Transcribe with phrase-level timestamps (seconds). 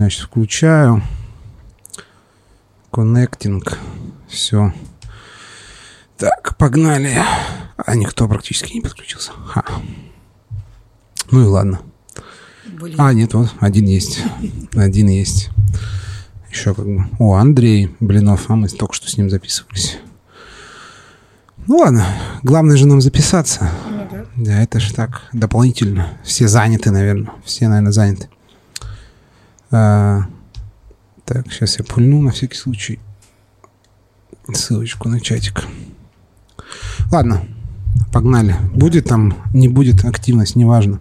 [0.00, 1.02] Значит, включаю.
[2.92, 3.60] Connecting.
[4.28, 4.72] Все.
[6.16, 7.20] Так, погнали.
[7.76, 9.32] А никто практически не подключился.
[9.32, 9.64] Ха.
[11.32, 11.80] Ну и ладно.
[12.64, 12.94] Блин.
[12.96, 14.22] А, нет, вот один есть.
[14.76, 15.50] Один есть.
[16.48, 17.04] Еще как бы.
[17.18, 19.98] О, Андрей Блинов, а мы только что с ним записывались.
[21.66, 22.06] Ну ладно,
[22.44, 23.68] главное же нам записаться.
[23.90, 24.26] Ну да.
[24.36, 26.06] Да, это же так, дополнительно.
[26.22, 27.32] Все заняты, наверное.
[27.44, 28.28] Все, наверное, заняты.
[29.70, 30.22] А,
[31.24, 33.00] так, сейчас я пульну на всякий случай
[34.54, 35.64] ссылочку на чатик.
[37.10, 37.42] Ладно,
[38.12, 38.56] погнали.
[38.72, 41.00] Будет там, не будет активность, неважно.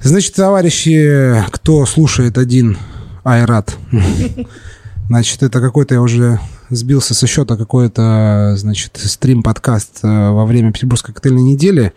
[0.00, 2.76] Значит, товарищи, кто слушает один
[3.22, 3.76] Айрат,
[5.08, 6.40] значит, это какой-то я уже
[6.76, 11.92] сбился со счета какой-то, значит, стрим-подкаст э, во время Петербургской коктейльной недели.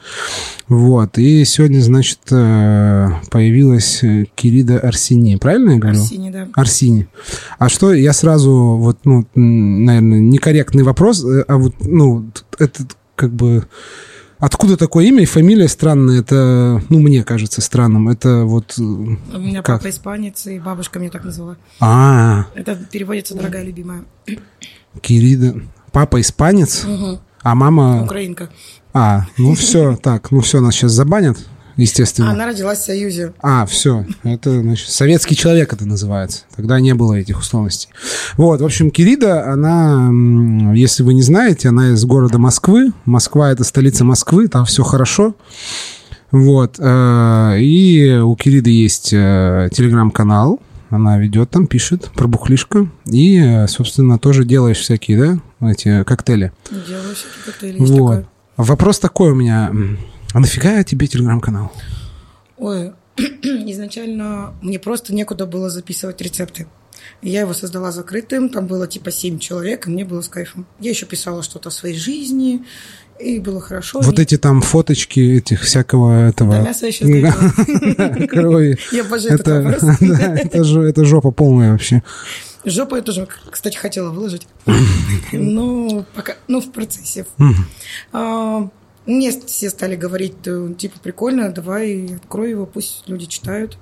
[0.68, 1.18] Вот.
[1.18, 5.36] И сегодня, значит, э, появилась э, Кирида Арсини.
[5.38, 6.00] Правильно я говорю?
[6.00, 6.48] Арсений, да.
[6.54, 7.08] Арсини.
[7.58, 12.30] А что я сразу, вот, ну, наверное, некорректный вопрос, а вот, ну,
[12.60, 12.84] это
[13.16, 13.66] как бы...
[14.46, 16.20] Откуда такое имя и фамилия странная?
[16.20, 18.10] Это, ну, мне кажется странным.
[18.10, 18.76] Это вот...
[18.78, 19.80] э, У меня Как?
[19.80, 21.58] папа испанец, и бабушка меня так назвала.
[21.80, 24.04] А, Это переводится «дорогая любимая».
[25.02, 25.62] Кирида.
[25.92, 27.18] Папа испанец, Мгм.
[27.42, 28.04] а мама...
[28.04, 28.50] Украинка.
[28.94, 31.38] А, ну все, так, ну все, нас сейчас забанят,
[31.78, 32.32] естественно.
[32.32, 33.34] Она родилась в Союзе.
[33.42, 36.44] А, все, это, значит, советский человек это называется.
[36.56, 37.90] Тогда не было этих условностей.
[38.38, 40.10] Вот, в общем, Кирида, она,
[40.74, 42.92] если вы не знаете, она из города Москвы.
[43.06, 45.36] Москва— это столица Москвы, там все хорошо.
[46.32, 52.88] Вот, э, и у Кириды есть э, телеграм-канал, она ведет там, пишет про бухлишко.
[53.06, 56.52] И, э, собственно, тоже делаешь всякие, да, эти коктейли.
[56.70, 57.80] Делаю всякие коктейли.
[57.80, 57.90] Вот.
[57.90, 58.28] такое.
[58.58, 59.72] Вопрос такой у меня.
[60.36, 61.72] А нафига тебе телеграм-канал?
[62.58, 66.68] Ой, изначально мне просто некуда было записывать рецепты.
[67.22, 70.66] Я его создала закрытым, там было типа семь человек, и мне было с кайфом.
[70.82, 72.66] Я еще писала что-то о своей жизни,
[73.18, 74.02] и было хорошо.
[74.02, 76.56] Вот И- эти там фоточки этих всякого этого...
[76.56, 78.28] Да, мясо готовлю.
[78.28, 78.78] Крови.
[78.92, 80.02] Я обожаю этот Это, вопрос.
[80.90, 82.04] это, жопа полная вообще.
[82.66, 84.50] Жопу я тоже, кстати, хотела выложить.
[85.32, 87.26] Но пока, ну, в процессе.
[89.06, 93.78] Мне все стали говорить, э, типа, прикольно, давай открой его, пусть люди читают.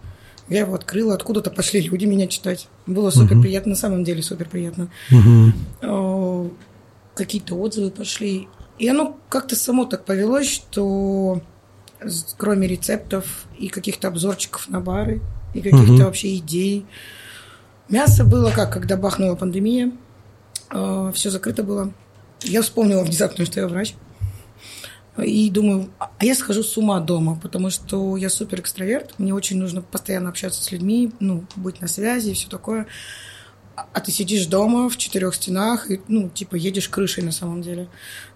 [0.50, 2.68] Я его открыла, откуда-то пошли люди меня читать.
[2.86, 4.90] Было супер приятно, на самом деле супер приятно.
[5.10, 5.54] Мгм.
[5.82, 6.50] А,
[7.16, 8.48] Какие-то отзывы пошли.
[8.80, 11.42] И оно как-то само так повелось, что
[12.38, 15.22] кроме рецептов и каких-то обзорчиков на бары,
[15.54, 16.04] и каких-то Мгм.
[16.06, 16.86] вообще идей,
[17.88, 19.92] мясо было как, когда бахнула пандемия,
[21.14, 21.94] все закрыто было.
[22.42, 23.94] Я вспомнила внезапно, что я врач.
[25.18, 29.34] И думаю, а а я схожу с ума дома, потому что я супер экстраверт, мне
[29.34, 32.88] очень нужно постоянно общаться с людьми, ну, быть на связи и все такое.
[33.76, 37.62] А а ты сидишь дома в четырех стенах и, ну, типа, едешь крышей на самом
[37.62, 37.90] деле.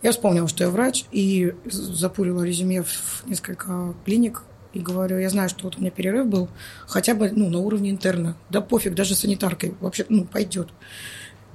[0.04, 5.30] Я вспомнила, что я врач, и запулила резюме в в несколько клиник, и говорю, я
[5.30, 6.50] знаю, что вот у меня перерыв был,
[6.86, 8.36] хотя бы, ну, на уровне интерна.
[8.50, 10.70] Да пофиг, даже санитаркой, вообще, ну, пойдет.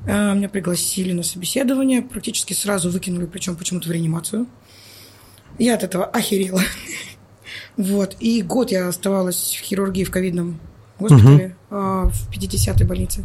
[0.07, 4.47] А, Меня пригласили на собеседование, практически сразу выкинули, причем почему-то в реанимацию.
[5.59, 6.61] Я от этого охерела.
[7.77, 8.17] Вот.
[8.21, 10.61] И год я оставалась в хирургии в ковидном
[10.99, 13.25] госпитале, а, в 50-й больнице.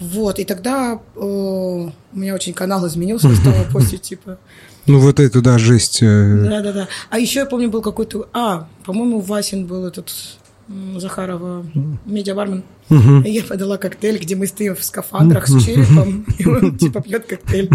[0.00, 0.38] Вот.
[0.38, 4.38] И тогда э, у меня очень канал изменился, я стала постить, типа,
[4.86, 6.02] Ну, вот это, да, жесть.
[6.02, 6.88] э, да-да-да.
[7.10, 8.28] А еще я помню, был какой-то...
[8.32, 10.10] А, по-моему, Васин был этот
[10.96, 11.64] Захарова,
[12.06, 12.62] медиабармен.
[12.88, 13.22] мгм.
[13.22, 17.26] И я подала коктейль, где мы стоим в скафандрах с черепом, и он типа пьет
[17.26, 17.70] коктейль.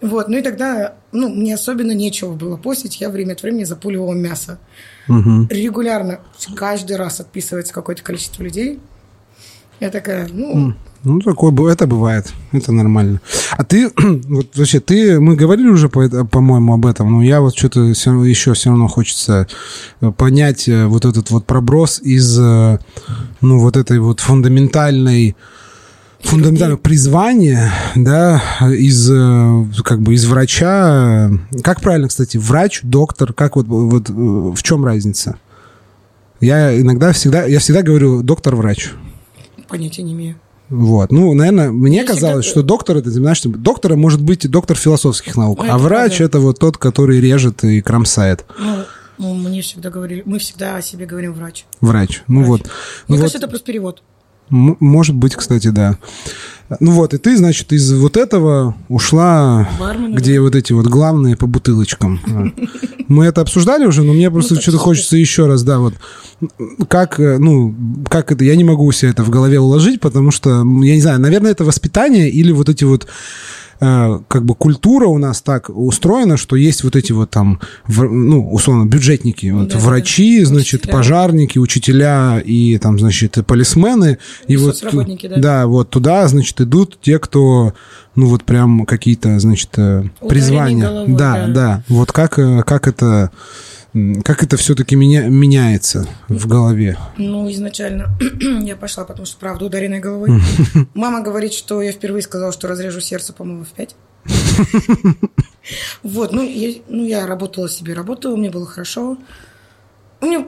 [0.00, 4.14] Вот, ну и тогда, ну, мне особенно нечего было постить, я время от времени запуливала
[4.14, 4.58] мясо.
[5.08, 6.20] Регулярно,
[6.56, 8.80] каждый раз отписывается какое-то количество людей.
[9.82, 13.20] Я такая, ну, Ну, такое, это бывает, это нормально.
[13.50, 13.90] А ты,
[14.28, 18.54] вот вообще, ты, мы говорили уже, по по-моему, об этом, но я вот что-то еще
[18.54, 19.48] все равно хочется
[20.00, 22.78] э, понять э, вот этот вот проброс из, э,
[23.40, 25.34] ну, вот этой вот фундаментальной
[26.20, 29.08] фундаментального призвания, да, из
[29.82, 31.28] как бы из врача,
[31.64, 35.38] как правильно, кстати, врач, доктор, как вот вот в чем разница?
[36.40, 38.92] Я иногда всегда, я всегда говорю доктор-врач.
[39.72, 40.36] Понятия не имею.
[40.68, 41.10] Вот.
[41.12, 44.48] Ну, наверное, мне Я казалось, всегда- что доктор это, знаешь, что доктора может быть и
[44.48, 46.24] доктор философских наук, Ну, а это врач правда.
[46.24, 48.44] это вот тот, который режет и кромсает.
[48.58, 48.76] Ну,
[49.18, 51.66] ну, мне всегда говорили, мы всегда о себе говорим врач.
[51.80, 52.22] Врач.
[52.28, 52.48] Ну Врач.
[52.48, 52.60] вот.
[52.62, 52.70] Мне
[53.08, 54.02] Ну вот, кажется, это просто перевод.
[54.50, 55.98] м- может быть, кстати, да.
[56.80, 61.36] Ну вот, и ты, значит, из вот этого ушла, Бармена, где вот эти вот главные
[61.36, 62.20] по бутылочкам.
[63.08, 65.94] Мы это обсуждали уже, но мне просто так что-то хочется еще раз, да, вот.
[66.88, 67.74] Как, э, ну,
[68.08, 71.20] как это, я не могу себе это в голове уложить, потому что, я не знаю,
[71.20, 73.06] наверное, это воспитание или вот эти вот
[74.28, 78.86] как бы культура у нас так устроена, что есть вот эти вот там, ну, условно,
[78.86, 80.46] бюджетники, вот Да, врачи, да.
[80.46, 80.92] значит, Учителя.
[80.92, 84.18] пожарники, учителя и там, значит, полисмены.
[84.46, 85.36] И, И вот, да.
[85.36, 87.72] да, вот туда, значит, идут те, кто,
[88.14, 90.86] ну, вот прям какие-то, значит, э, призвания.
[90.88, 91.52] головой, да, да.
[91.52, 91.82] да.
[91.88, 93.30] Вот как, э, как это,
[94.24, 96.96] как это все-таки меня, меняется в голове.
[97.18, 98.16] Ну, изначально
[98.62, 100.40] я пошла, потому что, правда, ударенной головой.
[100.94, 103.94] Мама говорит, что я впервые сказала, что разрежу сердце, по-моему, в пять.
[106.02, 109.16] Вот, ну я, ну, я работала себе, работала, мне было хорошо.
[110.20, 110.46] Меня,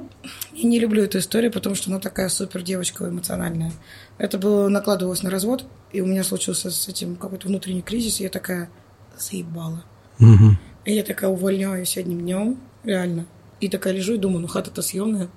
[0.52, 3.72] я не люблю эту историю, потому что она такая супер девочка эмоциональная.
[4.18, 8.24] Это было, накладывалось на развод, и у меня случился с этим какой-то внутренний кризис, и
[8.24, 8.68] я такая
[9.16, 9.84] заебала.
[10.18, 10.58] Мгм.
[10.84, 13.26] И я такая увольняюсь одним днем, реально.
[13.60, 15.28] И такая лежу и думаю, ну хата-то съемная.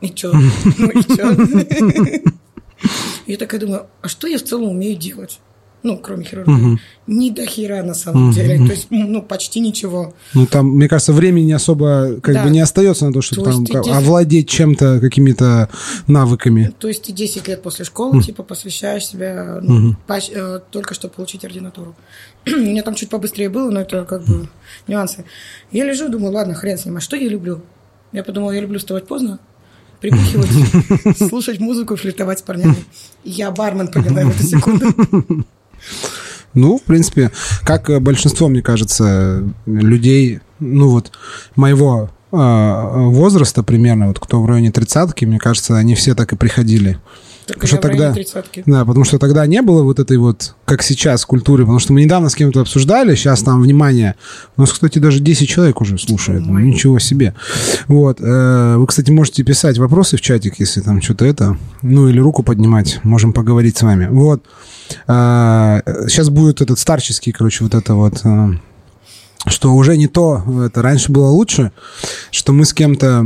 [0.00, 0.32] И чё?
[0.32, 2.22] Ну и чё?
[3.26, 5.38] Я такая думаю, а что я в целом умею делать?
[5.82, 6.78] Ну, кроме хирургии.
[7.06, 8.58] Ни до хера на самом деле.
[8.58, 10.12] То есть, ну, почти ничего.
[10.34, 12.44] Ну, там, мне кажется, времени особо как Да.
[12.44, 15.70] бы не остается на то, чтобы То там как- иди- овладеть чем-то, какими-то
[16.06, 16.70] навыками.
[16.78, 21.14] То есть ты 10 лет после школы, типа, посвящаешь себя ну, поч- э, только чтобы
[21.14, 21.94] получить ординатуру.
[22.46, 24.48] У меня там чуть побыстрее было, но это как бы
[24.86, 25.24] нюансы.
[25.72, 27.62] Я лежу думаю, ладно, хрен с ним, а что я люблю?
[28.12, 29.38] Я подумала, я люблю вставать поздно,
[30.00, 32.76] прибухивать, слушать музыку, флиртовать с парнями.
[33.24, 34.86] Я бармен, поняла в эту секунду.
[36.54, 37.30] Ну, в принципе,
[37.64, 41.12] как э, большинство, мне кажется, людей, ну вот,
[41.54, 46.36] моего э, возраста примерно, вот кто в районе тридцатки, мне кажется, они все так и
[46.36, 46.98] приходили.
[47.52, 48.62] Только Что в районе тогда- тридцатки.
[48.66, 51.64] Да, потому что тогда не было вот этой вот, как сейчас, культуры.
[51.64, 54.14] Потому что мы недавно с кем-то обсуждали, сейчас там, внимание,
[54.56, 56.42] у нас, кстати, даже 10 человек уже слушает.
[56.46, 57.34] Ну, ничего себе.
[57.88, 58.18] Вот.
[58.20, 62.42] э, Вы, кстати, можете писать вопросы в чатик, если там что-то это, ну, или руку
[62.42, 64.06] поднимать, можем поговорить с вами.
[64.10, 64.44] Вот.
[65.06, 68.48] Сейчас будет этот старческий, короче, вот это вот э,
[69.46, 71.72] что уже не то, это раньше было лучше,
[72.30, 73.24] что мы с кем-то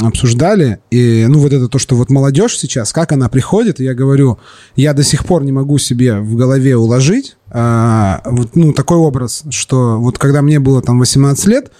[0.00, 4.38] обсуждали, и, ну, вот это то, что вот молодежь сейчас, как она приходит, я говорю,
[4.76, 9.44] я до сих пор не могу себе в голове уложить, а, вот, ну, такой образ,
[9.50, 11.70] что вот когда мне было там 18 лет,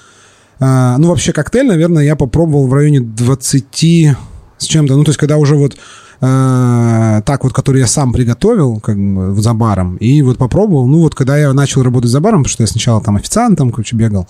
[0.61, 4.17] а, ну, вообще коктейль, наверное, я попробовал в районе 20
[4.59, 5.77] с чем-то, ну, то есть когда уже вот
[6.21, 11.01] э, так вот, который я сам приготовил, как бы, за баром, и вот попробовал, ну,
[11.01, 14.27] вот когда я начал работать за баром, потому что я сначала там официантом, короче, бегал,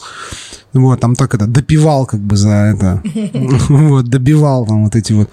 [0.73, 3.03] вот, там так это, допивал как бы за это,
[3.69, 5.31] вот, добивал там вот эти вот.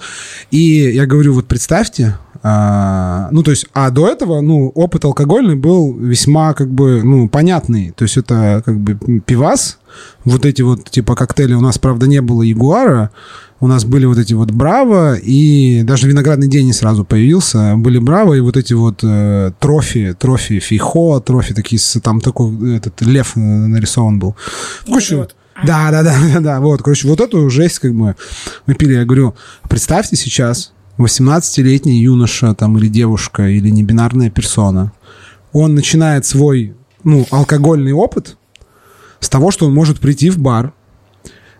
[0.51, 5.55] И я говорю, вот представьте, а, ну, то есть, а до этого, ну, опыт алкогольный
[5.55, 7.91] был весьма, как бы, ну, понятный.
[7.91, 9.79] То есть, это, как бы, пивас,
[10.25, 11.53] вот эти вот, типа, коктейли.
[11.53, 13.11] У нас, правда, не было Ягуара,
[13.61, 17.75] у нас были вот эти вот Браво, и даже виноградный день не сразу появился.
[17.77, 23.01] Были Браво и вот эти вот э, трофи, трофи Фейхо, трофи такие, там такой этот
[23.01, 24.35] лев э, нарисован был.
[24.85, 25.35] Короче, вот.
[25.65, 28.17] да, да, да, да, да, вот, короче, вот эту жесть как бы
[28.65, 28.95] мы пили.
[28.95, 29.33] Я говорю,
[29.69, 34.91] представьте сейчас 18-летний юноша там или девушка или небинарная персона,
[35.51, 38.37] он начинает свой, ну, алкогольный опыт
[39.19, 40.73] с того, что он может прийти в бар,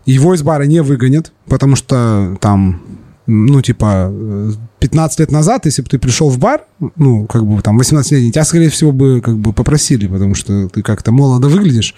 [0.06, 2.82] его из бара не выгонят, потому что там,
[3.26, 6.66] ну, типа, э, 15 лет назад, если бы ты пришел в бар,
[6.98, 10.82] ну, как бы там 18-летний, тебя, скорее всего, бы как бы попросили, потому что ты
[10.82, 11.96] как-то молодо выглядишь.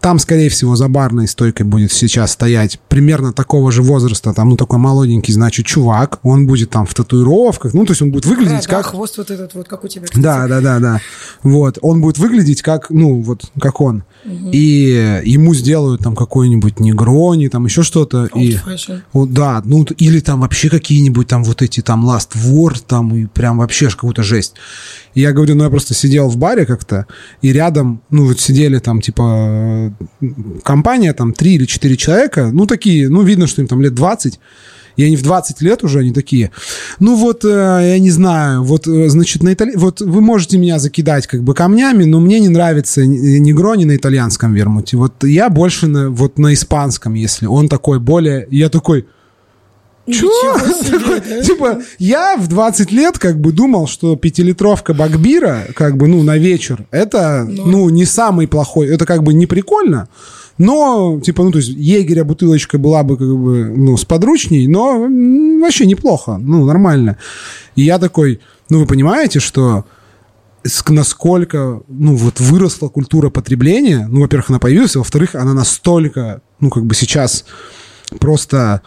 [0.00, 4.56] Там, скорее всего, за барной стойкой будет сейчас стоять примерно такого же возраста, там, ну,
[4.56, 8.66] такой молоденький, значит, чувак, он будет там в татуировках, ну, то есть он будет выглядеть
[8.66, 8.86] Да, да, как...
[8.86, 10.04] хвост вот этот вот, как у тебя.
[10.04, 10.22] кстати.
[10.22, 11.00] Да, да, да, да.
[11.42, 11.78] Вот.
[11.82, 14.04] Он будет выглядеть как, ну, вот, как он.
[14.24, 18.26] И ему сделают там какой-нибудь негрони, там еще что-то.
[18.26, 19.02] И, fashion.
[19.12, 23.26] вот, да, ну, или там вообще какие-нибудь там вот эти там Last Word, там, и
[23.26, 24.54] прям вообще какую-то жесть.
[25.14, 27.06] И я говорю, ну, я просто сидел в баре как-то,
[27.42, 29.87] и рядом, ну, вот сидели там, типа,
[30.20, 30.26] э,
[30.62, 34.38] компания, там, три или четыре человека, ну, такие, ну, видно, что им там лет 20,
[34.98, 36.50] и они в 20 лет уже, они такие,
[36.98, 39.76] ну вот, э, я не знаю, вот, э, значит, на итали...
[39.76, 43.94] вот вы можете меня закидать как бы камнями, но мне не нравится ни- негрони на
[43.94, 44.96] итальянском вермуте.
[44.96, 48.48] Вот я больше на, вот на испанском, если он такой более...
[48.50, 49.06] Я такой,
[50.08, 50.58] Ничего
[51.20, 51.42] себе?
[51.42, 56.38] Типа, я в 20 лет как бы думал, что пятилитровка Багбира, как бы, ну, на
[56.38, 60.08] вечер, это, ну, не самый плохой, это как бы не прикольно,
[60.56, 65.04] но, типа, ну, то есть, егеря бутылочка была бы, как бы, ну, с подручней, но
[65.04, 67.16] м, вообще неплохо, ну, нормально.
[67.76, 69.84] И я такой, ну, вы понимаете, что
[70.88, 74.06] насколько, ну, вот выросла культура потребления.
[74.10, 77.44] Ну, во-первых, она появилась, а во-вторых, она настолько, ну, как бы сейчас
[78.18, 78.82] просто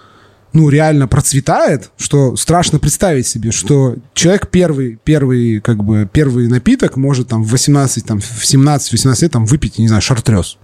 [0.53, 6.97] ну, реально процветает, что страшно представить себе, что человек первый, первый, как бы, первый напиток
[6.97, 10.57] может там в 18, там, в 17-18 лет там выпить, не знаю, шартрез.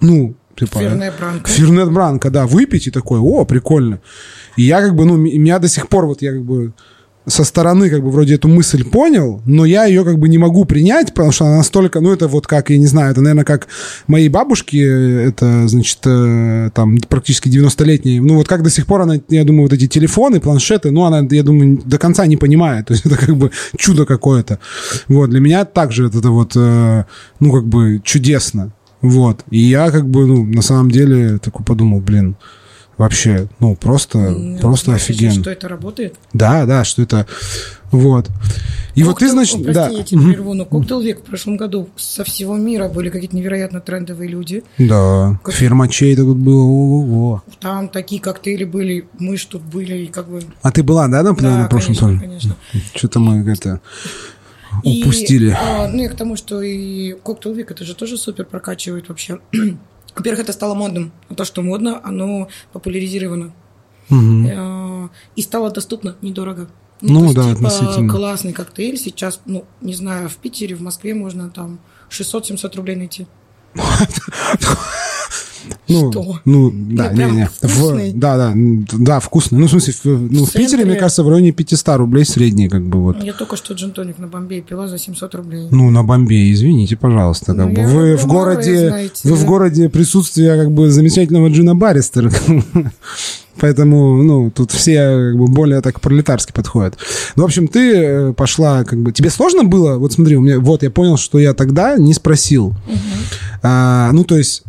[0.00, 0.80] Ну, типа...
[0.80, 1.50] Фернет Бранко.
[1.50, 4.00] Фернет Бранко, да, выпить и такой, о, прикольно.
[4.56, 6.72] И я как бы, ну, меня до сих пор вот я как бы
[7.28, 10.64] со стороны как бы вроде эту мысль понял, но я ее как бы не могу
[10.64, 13.68] принять, потому что она настолько, ну это вот как, я не знаю, это, наверное, как
[14.06, 19.20] моей бабушки, это, значит, э, там практически 90-летние, ну вот как до сих пор она,
[19.28, 22.94] я думаю, вот эти телефоны, планшеты, ну она, я думаю, до конца не понимает, то
[22.94, 24.58] есть это как бы чудо какое-то.
[25.08, 27.04] Вот, для меня также это, это вот, э,
[27.40, 28.72] ну как бы чудесно.
[29.00, 29.44] Вот.
[29.50, 32.36] И я как бы, ну, на самом деле такой подумал, блин,
[32.98, 35.32] вообще, ну, просто, ну, просто офигенно.
[35.40, 36.16] Что это работает?
[36.32, 37.26] Да, да, что это,
[37.90, 38.28] вот.
[38.94, 39.88] И вот ты, значит, прости, да.
[39.88, 43.80] я тебя прерву, но Коктейл Век в прошлом году со всего мира были какие-то невероятно
[43.80, 44.64] трендовые люди.
[44.76, 47.42] Да, Как- фермачей тут было, ого-го.
[47.60, 50.42] Там такие коктейли были, мы ж тут были, и как бы...
[50.62, 52.56] А ты была, да, на, Да, на прошлом конечно, конечно.
[52.94, 53.80] Что-то мы это
[54.82, 55.56] И, упустили.
[55.56, 59.38] а, ну, и к тому, что и коктейл век, это же тоже супер прокачивает вообще.
[60.14, 61.12] Во-первых, это стало модным.
[61.28, 63.52] А то, что модно, оно популяризировано.
[64.10, 66.68] Э, И стало доступно недорого.
[67.00, 68.12] Ну то есть, да, типа, относительно.
[68.12, 71.78] классный коктейль сейчас, ну, не знаю, в Питере, в Москве можно там
[72.10, 73.26] 600-700 рублей найти.
[75.88, 76.40] Ну, Что?
[76.44, 77.46] ну, да, не, не.
[77.46, 78.12] вкусный.
[78.12, 79.58] В, да, да, да, вкусный.
[79.58, 80.64] Ну, в смысле, в, ну, в центре.
[80.64, 83.22] Питере, мне кажется, в районе 500 рублей средний, как бы вот.
[83.22, 85.68] Я только что джин-тоник на Бомбее пила за 700 рублей.
[85.70, 87.54] Ну, на Бомбее, извините, пожалуйста.
[87.54, 87.82] Как Ну, бы.
[87.86, 89.46] Вы в городе, знаете, вы в да.
[89.46, 92.30] городе присутствия как бы замечательного Джина Барристера.
[93.60, 96.96] Поэтому, ну, тут все как бы более так пролетарски подходят.
[97.34, 99.10] Ну, в общем, ты э, пошла, как бы...
[99.10, 99.96] Тебе сложно было?
[99.96, 100.60] Вот смотри, у меня...
[100.60, 102.74] Вот, я понял, что я тогда не спросил.
[103.62, 104.62] А, ну, то есть,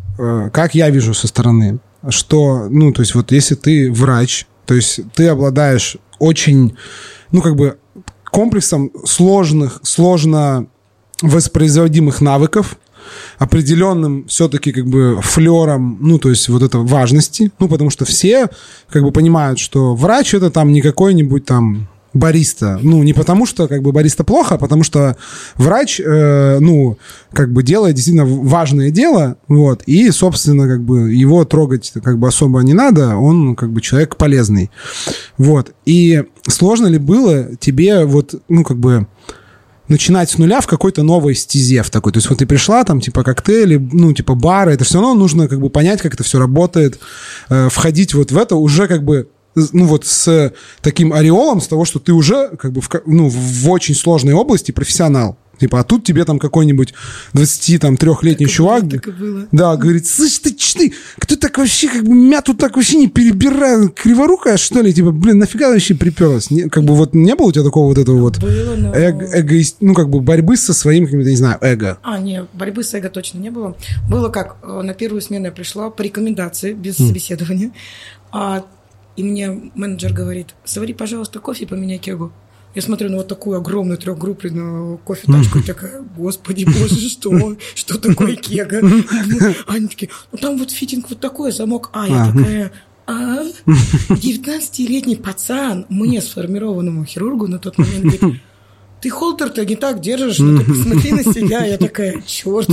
[0.52, 5.00] как я вижу со стороны, что, ну, то есть, вот если ты врач, то есть
[5.16, 6.76] ты обладаешь очень,
[7.32, 7.78] ну, как бы
[8.32, 10.68] комплексом сложных, сложно
[11.22, 12.78] воспроизводимых навыков,
[13.38, 18.50] определенным все-таки как бы флером, ну, то есть вот это важности, ну, потому что все
[18.90, 22.80] как бы понимают, что врач это там не какой-нибудь там бариста.
[22.82, 25.16] Ну, не потому что как бы бариста плохо, а потому что
[25.56, 26.98] врач, э, ну,
[27.32, 32.28] как бы делает действительно важное дело, вот, и, собственно, как бы его трогать как бы
[32.28, 34.72] особо не надо, он как бы человек полезный.
[35.38, 35.74] Вот.
[35.86, 39.08] И сложно ли было тебе вот, ну, как бы
[39.88, 42.14] начинать с нуля в какой-то новой стезе в такой.
[42.14, 45.48] То есть вот ты пришла, там, типа, коктейли, ну, типа, бары, это все равно нужно,
[45.48, 47.00] как бы, понять, как это все работает,
[47.50, 49.28] э, входить вот в это уже, как бы,
[49.74, 53.70] ну, вот с таким ореолом, с того, что ты уже, как бы, в, ну, в
[53.70, 55.38] очень сложной области профессионал.
[55.60, 56.94] Типа, а тут тебе там какой-нибудь
[57.34, 58.84] 23-летний Так чувак...
[58.86, 59.48] было, так было.
[59.52, 63.08] Да, говорит, слышь, ты, ч- ты, кто так вообще, как бы, мяту так вообще не
[63.08, 64.94] перебирает, криворукая, что ли?
[64.94, 66.50] Типа, блин, нафига вообще приперлась?
[66.50, 68.94] Не- как бы вот не было у тебя такого вот этого вот Было, но...
[68.94, 71.98] эго- эгоист- ну, как бы борьбы со своим, каким-то, не знаю, эго.
[72.04, 73.76] А, не, борьбы с эго точно не было.
[74.10, 77.08] Было как, э, на первую смену я пришла по рекомендации, без Хм.
[77.08, 77.72] собеседования.
[78.32, 78.64] А,
[79.20, 82.32] и мне менеджер говорит, свари, пожалуйста, кофе, поменяй кегу.
[82.74, 87.58] Я смотрю на вот такую огромную трехгруппленную кофе-тачку и такая, господи, боже, что?
[87.76, 88.80] Что такое кега?
[89.68, 91.90] Они такие, ну там вот фитинг вот такой, замок.
[91.92, 92.32] А, я А.
[92.32, 92.72] такая,
[93.08, 93.44] а?
[93.66, 98.42] 19-летний пацан мне, сформированному хирургу на тот момент, говорит,
[99.02, 101.66] ты холтер-то не так держишь, ну ты посмотри на себя.
[101.66, 102.70] Я такая, черт.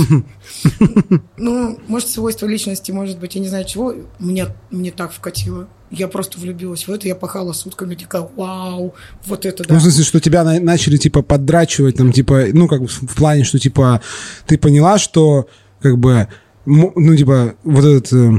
[1.35, 5.67] Ну, может, свойство личности, может быть, я не знаю чего, меня, мне так вкатило.
[5.89, 8.93] Я просто влюбилась в это, я пахала сутками, такая, вау,
[9.25, 9.79] вот это Ну, да.
[9.79, 13.43] в смысле, что тебя на- начали, типа, поддрачивать, там, типа, ну, как бы в плане,
[13.45, 14.01] что, типа,
[14.45, 15.47] ты поняла, что,
[15.81, 16.27] как бы,
[16.65, 18.31] ну, типа, вот этот, э,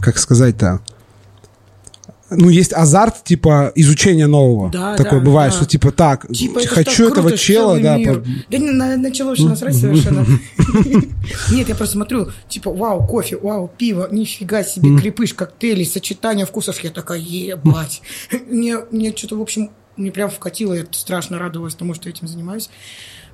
[0.00, 0.80] как сказать-то,
[2.30, 4.70] ну, есть азарт, типа, изучения нового.
[4.70, 5.56] Да, Такое да, бывает, да.
[5.58, 8.20] что, типа, так, Типа, это хочу так этого круто, чела, да, мир.
[8.20, 10.26] по- Да не, на- начало вообще насрать совершенно.
[11.52, 16.80] Нет, я просто смотрю, типа, вау, кофе, вау, пиво, нифига себе, крепыш, коктейли, сочетание вкусов.
[16.80, 18.02] Я такая, ебать.
[18.50, 22.68] Мне, мне что-то, в общем, мне прям вкатило, я страшно радовалась тому, что этим занимаюсь.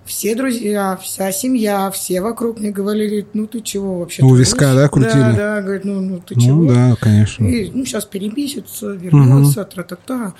[0.04, 4.23] Все друзья, вся семья, все вокруг мне говорили, ну ты чего вообще?
[4.23, 5.12] У творишь?» виска, да, крутили?
[5.12, 6.62] Да, да, говорят, ну, ну ты чего?
[6.62, 7.47] Ну, да, конечно.
[7.47, 10.35] И, ну, сейчас перебесится, вернется, тра-та-та.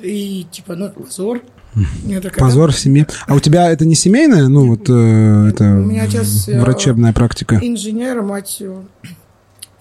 [0.00, 1.42] И, типа, ну, это позор.
[2.22, 3.06] Такая, Позор в семье.
[3.26, 7.12] А у тебя это не семейное, ну, вот, э, это У меня отец, э, врачебная
[7.12, 7.58] практика?
[7.60, 8.74] Инженер, мать э,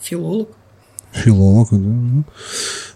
[0.01, 0.49] филолог.
[1.13, 1.77] Филолог, да.
[1.77, 2.23] ну.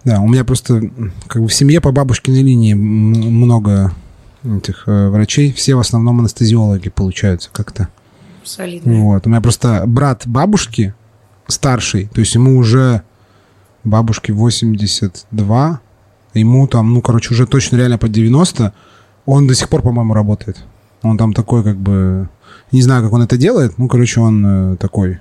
[0.03, 0.81] Да, у меня просто
[1.27, 3.93] как бы в семье по бабушкиной линии много
[4.43, 7.89] этих э, врачей, все в основном анестезиологи получаются как-то.
[8.43, 8.93] Солидно.
[9.03, 9.27] Вот.
[9.27, 10.93] У меня просто брат бабушки
[11.47, 13.03] старший, то есть ему уже
[13.83, 15.81] бабушке 82,
[16.33, 18.73] ему там, ну, короче, уже точно реально под 90,
[19.25, 20.57] он до сих пор, по-моему, работает.
[21.01, 22.29] Он там такой, как бы,
[22.71, 25.19] не знаю, как он это делает, ну, короче, он э, такой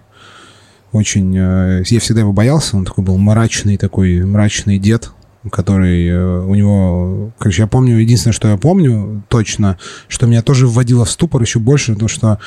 [0.92, 1.36] очень...
[1.36, 5.10] Э, я всегда его боялся, он такой был мрачный такой, мрачный дед,
[5.50, 9.78] который э, у него, короче, я помню, единственное, что я помню точно,
[10.08, 12.38] что меня тоже вводило в ступор еще больше, то, что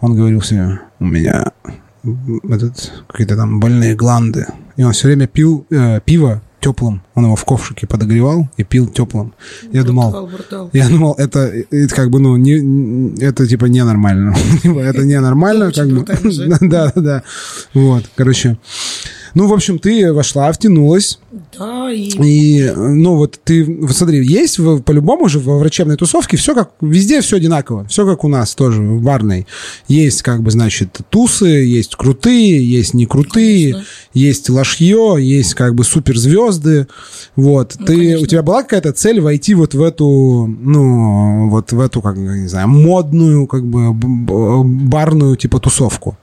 [0.00, 1.52] он говорил себе, у меня
[2.48, 4.46] этот, какие-то там больные гланды.
[4.76, 7.02] И он все время пил э, пиво теплым.
[7.14, 9.34] Он его в ковшике подогревал и пил теплым.
[9.72, 10.70] Я думал, Брутал, брутал.
[10.72, 11.40] я думал, это,
[11.70, 14.34] это как бы, ну, не, это типа ненормально.
[14.64, 16.04] Это ненормально, как бы.
[16.60, 17.22] Да, да, да.
[17.74, 18.58] Вот, короче.
[19.34, 21.18] Ну, в общем, ты вошла, втянулась,
[21.58, 26.36] Да, и и, ну, вот ты, вот смотри, есть в- по-любому же во врачебной тусовке
[26.36, 29.46] все как, везде все одинаково, все как у нас тоже в барной.
[29.88, 33.90] Есть, как бы, значит, тусы, есть крутые, есть не крутые, Конечно.
[34.14, 36.86] есть лошье, есть, как бы, суперзвезды.
[37.36, 38.26] Вот, ты, у конечно.
[38.26, 42.68] тебя была какая-то цель войти вот в эту, ну, вот в эту, как, не знаю,
[42.68, 43.92] модную, как бы,
[44.64, 46.16] барную, типа, тусовку?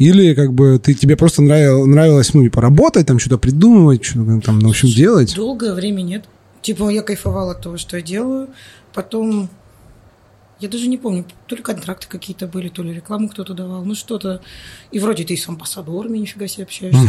[0.00, 4.40] Или как бы ты тебе просто нравилось, нравилось ну, типа, работать, там что-то придумывать, что-то
[4.40, 5.34] там, ну, в общем, делать.
[5.34, 6.24] долгое время нет.
[6.62, 8.48] Типа я кайфовала от того, что я делаю.
[8.94, 9.50] Потом,
[10.58, 13.94] я даже не помню, то ли контракты какие-то были, то ли рекламу кто-то давал, ну
[13.94, 14.40] что-то.
[14.90, 17.06] И вроде ты и с амбассадорами нифига себе общаешься.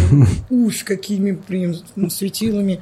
[0.78, 1.78] С какими блин,
[2.10, 2.82] светилами.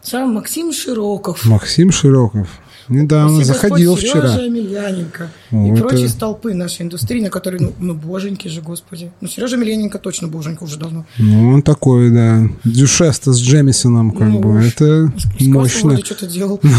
[0.00, 1.44] Сам Максим Широков.
[1.44, 2.48] Максим Широков.
[2.90, 4.28] Недавно Спасибо, заходил Господь, вчера.
[4.32, 8.60] Сережа Емельяненко О, и это- прочие столпы нашей индустрии, на которые, ну, ну, боженьки же,
[8.60, 9.10] господи.
[9.20, 11.06] Ну, Сережа Емельяненко точно боженька уже давно.
[11.18, 12.42] Ну, он такой, да.
[12.64, 14.58] Дюшеста с Джемисоном, как Ну, бы.
[14.60, 15.96] Это квасом мощно.
[16.04, 16.60] что-то делал.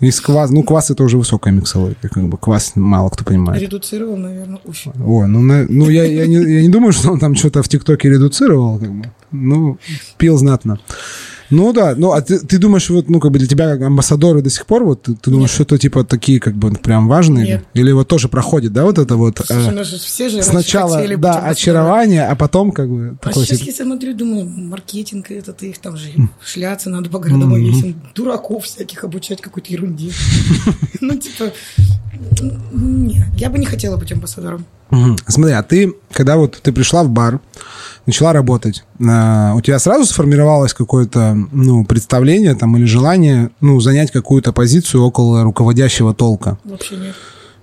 [0.00, 0.50] Из квас.
[0.50, 1.96] Ну, квас это уже высокая миксология.
[2.02, 3.62] Как бы квас мало кто понимает.
[3.62, 4.58] Редуцировал, наверное.
[4.64, 4.86] Уф.
[5.06, 7.68] О, ну, на- ну я, я, не, я не думаю, что он там что-то в
[7.68, 8.78] ТикТоке редуцировал.
[8.80, 9.04] Как бы.
[9.30, 9.78] Ну,
[10.18, 10.80] пил знатно.
[11.52, 14.42] Ну да, ну а ты, ты думаешь, вот, ну, как бы для тебя как амбассадоры
[14.42, 17.46] до сих пор, вот ты, ты думаешь, что это типа такие, как бы, прям важные?
[17.46, 17.64] Нет.
[17.74, 21.06] Или вот тоже проходит, да, вот это вот э, Слушай, ну же все же сначала,
[21.18, 25.52] да, очарование, а потом как бы А такой сейчас типа, я смотрю, думаю, маркетинг это
[25.66, 26.08] их там же
[26.44, 30.10] шляться надо по городам весим, дураков всяких обучать какой-то ерунде.
[31.00, 31.52] Ну, типа,
[32.72, 34.64] нет, я бы не хотела быть амбассадором.
[34.90, 35.16] Мгм.
[35.26, 37.40] Смотри, а ты, когда вот ты пришла в бар,
[38.06, 44.10] начала работать, а, у тебя сразу сформировалось какое-то, ну, представление там или желание, ну, занять
[44.10, 46.58] какую-то позицию около руководящего толка?
[46.64, 47.14] Вообще нет.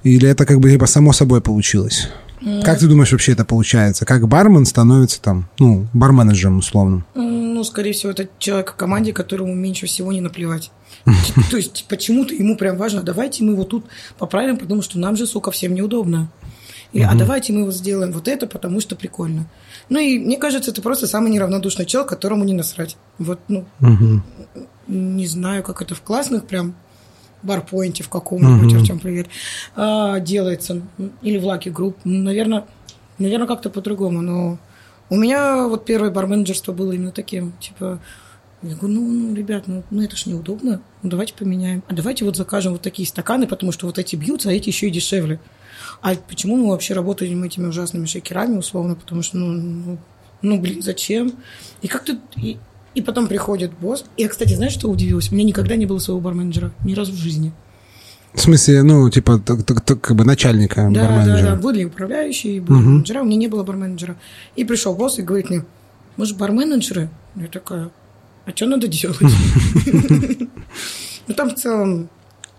[0.03, 2.09] Или это как бы типа само собой получилось?
[2.63, 4.05] Как ты думаешь, вообще это получается?
[4.05, 7.05] Как бармен становится там, ну, барменеджером условно?
[7.15, 10.71] Ну, скорее всего, это человек в команде, которому меньше всего не наплевать.
[11.51, 13.85] То есть почему-то ему прям важно, давайте мы его тут
[14.17, 16.31] поправим, потому что нам же, сука, всем неудобно.
[16.91, 19.47] И, А давайте мы вот сделаем вот это, потому что прикольно.
[19.89, 22.97] Ну и мне кажется, это просто самый неравнодушный человек, которому не насрать.
[23.19, 23.65] Вот, ну,
[24.87, 26.75] не знаю, как это в классных прям
[27.43, 28.81] барпоинте в каком-нибудь, Мгм.
[28.81, 29.27] Артем, привет,
[29.75, 30.81] а, делается.
[31.21, 31.97] Или в Lucky Group.
[32.03, 32.65] Наверное,
[33.17, 34.21] наверное, как-то по-другому.
[34.21, 34.57] Но
[35.09, 37.53] у меня вот первое барменджерство было именно таким.
[37.59, 37.99] Типа,
[38.61, 40.81] я говорю, ну, ну, ребят, ну, ну это ж неудобно.
[41.01, 41.83] Ну, давайте поменяем.
[41.87, 44.87] А давайте вот закажем вот такие стаканы, потому что вот эти бьются, а эти еще
[44.87, 45.39] и дешевле.
[46.01, 48.95] А почему мы вообще работаем этими ужасными шейкерами, условно?
[48.95, 49.97] Потому что, ну, ну,
[50.41, 51.33] ну, блин, зачем?
[51.81, 52.17] И как-то...
[52.35, 52.57] И,
[52.99, 54.05] и потом приходит босс.
[54.17, 55.31] И Я, кстати, знаешь, что удивилась?
[55.31, 56.71] У меня никогда не было своего барменджера.
[56.83, 57.51] Ни разу в жизни.
[58.33, 61.49] В смысле, ну, типа, так- так- так, как бы начальника Да, да, барменеджера.
[61.51, 61.55] да.
[61.55, 62.73] Были управляющие, Мгм.
[62.93, 63.21] менеджера.
[63.21, 64.15] У меня не было барменджера.
[64.55, 65.65] И пришел босс и говорит мне,
[66.17, 67.09] может, барменеджеры?
[67.35, 67.89] Я такая,
[68.45, 69.17] а что надо делать?
[71.27, 72.09] Ну, там в целом...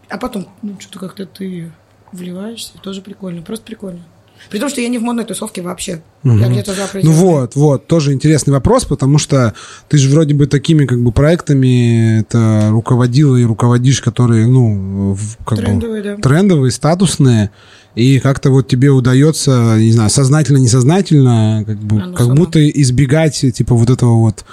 [0.08, 1.72] А потом, ну, что-то как-то ты
[2.12, 4.00] вливаешься, тоже прикольно, просто прикольно.
[4.48, 6.02] При том, что я не в модной тусовке вообще.
[6.24, 6.52] Я Мгм.
[6.52, 9.54] где-то за Ну вот, вот, тоже интересный вопрос, потому что
[9.88, 15.58] ты же вроде бы такими как бы проектами это руководила и руководишь, которые, ну, как
[15.58, 16.16] бы Трендовые, да.
[16.16, 17.50] трендовые, статусные,
[17.94, 22.36] и как-то вот тебе удается, не знаю, сознательно, несознательно, как бы, Оно как само.
[22.36, 24.44] будто избегать, типа, вот этого вот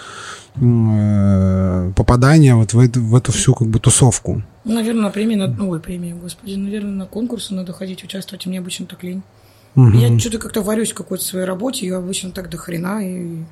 [0.59, 4.41] э, попадания вот в эту, в эту всю как бы тусовку.
[4.65, 5.55] Наверное, на премии, на...
[5.65, 9.21] ой, премии, господи, наверное, на конкурсы надо ходить, участвовать, а мне обычно так лень.
[9.77, 9.97] Мгм.
[9.99, 13.43] Я что-то как-то варюсь в какой-то своей работе, я обычно так до хрена, и...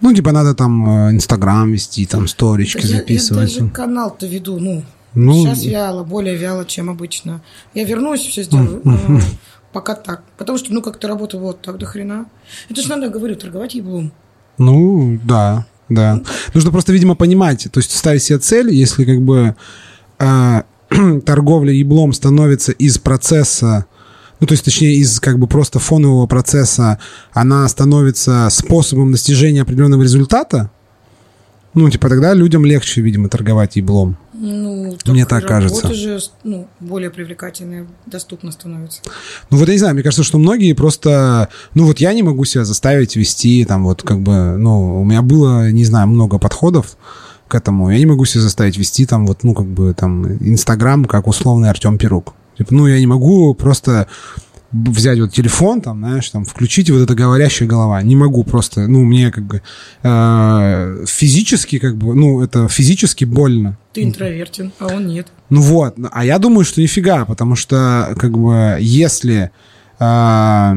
[0.00, 3.56] Ну, типа, надо там э, Инстаграм вести, там сторички Я- Я, записывать.
[3.58, 4.82] даже канал-то веду, ну,
[5.14, 7.40] Ну, сейчас вяло, более вяло, чем обычно.
[7.74, 8.98] Я вернусь, все сделаю, но
[9.72, 10.22] пока так.
[10.36, 12.26] Потому что, ну, как-то работа вот так до хрена.
[12.68, 14.10] Это же надо, говорю, торговать еблом.
[14.58, 16.20] Ну, да, да.
[16.54, 19.54] Нужно просто, видимо, понимать, то есть ставить себе цель, если как бы...
[20.18, 20.62] э,
[21.24, 23.86] торговля еблом становится из процесса,
[24.42, 26.98] ну, то есть, точнее, из как бы просто фонового процесса,
[27.32, 30.68] она становится способом достижения определенного результата,
[31.74, 34.16] ну, типа, тогда людям легче, видимо, торговать еблом.
[34.34, 35.88] Ну, Мне так кажется.
[35.88, 39.00] Уже ну, более привлекательно, доступно становится.
[39.50, 41.48] Ну вот я не знаю, мне кажется, что многие просто...
[41.74, 44.56] Ну вот я не могу себя заставить вести, там вот как бы...
[44.58, 46.96] Ну, у меня было, не знаю, много подходов
[47.46, 47.92] к этому.
[47.92, 51.70] Я не могу себя заставить вести там вот, ну как бы там Инстаграм, как условный
[51.70, 52.34] Артем Перук.
[52.58, 54.06] Типа, ну я не могу просто
[54.72, 58.02] взять вот телефон, там, знаешь, там, включить вот эта говорящая голова.
[58.02, 59.62] Не могу просто, ну, мне как бы
[60.02, 63.76] э, физически, как бы, ну, это физически больно.
[63.92, 65.28] Ты интровертен, а он нет.
[65.50, 69.50] Ну вот, а я думаю, что нифига, потому что, как бы, если
[70.04, 70.74] а,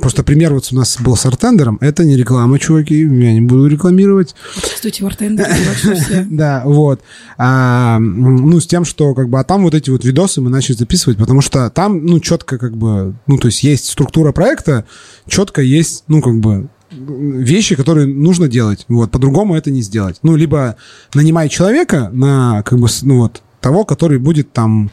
[0.00, 1.76] просто пример вот у нас был с артендером.
[1.82, 4.34] Это не реклама, чуваки, я не буду рекламировать.
[4.56, 5.46] Здравствуйте, в артендер,
[6.30, 7.02] Да, вот.
[7.36, 10.74] А, ну, с тем, что как бы, а там вот эти вот видосы мы начали
[10.74, 14.86] записывать, потому что там, ну, четко как бы, ну, то есть есть структура проекта,
[15.28, 18.86] четко есть, ну, как бы, вещи, которые нужно делать.
[18.88, 20.16] Вот, по-другому это не сделать.
[20.22, 20.76] Ну, либо
[21.12, 24.90] нанимай человека на, как бы, ну, вот, того, который будет там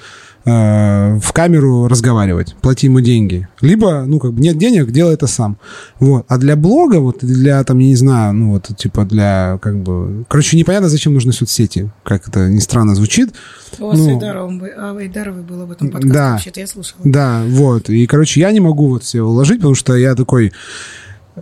[0.49, 3.47] Э, в камеру разговаривать, плати ему деньги.
[3.61, 5.57] Либо, ну, как бы нет денег, делай это сам.
[5.99, 6.25] Вот.
[6.27, 10.25] А для блога, вот для, там, я не знаю, ну, вот, типа для, как бы...
[10.27, 13.33] Короче, непонятно, зачем нужны соцсети, как это ни странно звучит.
[13.77, 17.01] Вас ну, Айдаровой было в этом подкасте, да, вообще-то я слушала.
[17.03, 17.89] Да, вот.
[17.89, 20.51] И, короче, я не могу вот все уложить, потому что я такой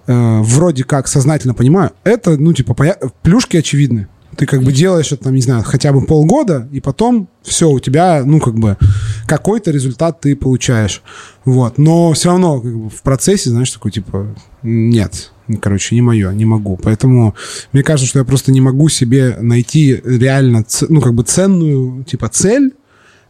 [0.06, 2.76] э, вроде как сознательно понимаю, это, ну, типа,
[3.22, 4.08] плюшки очевидны.
[4.38, 7.80] Ты как бы делаешь это, там, не знаю, хотя бы полгода, и потом все, у
[7.80, 8.78] тебя, ну, как бы,
[9.26, 11.02] какой-то результат ты получаешь.
[11.44, 11.78] Вот.
[11.78, 16.46] Но все равно как бы, в процессе, знаешь, такой, типа, нет, короче, не мое, не
[16.46, 16.78] могу.
[16.82, 17.36] Поэтому
[17.74, 22.30] мне кажется, что я просто не могу себе найти реально, ну, как бы ценную, типа,
[22.30, 22.74] цель,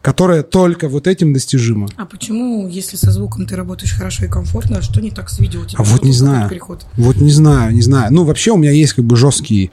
[0.02, 1.88] которая только вот этим достижима.
[1.96, 5.62] А почему, если со звуком ты работаешь хорошо и комфортно, что не так с видео?
[5.74, 6.48] а вот не знаю.
[6.48, 6.86] Переход?
[6.96, 8.12] Вот не знаю, не знаю.
[8.12, 9.70] Ну, вообще у меня есть как бы жесткий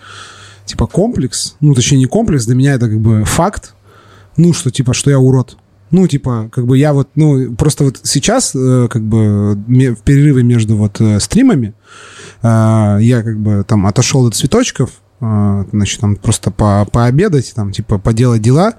[0.65, 3.75] типа комплекс, ну, точнее, не комплекс, для меня это как бы факт,
[4.38, 5.58] ну, что типа, что я урод.
[5.91, 10.43] Ну, типа, как бы я вот, ну, просто вот сейчас, э, как бы, в перерыве
[10.43, 11.73] между вот э, стримами,
[12.41, 14.89] э, я как бы там отошел от цветочков,
[15.21, 18.73] значит, там просто по пообедать, там, типа, поделать дела.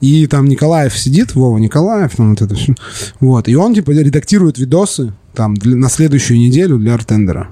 [0.00, 2.74] И там Николаев сидит, Вова Николаев, там вот это все.
[3.18, 7.48] Вот, и он, типа, редактирует видосы там для, на следующую неделю для артендера.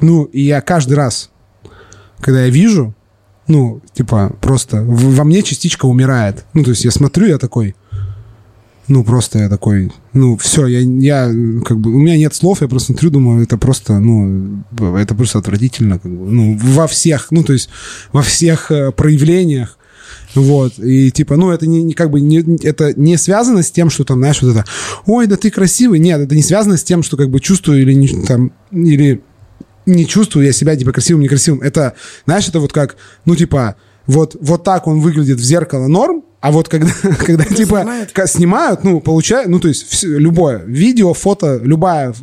[0.00, 1.30] Ну, и я каждый раз
[2.20, 2.94] когда я вижу,
[3.46, 6.44] ну, типа, просто во мне частичка умирает.
[6.54, 7.74] Ну, то есть я смотрю, я такой,
[8.88, 11.26] ну, просто я такой, ну, все, я, я,
[11.64, 14.64] как бы, у меня нет слов, я просто смотрю, думаю, это просто, ну,
[14.96, 17.68] это просто отвратительно, как бы, ну, во всех, ну, то есть
[18.12, 19.78] во всех э, проявлениях,
[20.34, 24.04] вот, и типа, ну, это не, как бы, не, это не связано с тем, что
[24.04, 24.64] там, знаешь, вот это,
[25.06, 27.94] ой, да ты красивый, нет, это не связано с тем, что как бы чувствую или
[27.94, 29.22] не, там, или
[29.86, 31.60] не чувствую я себя, типа, красивым, некрасивым.
[31.60, 31.94] Это,
[32.26, 36.50] знаешь, это вот как, ну, типа, вот, вот так он выглядит в зеркало норм, а
[36.50, 38.10] вот когда, когда типа, снимают.
[38.26, 42.14] снимают, ну, получают, ну, то есть все, любое видео, фото, любая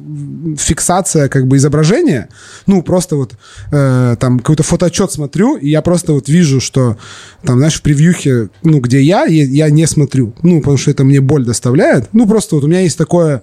[0.59, 2.29] фиксация, как бы, изображения,
[2.67, 3.33] ну, просто вот
[3.71, 6.97] э, там какой-то фотоотчет смотрю, и я просто вот вижу, что
[7.43, 11.19] там, знаешь, в превьюхе, ну, где я, я не смотрю, ну, потому что это мне
[11.19, 12.09] боль доставляет.
[12.13, 13.41] Ну, просто вот у меня есть такое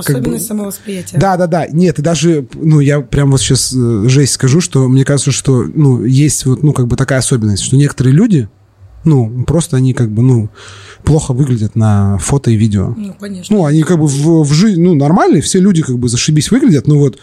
[0.00, 1.18] Особенность бы, самовосприятия.
[1.18, 1.66] Да, да, да.
[1.66, 5.62] Нет, и даже, ну, я прям вот сейчас э, жесть скажу, что мне кажется, что,
[5.62, 8.48] ну, есть вот, ну, как бы такая особенность, что некоторые люди,
[9.04, 10.50] ну, просто они как бы, ну,
[11.04, 12.94] плохо выглядят на фото и видео.
[12.96, 13.56] Ну, конечно.
[13.56, 16.86] Ну, они как бы в, в жизни, ну, нормальные, все люди как бы зашибись выглядят,
[16.86, 17.18] ну, вот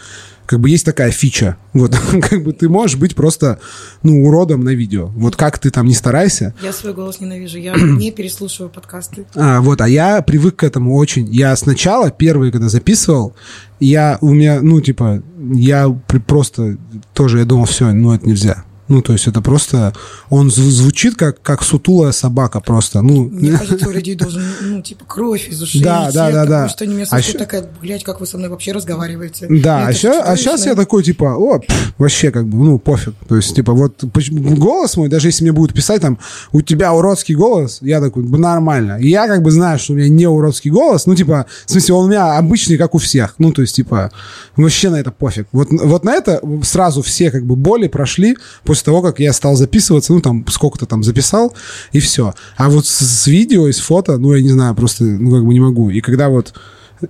[0.48, 1.58] как бы есть такая фича.
[1.74, 1.96] Вот,
[2.30, 3.60] как бы ты можешь быть просто,
[4.02, 5.08] ну, уродом на видео.
[5.08, 6.56] Вот как ты там не старайся.
[6.64, 9.26] Я свой голос ненавижу, я не переслушиваю подкасты.
[9.36, 11.28] А, вот, а я привык к этому очень.
[11.28, 13.36] Я сначала, первый, когда записывал,
[13.80, 15.22] я, у меня, ну, типа,
[15.54, 15.90] я
[16.26, 16.78] просто
[17.14, 18.64] тоже, я думал, все, ну, это нельзя.
[18.88, 19.94] Ну, то есть это просто...
[20.30, 23.02] Он звучит как, как сутулая собака просто.
[23.02, 23.26] Ну...
[23.26, 25.82] Мне кажется, у людей должен, ну, типа, кровь из ушей.
[25.82, 26.70] Да, да, да, да.
[26.70, 29.48] Что они меня а слушают, такая, блядь, как вы со мной вообще разговариваете.
[29.50, 33.14] Да, а сейчас, а сейчас я такой, типа, о, пф, вообще как бы, ну, пофиг.
[33.28, 36.18] То есть, типа, вот голос мой, даже если мне будут писать там,
[36.52, 38.98] у тебя уродский голос, я такой, нормально.
[39.00, 41.96] И я как бы знаю, что у меня не уродский голос, ну, типа, в смысле,
[41.96, 43.36] он у меня обычный, как у всех.
[43.38, 44.12] Ну, то есть, типа,
[44.56, 45.48] вообще на это пофиг.
[45.52, 49.34] Вот, вот на это сразу все как бы боли прошли после после того, как я
[49.34, 51.56] стал записываться, ну, там, сколько-то там записал,
[51.94, 52.36] и все.
[52.58, 55.46] А вот с, с видео и с фото, ну, я не знаю, просто, ну, как
[55.46, 55.90] бы не могу.
[55.90, 56.54] И когда вот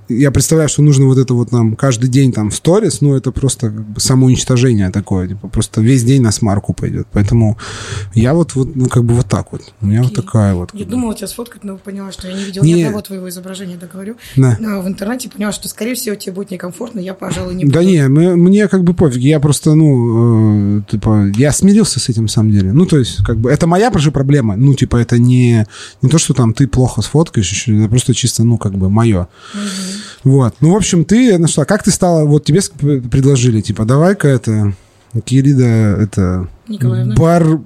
[0.10, 3.32] я представляю, что нужно вот это вот нам каждый день там в сторис, ну, это
[3.32, 7.08] просто как бы самоуничтожение такое, типа, просто весь день на смарку пойдет.
[7.12, 7.58] Поэтому
[8.14, 9.62] я вот, вот ну, как бы вот так вот.
[9.82, 10.04] У меня okay.
[10.04, 10.70] вот такая вот.
[10.74, 12.74] Я думала тебя сфоткать, но поняла, что я не видела не...
[12.74, 14.18] ни одного твоего изображения, договорю.
[14.36, 14.58] Да.
[14.60, 17.74] Но в интернете поняла, что, скорее всего, тебе будет некомфортно, я, пожалуй, не буду.
[17.74, 22.24] Да не, мне как бы пофиг, я просто, ну, э, типа, я смирился с этим,
[22.24, 22.74] на самом деле.
[22.74, 24.56] Ну, то есть, как бы, это моя же проблема.
[24.56, 25.66] Ну, типа, это не,
[26.02, 29.28] не то, что там ты плохо сфоткаешь, это просто чисто, ну, как бы, мое.
[29.54, 29.77] Угу.
[30.24, 30.56] Вот.
[30.62, 31.66] Ну, в общем, ты нашла.
[31.66, 32.62] Как ты стала, вот тебе
[33.00, 34.74] предложили, типа, давай-ка это,
[35.24, 36.48] Кирида, это...
[36.68, 37.16] Николаевна.
[37.16, 37.60] Бар...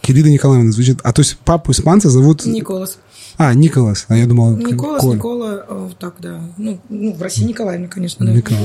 [0.00, 1.00] Кирида Николаевна звучит.
[1.02, 2.46] А то есть папу испанца зовут...
[2.46, 2.98] Николас.
[3.38, 4.06] А, Николас.
[4.08, 4.56] А я думал...
[4.56, 5.16] Николас, Коль.
[5.16, 6.40] Никола, э, так, да.
[6.56, 8.32] Ну, ну, в России Николаевна, конечно, да.
[8.32, 8.60] Никола.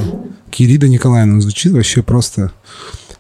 [0.50, 2.52] Кирида Николаевна звучит вообще просто...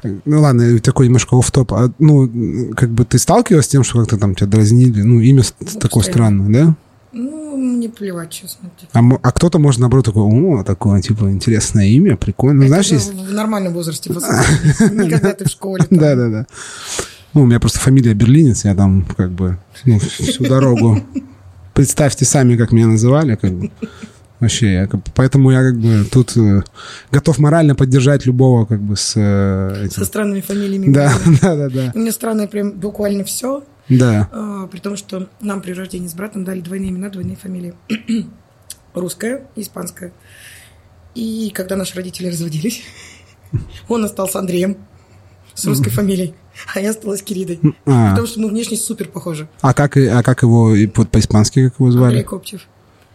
[0.04, 4.00] Ну ладно, такой немножко оф топ А, ну, как бы ты сталкивалась с тем, что
[4.00, 5.02] как-то там тебя дразнили?
[5.02, 6.76] Ну, имя ну, такое странное, да?
[7.14, 8.70] Ну, мне плевать, честно.
[8.80, 8.92] Типа.
[8.94, 12.62] А, а кто-то, может, наоборот, такой, о, такое, типа, интересное имя, прикольно.
[12.62, 13.14] Это Знаешь, есть...
[13.14, 14.10] в нормальном возрасте,
[14.92, 15.86] никогда ты в школе.
[15.90, 16.48] Да-да-да.
[17.34, 21.02] Ну, у меня просто фамилия Берлинец, я там, как бы, ну, всю дорогу.
[21.74, 23.72] Представьте сами, как меня называли, как бы.
[24.42, 26.64] Вообще, я, поэтому я как бы тут э,
[27.12, 30.00] готов морально поддержать любого как бы с э, этим.
[30.00, 30.92] Со странными фамилиями.
[30.92, 31.92] Да, да, да, да.
[31.94, 33.64] У меня странное прям буквально все.
[33.98, 34.30] Да.
[34.32, 37.74] А, при том, что нам при рождении с братом дали двойные имена, двойные фамилии.
[38.94, 40.14] Русская и испанская.
[41.14, 42.84] И когда наши родители разводились,
[43.90, 44.78] он остался Андреем
[45.54, 46.34] с русской фамилией,
[46.74, 47.60] а я осталась Киридой.
[47.86, 48.12] А.
[48.12, 49.48] Потому что мы внешне супер похожи.
[49.62, 52.14] А как, а как его, вот по-испански как его звали?
[52.14, 52.68] Андрей Коптев.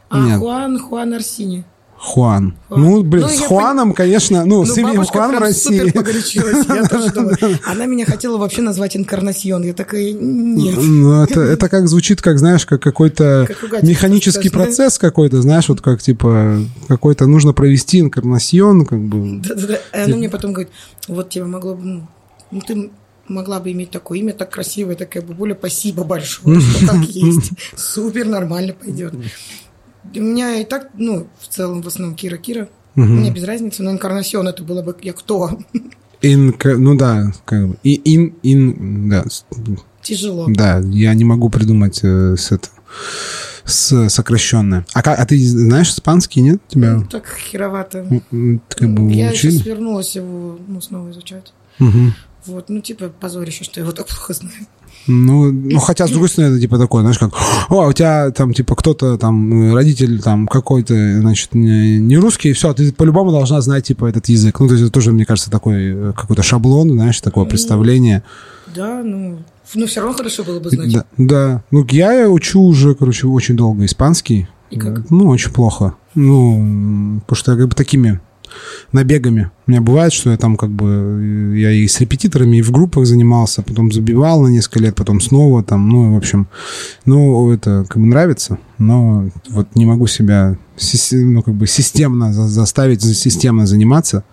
[0.09, 0.39] А, Нет.
[0.39, 1.65] Хуан, Хуан Арсини.
[1.99, 2.55] Хуан.
[2.69, 2.83] Хуан.
[2.83, 3.97] Ну, блин, ну, с Хуаном, пон...
[3.97, 5.93] конечно, ну, ну с именем Хуан в России.
[5.93, 7.61] супер.
[7.67, 9.63] Она меня хотела вообще назвать Инкарнасьон.
[9.65, 10.77] Я такая, нет.
[10.77, 15.81] Ну, это, это как звучит, как, знаешь, как какой-то как механический процесс какой-то, знаешь, вот
[15.81, 19.43] как, типа, какой-то нужно провести Инкарнасьон, как бы.
[19.95, 20.73] И она мне потом говорит,
[21.09, 22.03] вот тебе могло бы,
[22.51, 22.91] ну, ты
[23.29, 27.51] могла бы иметь такое имя, так красивое, такая бабуля, спасибо большое, что так есть.
[27.77, 29.15] Супер, нормально пойдет.
[30.15, 32.69] У меня и так, ну, в целом, в основном Кира Кира.
[32.97, 33.05] Угу.
[33.05, 35.59] Мне без разницы, но инкарнасион это было бы я кто.
[36.23, 37.77] Инка, ну да, как бы.
[37.83, 39.25] И, ин, ин, да.
[40.03, 40.47] Тяжело.
[40.49, 42.69] Да, я не могу придумать э, с это
[43.65, 44.87] с сокращенное.
[44.95, 46.63] А, а ты знаешь испанский, нет?
[46.69, 46.95] Тебя?
[46.95, 48.07] Ну, так херовато.
[48.69, 49.51] Как бы я учили?
[49.51, 51.53] сейчас вернулась его ну, снова изучать.
[51.81, 52.13] Угу.
[52.47, 54.67] Вот, ну, типа, позорище, что я его так плохо знаю.
[55.07, 57.33] Ну, ну, хотя, с другой стороны, это типа такое, знаешь, как,
[57.69, 62.53] о, у тебя там, типа, кто-то там, родитель там какой-то, значит, не, не русский, и
[62.53, 64.59] все, ты по-любому должна знать, типа, этот язык.
[64.59, 68.23] Ну, то есть это тоже, мне кажется, такой э, какой-то шаблон, знаешь, такое ну, представление.
[68.75, 69.39] Да, ну,
[69.75, 70.93] ну, все равно хорошо было бы знать.
[70.93, 71.63] Да, да.
[71.71, 74.49] Ну, я учу уже, короче, очень долго испанский.
[74.71, 75.11] И как?
[75.11, 75.95] Ну, очень плохо.
[76.15, 78.21] Ну, потому что я как бы такими
[78.93, 79.51] набегами.
[79.67, 83.07] У меня бывает, что я там как бы, я и с репетиторами, и в группах
[83.07, 86.49] занимался, потом забивал на несколько лет, потом снова там, ну, в общем,
[87.05, 90.57] ну, это как бы нравится, но вот не могу себя,
[91.13, 94.25] ну, как бы системно заставить системно заниматься.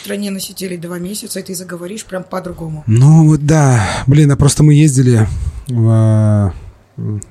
[0.00, 2.84] В стране носителей два месяца, и ты заговоришь прям по-другому.
[2.86, 5.26] Ну, да, блин, а просто мы ездили
[5.68, 6.54] в...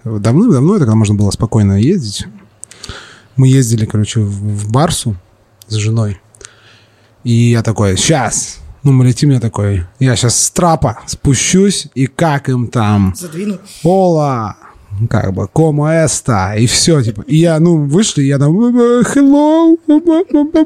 [0.04, 2.28] Давно-давно, это когда можно было спокойно ездить.
[3.36, 5.16] Мы ездили, короче, в Барсу
[5.68, 6.20] с женой.
[7.26, 12.06] И я такой, сейчас, ну, мы летим, я такой, я сейчас с трапа спущусь, и
[12.06, 13.16] как им там...
[13.18, 13.58] Задвину.
[13.84, 14.56] Ола,
[15.10, 17.24] как бы, como esta, и все, типа.
[17.28, 20.60] И я, ну, вышли, я там, hello, ну,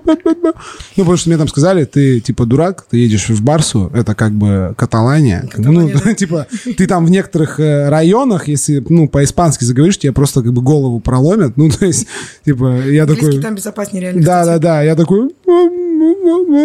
[0.96, 4.76] потому что мне там сказали, ты, типа, дурак, ты едешь в Барсу, это как бы
[4.78, 5.48] Каталания.
[5.50, 10.44] Каталания ну, типа, ты там в некоторых э, районах, если, ну, по-испански заговоришь, тебе просто
[10.44, 12.06] как бы голову проломят, ну, то есть,
[12.46, 13.42] типа, я такой...
[13.42, 14.24] там безопаснее реально.
[14.24, 15.30] Да, да, да, я такой...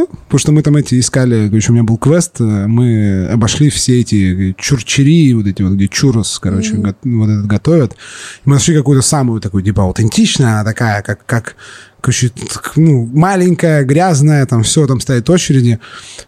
[0.07, 4.01] Потому что мы там эти искали, короче, у меня был квест, э, мы обошли все
[4.01, 6.95] эти чурчери, вот эти вот, где чурос, короче, mm-hmm.
[7.05, 7.97] вот этот готовят.
[8.45, 11.57] Мы нашли какую-то самую такую, типа, аутентичную, она такая, как, как
[12.05, 12.31] короче,
[12.77, 15.81] ну, маленькая, грязная, там все, там стоят очереди,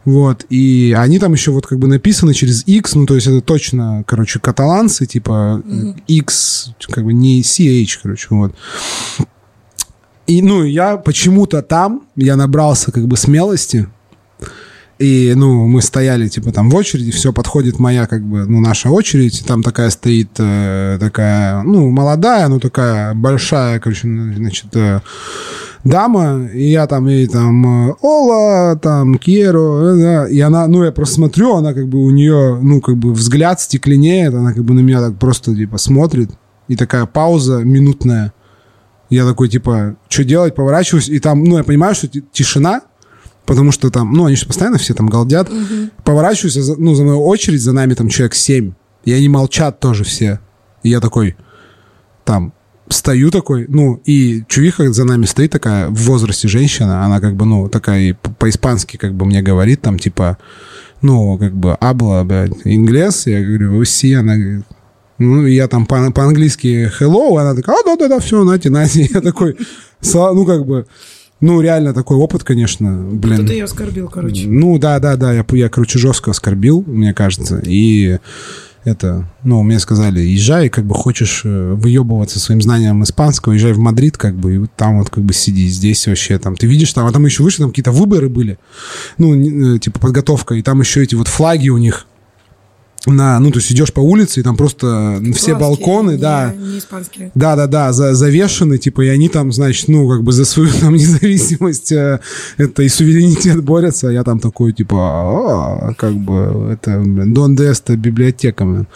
[0.06, 3.42] вот, и они там еще вот как бы написаны через X, ну, то есть это
[3.42, 5.62] точно, короче, каталанцы, типа
[6.08, 8.54] X, как бы не CH, короче, вот.
[10.26, 13.86] И, ну, я почему-то там, я набрался как бы смелости,
[14.98, 18.88] и, ну, мы стояли, типа, там в очереди, все, подходит моя, как бы, ну, наша
[18.88, 25.00] очередь, там такая стоит, э, такая, ну, молодая, ну, такая большая, короче, значит, э,
[25.84, 30.82] дама, и я там ей там, э, Ола, там, Кьеро, э, да, и она, ну,
[30.82, 34.64] я просто смотрю, она, как бы, у нее, ну, как бы, взгляд стекленеет, она, как
[34.64, 36.30] бы, на меня так просто, типа, смотрит,
[36.68, 38.32] и такая пауза минутная,
[39.10, 42.82] Я такой, типа, что делать, поворачиваюсь, и там, ну, я понимаю, что тишина,
[43.44, 45.48] потому что там, ну, они же постоянно все там галдят.
[45.48, 45.90] Угу.
[46.04, 48.72] Поворачиваюсь, ну, за мою очередь, за нами там человек семь,
[49.04, 50.40] и они молчат тоже все.
[50.82, 51.36] И я такой,
[52.24, 52.52] там,
[52.88, 57.44] стою такой, ну, и чувиха за нами стоит такая, в возрасте женщина, она как бы,
[57.44, 60.38] ну, такая по-испански как бы мне говорит, там, типа,
[61.02, 64.66] ну, как бы, абла, блядь, инглес, я говорю, уси, она говорит,
[65.18, 69.08] ну, я там по- по-английски hello, она такая, а, да-да-да, все, нате, нате.
[69.12, 69.56] Я такой,
[70.14, 70.86] ну, как бы,
[71.40, 73.46] ну, реально такой опыт, конечно, блин.
[73.46, 74.46] Ты ее оскорбил, короче.
[74.46, 78.18] Ну, да-да-да, я, я, короче, жестко оскорбил, мне кажется, и
[78.84, 83.78] это, ну, мне сказали, езжай, как бы хочешь э, выебываться своим знанием испанского, езжай в
[83.78, 86.92] Мадрид, как бы, и вот там вот как бы сиди, здесь вообще там, ты видишь,
[86.92, 88.58] там, а там еще выше, там какие-то выборы были,
[89.18, 89.34] ну,
[89.74, 92.06] э, типа подготовка, и там еще эти вот флаги у них,
[93.12, 96.52] на, ну, то есть идешь по улице, и там просто все балконы, не, да.
[96.52, 97.30] Не испанские.
[97.34, 100.70] Да, да, да, за, завешены, типа, и они там, значит, ну, как бы за свою
[100.72, 102.20] там независимость э,
[102.56, 107.56] это и суверенитет борются, а я там такой, типа, а, как бы, это, блин, Дон
[107.56, 108.86] Деста библиотека, блин.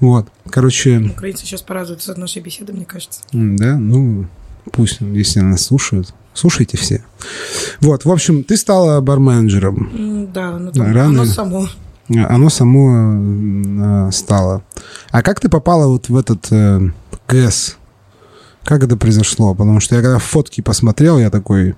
[0.00, 0.98] Вот, короче...
[0.98, 3.20] Украинцы сейчас порадуются от нашей беседы, мне кажется.
[3.32, 4.26] Да, ну,
[4.72, 6.14] пусть, если нас слушают.
[6.34, 7.02] Слушайте все.
[7.80, 10.28] Вот, в общем, ты стала барменджером.
[10.32, 11.22] Да, ну там, Рано...
[11.22, 11.68] оно само
[12.16, 14.62] оно само э, стало.
[15.10, 16.80] А как ты попала вот в этот э,
[17.28, 17.76] ГЭС?
[18.64, 19.54] Как это произошло?
[19.54, 21.74] Потому что я когда фотки посмотрел, я такой...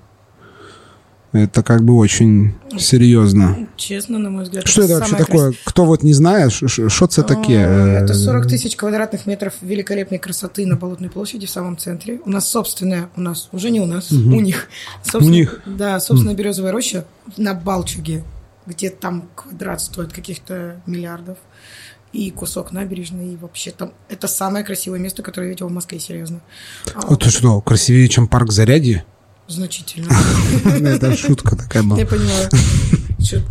[1.33, 3.69] Это как бы очень серьезно.
[3.77, 4.67] Честно, на мой взгляд.
[4.67, 5.51] Что это, это вообще такое?
[5.51, 5.61] Крас...
[5.63, 7.61] Кто вот не знает, что это такие?
[7.61, 12.19] Это 40 тысяч квадратных метров великолепной красоты на Болотной площади в самом центре.
[12.25, 14.35] У нас собственная, у нас, уже не у нас, угу.
[14.35, 14.67] у них.
[15.13, 15.61] У них?
[15.65, 17.05] Да, собственно, березовая роща
[17.37, 18.25] на Балчуге
[18.65, 21.37] где там квадрат стоит каких-то миллиардов,
[22.13, 23.93] и кусок набережной, и вообще там...
[24.09, 26.41] Это самое красивое место, которое я видела в Москве, серьезно.
[26.93, 29.05] А, это что, красивее, чем парк Зарядье?
[29.47, 30.09] Значительно.
[30.87, 31.99] Это шутка такая была.
[31.99, 32.49] Я понимаю.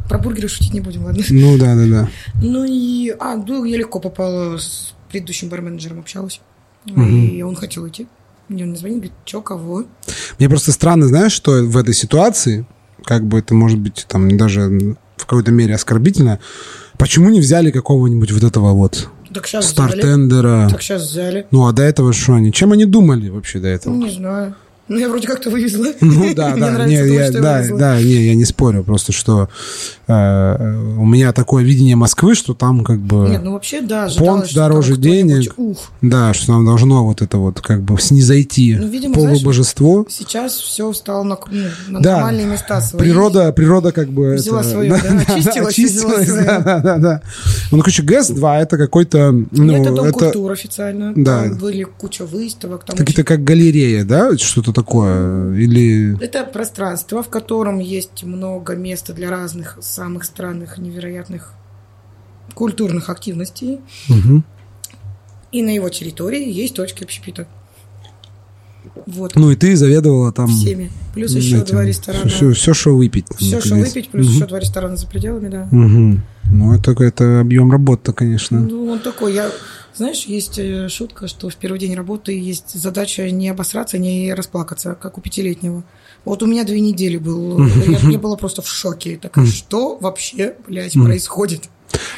[0.09, 1.23] Про бургеры шутить не будем, ладно?
[1.29, 2.11] Ну да, да, да.
[2.43, 3.15] Ну и...
[3.19, 6.41] А, ну я легко попала с предыдущим барменеджером, общалась.
[6.87, 8.07] И он хотел уйти.
[8.49, 9.85] Мне он звонит, говорит, что, кого?
[10.39, 12.67] Мне просто странно, знаешь, что в этой ситуации,
[13.05, 16.39] как бы это может быть там даже в какой-то мере оскорбительно.
[16.99, 20.67] Почему не взяли какого-нибудь вот этого вот так сейчас стартендера?
[20.67, 20.71] Взяли.
[20.71, 21.47] Так сейчас взяли.
[21.51, 22.53] Ну, а до этого что они?
[22.53, 23.95] Чем они думали вообще до этого?
[23.95, 24.55] Не знаю.
[24.89, 25.87] Ну, я вроде как-то вывезла.
[26.01, 29.49] Ну, да, да, не, я, да, да, не, я не спорю, просто что
[30.11, 33.29] у меня такое видение Москвы, что там как бы...
[33.29, 35.55] Нет, ну вообще, да, Понт дороже денег.
[35.57, 35.79] Ух.
[36.03, 40.03] Да, что нам должно вот это вот как бы снизойти ну, видимо, полубожество.
[40.03, 42.13] Знаешь, сейчас все стало на, ну, на да.
[42.17, 43.01] нормальные места свои.
[43.01, 44.35] Природа, природа как бы...
[44.35, 47.23] Взяла это, свое, да, да, очистилась, очистилась да, да, да, да.
[47.71, 49.33] Ну, короче, ГЭС-2 это какой-то...
[49.33, 50.13] Ну, это Дом это...
[50.13, 51.13] культуры официально.
[51.15, 51.45] Да.
[51.45, 52.85] Там были куча выставок.
[52.85, 54.37] Какие-то как галерея, да?
[54.37, 55.55] Что-то такое?
[55.55, 56.19] Или...
[56.23, 61.53] Это пространство, в котором есть много места для разных самых странных, невероятных
[62.55, 63.81] культурных активностей.
[64.09, 64.43] Угу.
[65.53, 67.47] И на его территории есть точки общепита.
[69.05, 69.37] Вот.
[69.37, 70.47] Ну и ты заведовала там...
[70.49, 70.91] Всеми.
[71.13, 72.31] Плюс еще этим, два ресторана.
[72.31, 73.27] Все, все, что выпить.
[73.37, 74.35] Все, что выпить, плюс угу.
[74.37, 75.69] еще два ресторана за пределами, да.
[75.71, 76.21] Угу.
[76.53, 78.59] Ну это, это объем работы, конечно.
[78.59, 79.51] Ну он такой, я...
[79.95, 84.95] Знаешь, есть э, шутка, что в первый день работы есть задача не обосраться, не расплакаться,
[84.95, 85.85] как у пятилетнего.
[86.25, 87.65] Вот у меня две недели был.
[87.67, 89.19] Я, я была просто в шоке.
[89.21, 91.69] Так что вообще, блядь, происходит?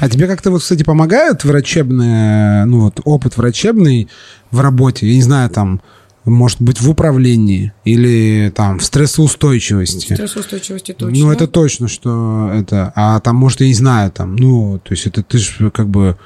[0.01, 4.09] А тебе как-то вот, кстати, помогают врачебные, ну вот опыт врачебный
[4.51, 5.07] в работе?
[5.07, 5.81] Я не знаю, там,
[6.25, 10.13] может быть, в управлении или там в стрессоустойчивости.
[10.13, 11.19] В стрессоустойчивости точно.
[11.19, 12.93] Ну, это точно, что это.
[12.95, 16.19] А там, может, я не знаю, там, ну, то есть это ты же как бы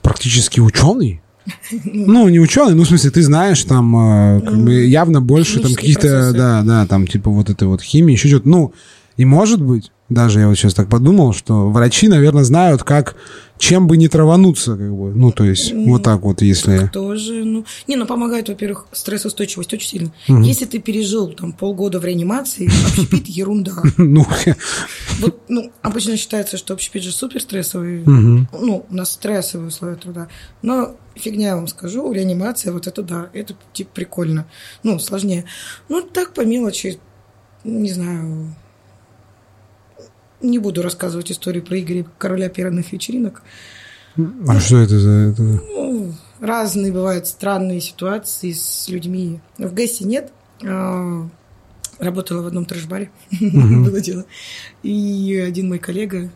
[0.00, 1.21] практически ученый.
[1.84, 5.74] Ну, не ученый, ну, в смысле, ты знаешь, там, э, как бы явно больше там
[5.74, 8.48] каких-то, да, да, там, типа вот этой вот химии, еще что-то.
[8.48, 8.72] Ну,
[9.16, 13.16] и может быть, даже я вот сейчас так подумал, что врачи, наверное, знают, как
[13.58, 15.14] чем бы не травануться, как бы.
[15.14, 16.90] Ну, то есть, ну, вот так вот, если...
[16.92, 17.64] Тоже, ну...
[17.86, 20.12] Не, ну, помогает, во-первых, стрессоустойчивость очень сильно.
[20.28, 20.40] Угу.
[20.40, 23.72] Если ты пережил там полгода в реанимации, общепит– ерунда.
[23.96, 24.26] Ну,
[25.20, 28.02] вот, ну, обычно считается, что общепит же супер стрессовый.
[28.04, 30.26] Ну, у нас стрессовые условия труда.
[30.62, 34.46] Но фигня, я вам скажу, реанимация, вот это да, это типа прикольно.
[34.82, 35.44] Ну, сложнее.
[35.88, 36.98] Ну, так по мелочи,
[37.64, 38.54] не знаю,
[40.40, 43.42] не буду рассказывать историю про Игоря, короля пиранных вечеринок.
[44.46, 45.10] А что это за...
[45.10, 45.42] Это?
[45.42, 49.40] Ну, разные бывают странные ситуации с людьми.
[49.56, 50.32] В ГЭСе нет.
[50.64, 51.28] А,
[51.98, 53.10] работала в одном трэш-баре.
[53.40, 54.26] Было дело.
[54.82, 56.30] И один мой коллега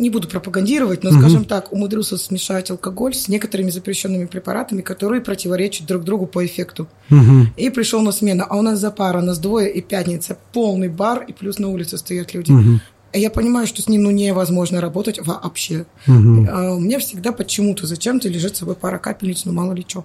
[0.00, 5.86] не буду пропагандировать, но, скажем так, умудрился смешать алкоголь с некоторыми запрещенными препаратами, которые противоречат
[5.86, 6.88] друг другу по эффекту.
[7.56, 10.88] И пришел на смену, а у нас за пара, у нас двое и пятница, полный
[10.88, 12.52] бар, и плюс на улице стоят люди.
[13.12, 15.84] А Я понимаю, что с ним ну, невозможно работать вообще.
[16.06, 16.48] Мгм.
[16.48, 20.04] А у меня всегда почему-то зачем-то лежит с собой пара капельниц, ну мало ли что.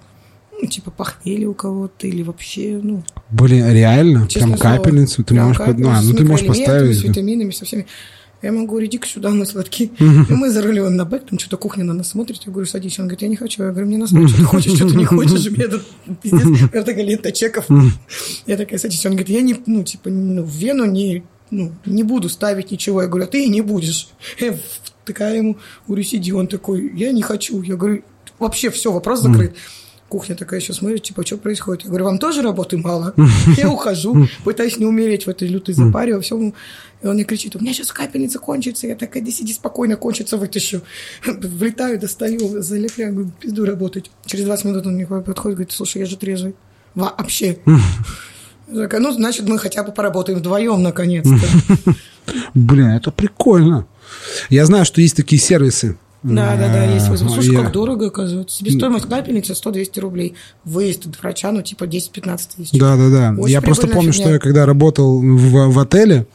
[0.60, 4.26] Ну, типа похмелье у кого-то или вообще, ну, Блин, реально?
[4.26, 5.58] Прям капельницу ты прям можешь...
[5.58, 7.16] под- капельницу А, ну ты можешь микроэлементами, с поставить.
[7.16, 7.86] витаминами, со всеми.
[8.42, 9.90] Я ему говорю, иди сюда, мы сладкие.
[9.98, 12.42] И мы заруливаем на бэк, там что-то кухня на нас смотрит.
[12.44, 12.98] Я говорю, садись.
[12.98, 13.62] Он говорит, я не хочу.
[13.62, 15.50] Я говорю, мне насрать, что ты хочешь, что ты не хочешь.
[15.50, 15.82] Меня тут
[16.22, 16.70] пиздец.
[16.70, 17.66] Такая лента чеков.
[18.46, 19.04] Я такая, садись.
[19.06, 23.02] Он говорит, я не, ну, типа, ну, в вену не, ну, не буду ставить ничего.
[23.02, 24.08] Я говорю, а ты и не будешь.
[24.38, 24.56] Я
[25.04, 25.56] такая ему,
[25.86, 26.32] говорю, сиди.
[26.32, 27.62] Он такой, я не хочу.
[27.62, 28.02] Я говорю,
[28.38, 29.56] вообще все, вопрос закрыт.
[30.08, 31.82] Кухня такая еще смотрит, типа, что происходит?
[31.82, 33.12] Я говорю, вам тоже работы мало?
[33.56, 36.54] Я ухожу, пытаюсь не умереть в этой лютой запаре, во всем.
[37.02, 38.86] И он мне кричит, у меня сейчас капельница кончится.
[38.86, 40.82] Я такая, да сиди спокойно, кончится, вытащу.
[41.26, 44.10] Влетаю, достаю, залепляю, говорю, пизду работать.
[44.24, 46.54] Через 20 минут он мне подходит, говорит, слушай, я же трезвый.
[46.94, 47.58] Вообще.
[48.72, 51.94] Такая, ну, значит, мы хотя бы поработаем вдвоем, наконец-то.
[52.54, 53.86] Блин, это прикольно.
[54.50, 55.96] Я знаю, что есть такие сервисы.
[56.34, 57.46] Да, да, да, есть возможность.
[57.46, 58.56] Слушай, Я- как дорого, оказывается.
[58.56, 60.34] Себестоимость капельницы 100-200 рублей.
[60.64, 62.78] Выезд от врача, ну, типа 10-15 тысяч.
[62.78, 63.34] Да, да, да.
[63.38, 64.24] Очень я просто помню, фигня.
[64.24, 66.26] что я когда работал в, в отеле,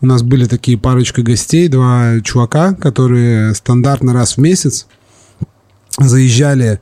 [0.00, 4.86] у нас были такие парочка гостей, два чувака, которые стандартно раз в месяц
[5.98, 6.80] заезжали.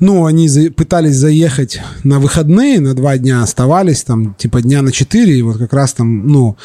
[0.00, 4.90] Ну, они за- пытались заехать на выходные, на два дня оставались, там, типа дня на
[4.90, 6.56] четыре, и вот как раз там, ну,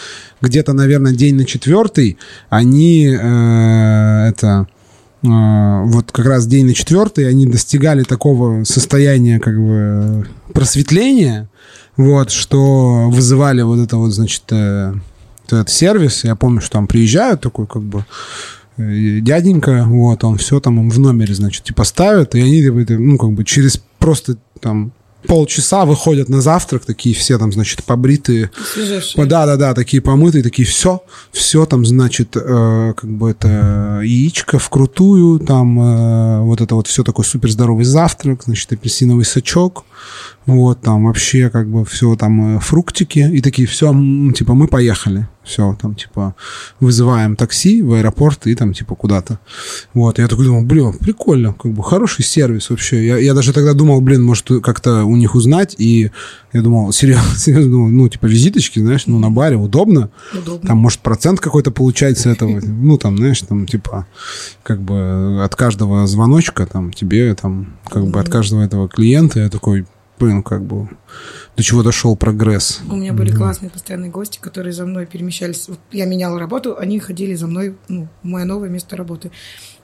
[0.42, 2.18] где-то, наверное, день на четвертый,
[2.50, 4.79] они э, это э,
[5.22, 11.50] вот как раз день на четвертый они достигали такого состояния как бы просветления,
[11.98, 14.94] вот, что вызывали вот это вот, значит, э,
[15.48, 16.24] этот сервис.
[16.24, 18.06] Я помню, что там приезжают такой как бы
[18.78, 23.18] э, дяденька, вот, он все там в номере, значит, типа ставят, и они, типа, ну,
[23.18, 24.94] как бы через просто там
[25.28, 29.26] полчаса выходят на завтрак, такие все там, значит, побритые, Свежевшие.
[29.26, 34.60] да, да, да, такие помытые, такие все, все там, значит, э, как бы это яичко
[34.60, 39.86] вкрутую, там э, вот это вот все такой супер здоровый завтрак, значит, апельсиновый сачок,
[40.56, 43.20] вот там вообще как бы все там э, фруктики.
[43.20, 43.92] И такие все,
[44.36, 46.36] типа мы поехали, все там типа
[46.80, 49.40] вызываем такси в аэропорт и там типа куда-то,
[49.94, 53.74] вот я такой думал, блин, прикольно, как бы хороший сервис вообще, я, я даже тогда
[53.74, 56.12] думал, блин, может как-то у них узнать и
[56.54, 60.68] я думал, серьезно, серьезно думал, ну типа визиточки, знаешь, ну на баре удобно, Удобно.
[60.68, 62.60] там, может, процент какой-то получается этого.
[62.62, 64.08] Ну, там, знаешь, там, типа,
[64.64, 69.50] как бы от каждого звоночка, там, тебе, там, как бы от каждого этого клиента, я
[69.50, 69.86] такой,
[70.20, 70.90] блин, как бы,
[71.56, 72.80] до чего дошел прогресс.
[72.90, 75.68] У меня были классные постоянные гости, которые за мной перемещались.
[75.68, 79.32] Вот я меняла работу, они ходили за мной ну, в мое новое место работы.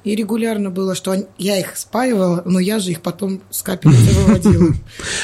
[0.04, 4.14] И регулярно было, что они- я их спаивала, но я же их потом с капельницы
[4.26, 4.74] выводила.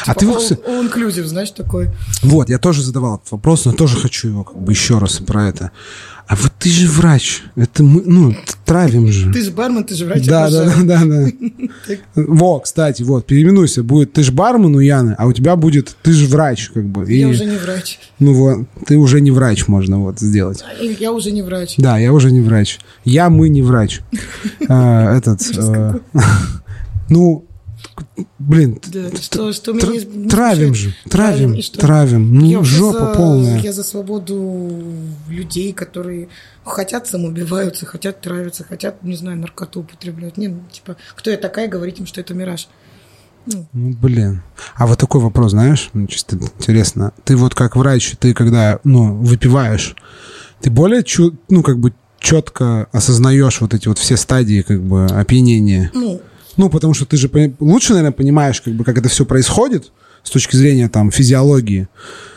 [0.08, 1.90] А Типа ты all inclusive, знаешь, такой.
[2.24, 5.48] Вот, я тоже задавал этот вопрос, но тоже хочу его как бы еще раз про
[5.48, 5.72] это.
[6.32, 9.34] А вот ты же врач, это мы, ну, травим же.
[9.34, 10.26] Ты же бармен, ты же врач.
[10.26, 11.96] Да, да, да, да, да.
[12.16, 13.84] Во, кстати, вот, переименуйся.
[13.84, 17.12] Будет ты ж бармен у Яны, а у тебя будет ты же врач, как бы.
[17.12, 18.00] Я уже не врач.
[18.20, 20.64] Ну вот, ты уже не врач, можно вот сделать.
[20.80, 21.76] И Я уже не врач.
[21.78, 22.80] Да, я уже не врач.
[23.04, 24.00] Я, мы не врач.
[24.70, 26.00] А, Этот, э,
[27.10, 27.46] ну,
[28.40, 32.34] блин, Да, что, что тр- не- травим же, травим, травим.
[32.40, 33.60] Я Ну, вообще жопа за- полная.
[33.62, 34.84] Я за свободу
[35.30, 36.28] людей, которые
[36.64, 40.38] хотят самоубиваются, хотят травиться, хотят, не знаю, наркоту употребляют.
[40.38, 42.68] Не, ну, типа, кто я такая, говорить им, что это мираж.
[43.48, 44.44] Ну, Ну, блин.
[44.76, 47.12] А вот такой вопрос, знаешь, мне чисто интересно.
[47.24, 49.96] Ты вот как врач, ты когда, ну, выпиваешь,
[50.62, 55.06] ты более, чу- ну, как бы четко осознаешь вот эти вот все стадии, как бы,
[55.08, 55.90] опьянения?
[55.96, 56.22] ну,
[56.62, 57.28] Ну, потому что ты же
[57.60, 59.92] лучше, наверное, понимаешь, как бы, как это все происходит
[60.22, 61.88] с точки зрения, там, физиологии.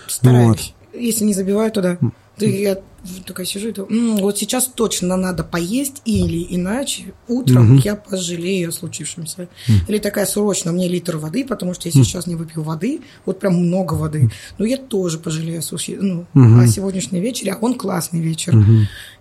[0.09, 0.73] стараюсь.
[0.99, 1.99] Если не забиваю, то да.
[2.39, 2.79] Ты, я
[3.27, 8.71] такая сижу и думаю, «М, вот сейчас точно надо поесть, или иначе утром я пожалею
[8.71, 9.49] о случившемся.
[9.89, 13.55] Или такая срочно, мне литр воды, потому что я сейчас не выпью воды, вот прям
[13.57, 16.25] много воды, но я тоже пожалею о, суши- ну,
[16.63, 18.55] о сегодняшнем вечере, а он классный вечер.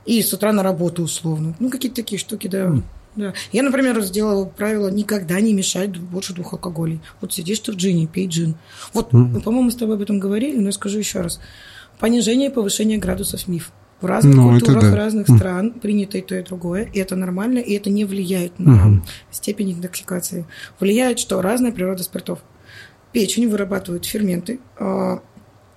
[0.05, 1.53] И с утра на работу условно.
[1.59, 2.73] Ну, какие-то такие штуки, да.
[3.15, 3.33] Да.
[3.51, 6.99] Я, например, сделала правило никогда не мешать больше двух алкоголей.
[7.21, 8.55] Вот сидишь ты в джине, пей джин.
[8.93, 11.39] Вот, по-моему, мы с тобой об этом говорили, но я скажу еще раз.
[11.99, 13.71] Понижение и повышение градусов миф.
[14.01, 14.95] В разных Ну, культурах да.
[14.97, 16.89] разных стран принято и то, и другое.
[16.91, 19.01] И это нормально, и это не влияет на
[19.31, 20.45] степень интоксикации.
[20.79, 22.39] Влияет, что разная природа спиртов.
[23.13, 25.21] Печень вырабатывает ферменты, а,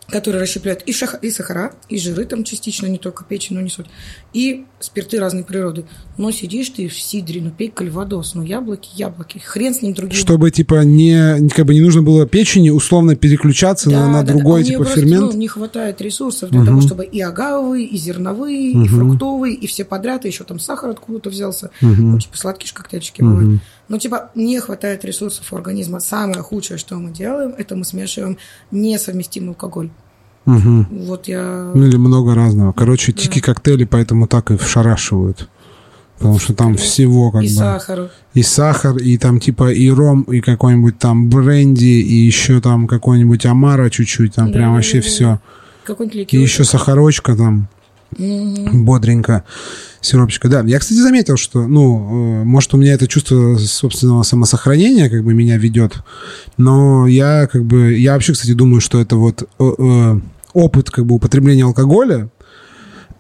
[0.09, 3.71] которые расщепляют и, шах, и сахара, и жиры там частично, не только печень, но не
[3.71, 3.87] суть,
[4.33, 5.85] и спирты разной природы.
[6.17, 10.17] Но сидишь ты в сидре, ну пей кальвадос, ну яблоки, яблоки, хрен с ним другим.
[10.17, 14.33] Чтобы, типа, не, как бы не нужно было печени условно переключаться да, на, на да,
[14.33, 14.69] другой, да.
[14.69, 15.33] типа, просто, фермент?
[15.33, 16.67] Ну, не хватает ресурсов для угу.
[16.67, 18.85] того, чтобы и агавовые, и зерновые, угу.
[18.85, 21.71] и фруктовые, и все подряд, и еще там сахар откуда-то взялся.
[21.83, 21.91] Угу.
[21.91, 23.31] Ну, типа, сладкие коктейльчики угу.
[23.31, 23.61] бывают.
[23.89, 26.01] Но, типа, не хватает ресурсов у организма.
[26.01, 28.39] Самое худшее, что мы делаем, это мы смешиваем
[28.71, 29.91] несовместимый алкоголь.
[30.47, 30.87] Угу.
[30.91, 31.73] Вот я...
[31.75, 32.73] Ну или много разного.
[32.73, 33.19] Короче, да.
[33.19, 35.49] тики коктейли поэтому так и вшарашивают.
[36.19, 37.53] Потому что там всего как и бы...
[37.53, 38.11] И сахар.
[38.33, 43.45] И сахар, и там типа и ром, и какой-нибудь там бренди, и еще там какой-нибудь
[43.45, 45.41] амара чуть-чуть, там да, прям вообще да, все.
[45.85, 46.39] Какой-нибудь ликер.
[46.39, 47.69] И еще сахарочка там
[48.13, 48.85] угу.
[48.85, 49.45] бодренько,
[50.01, 50.49] сиропчика.
[50.49, 55.25] Да, я, кстати, заметил, что, ну, э, может, у меня это чувство собственного самосохранения как
[55.25, 55.95] бы меня ведет,
[56.57, 60.21] но я как бы, я вообще, кстати, думаю, что это вот э, э,
[60.53, 62.29] опыт как бы употребления алкоголя,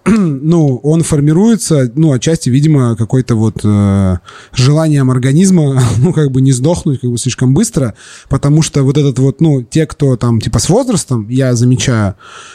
[0.42, 4.16] ну, он формируется, ну, отчасти, видимо, какой-то вот э,
[4.52, 7.94] желанием организма, ну, как бы не сдохнуть как бы слишком быстро,
[8.28, 12.14] потому что вот этот вот, ну, те, кто там, типа, с возрастом, я замечаю,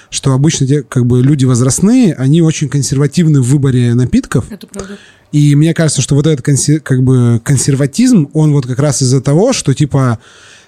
[0.09, 4.45] что обычно те, как бы, люди возрастные, они очень консервативны в выборе напитков.
[4.49, 4.97] Это правда.
[5.33, 6.45] И мне кажется, что вот этот
[6.83, 10.19] как бы консерватизм, он вот как раз из-за того, что, типа,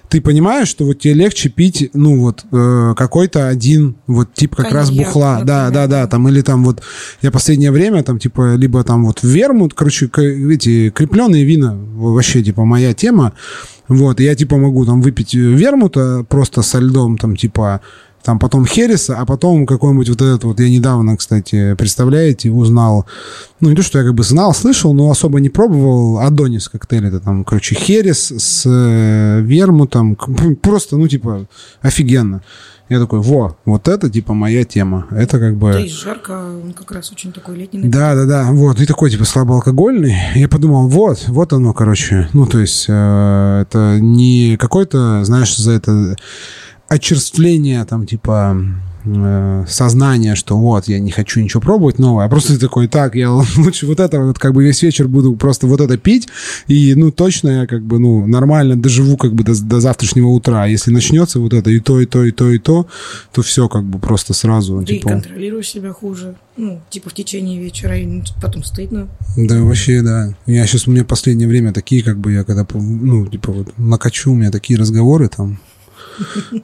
[0.08, 4.66] ты понимаешь, что вот тебе легче пить, ну вот э, какой-то один вот тип как
[4.66, 5.46] Коньяк, раз бухла, например.
[5.46, 6.82] да, да, да, там или там вот
[7.22, 12.64] я последнее время там типа либо там вот вермут, короче, эти крепленные вина вообще типа
[12.64, 13.32] моя тема,
[13.88, 17.80] вот, я типа могу там выпить вермута просто со льдом там типа
[18.24, 23.04] там потом Хереса, а потом какой-нибудь вот этот вот, я недавно, кстати, представляете, узнал,
[23.60, 27.06] ну, не то, что я как бы знал, слышал, но особо не пробовал, Адонис коктейль,
[27.06, 30.16] это там, короче, Херес с э, вермутом,
[30.62, 31.46] просто, ну, типа,
[31.82, 32.42] офигенно.
[32.90, 35.06] Я такой, во, вот это, типа, моя тема.
[35.10, 35.72] Это как бы...
[35.72, 37.80] Да и жарко, он как раз очень такой летний.
[37.88, 40.14] Да, да, да, вот, и такой, типа, слабоалкогольный.
[40.34, 42.28] Я подумал, вот, вот оно, короче.
[42.34, 46.16] Ну, то есть, э, это не какой-то, знаешь, за это
[46.94, 48.56] очерствление, там, типа,
[49.04, 53.16] э, сознание, что вот, я не хочу ничего пробовать новое, а просто ты такой, так,
[53.16, 56.28] я лучше вот это вот, как бы весь вечер буду просто вот это пить,
[56.68, 60.62] и, ну, точно я, как бы, ну, нормально доживу, как бы, до, до завтрашнего утра.
[60.62, 62.86] А если начнется вот это и то, и то, и то, и то,
[63.32, 65.10] то все, как бы, просто сразу, Ты типа...
[65.10, 69.08] контролируешь себя хуже, ну, типа, в течение вечера, и потом стыдно.
[69.36, 70.34] Да, вообще, да.
[70.46, 74.30] Я сейчас, у меня последнее время такие, как бы, я когда, ну, типа, вот, накачу,
[74.30, 75.58] у меня такие разговоры там,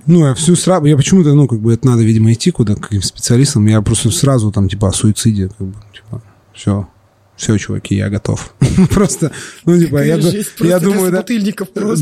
[0.07, 2.81] ну, я всю сразу, я почему-то, ну, как бы это надо, видимо, идти куда к
[2.81, 3.67] каким специалистам.
[3.67, 6.23] Я просто сразу там, типа, о суициде, как бы, типа,
[6.55, 6.89] все,
[7.37, 8.55] все, чуваки, я готов.
[8.91, 9.33] просто,
[9.65, 10.17] ну, типа, я,
[10.61, 11.19] я думаю, да.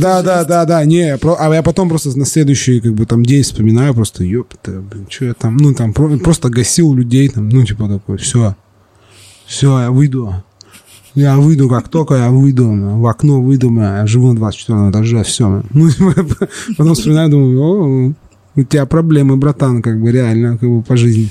[0.01, 3.43] Да, да, да, да, не, а я потом просто на следующий, как бы, там, день
[3.43, 8.19] вспоминаю, просто, ёпта, что я там, ну, там, просто гасил людей, там, ну, типа, такой,
[8.19, 8.57] все,
[9.47, 10.45] все, я выйду,
[11.15, 15.63] я выйду, как только я выйду, в окно выйду, я живу на 24 этаже, все.
[15.73, 15.91] Ну,
[16.77, 18.15] потом вспоминаю, думаю, о,
[18.57, 21.31] у тебя проблемы, братан, как бы реально, как бы по жизни.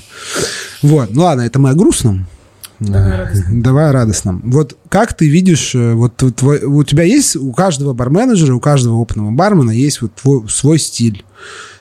[0.82, 2.26] Вот, ну ладно, это мы о грустном.
[2.80, 3.62] Давай радостном.
[3.62, 4.42] Давай радостном.
[4.44, 8.96] Вот как ты видишь, э, вот твой, у тебя есть, у каждого барменеджера, у каждого
[8.96, 11.24] опытного бармена есть вот твой, свой стиль.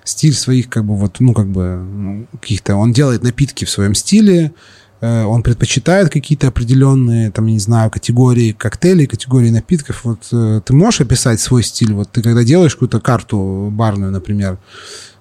[0.03, 2.75] Стиль своих, как бы, вот, ну, как бы, ну, каких-то...
[2.77, 4.53] Он делает напитки в своем стиле,
[5.01, 10.03] он предпочитает какие-то определенные, там, не знаю, категории коктейлей, категории напитков.
[10.03, 11.93] Вот э, ты можешь описать свой стиль?
[11.93, 14.57] Вот ты когда делаешь какую-то карту барную, например,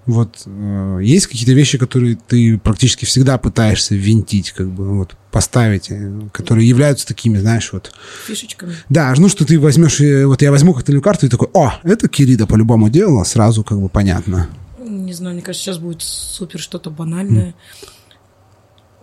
[0.07, 5.91] вот э, есть какие-то вещи, которые ты практически всегда пытаешься винтить, как бы, вот, поставить,
[6.33, 7.93] которые являются такими, знаешь, вот...
[8.27, 8.77] Фишечками.
[8.89, 12.47] Да, ну, что ты возьмешь, вот я возьму коктейльную карту и такой, о, это Кирида
[12.47, 14.49] по-любому делала, сразу как бы понятно.
[14.79, 17.55] Не знаю, мне кажется, сейчас будет супер что-то банальное.
[17.83, 17.89] Mm.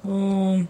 [0.03, 0.67] В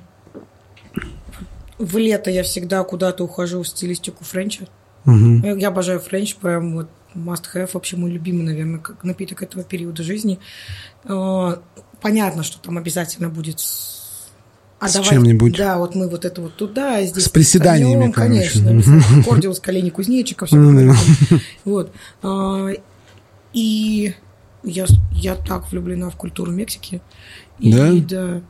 [1.97, 4.67] лето я всегда куда-то ухожу в стилистику френча.
[5.05, 5.57] Угу.
[5.57, 10.03] Я обожаю френч, прям вот must have, вообще мой любимый, наверное, как напиток этого периода
[10.03, 10.39] жизни.
[11.05, 11.61] А,
[12.01, 13.59] понятно, что там обязательно будет
[14.79, 15.55] а с давай, чем-нибудь.
[15.55, 17.23] Да, вот мы вот это вот туда, а здесь.
[17.25, 18.81] С приседаниями, конечно.
[19.23, 20.57] Кордиус, колени кузнечиков, все.
[20.57, 20.93] Ну
[21.63, 21.91] вот.
[22.21, 22.69] А,
[23.53, 24.13] и
[24.63, 27.01] я, я так влюблена в культуру Мексики.
[27.59, 27.91] И, да?
[27.93, 28.41] да.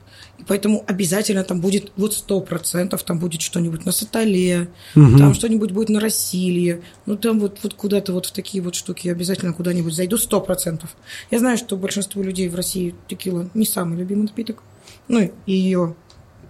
[0.47, 5.17] Поэтому обязательно там будет, вот сто процентов там будет что-нибудь на Сатале, угу.
[5.17, 6.81] там что-нибудь будет на Рассилье.
[7.05, 10.95] Ну, там вот, вот куда-то вот в такие вот штуки обязательно куда-нибудь зайду, сто процентов.
[11.31, 14.63] Я знаю, что большинство людей в России текила не самый любимый напиток.
[15.07, 15.95] Ну, и ее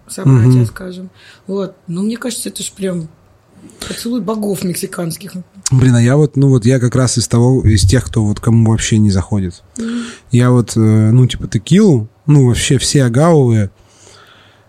[0.06, 0.66] собратья, угу.
[0.66, 1.10] скажем.
[1.46, 1.76] Вот.
[1.86, 3.08] Но мне кажется, это же прям
[3.88, 5.32] Поцелуй богов мексиканских.
[5.70, 8.40] Блин, а я вот, ну вот я как раз из того, из тех, кто вот
[8.40, 9.62] кому вообще не заходит.
[10.30, 13.70] Я вот, э, ну типа текилу, ну вообще все агавовые,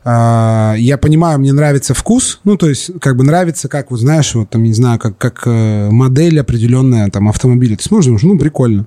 [0.08, 4.50] я понимаю, мне нравится вкус, ну, то есть, как бы нравится, как, вот знаешь, вот
[4.52, 7.76] там, не знаю, как, как э, модель определенная там автомобиля.
[7.76, 8.86] Ты смотришь, ну, прикольно.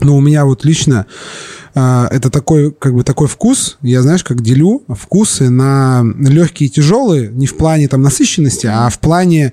[0.00, 1.06] Но у меня вот лично
[1.74, 6.70] э, это такой, как бы такой вкус, я, знаешь, как делю вкусы на легкие и
[6.70, 9.52] тяжелые, не в плане там насыщенности, а в плане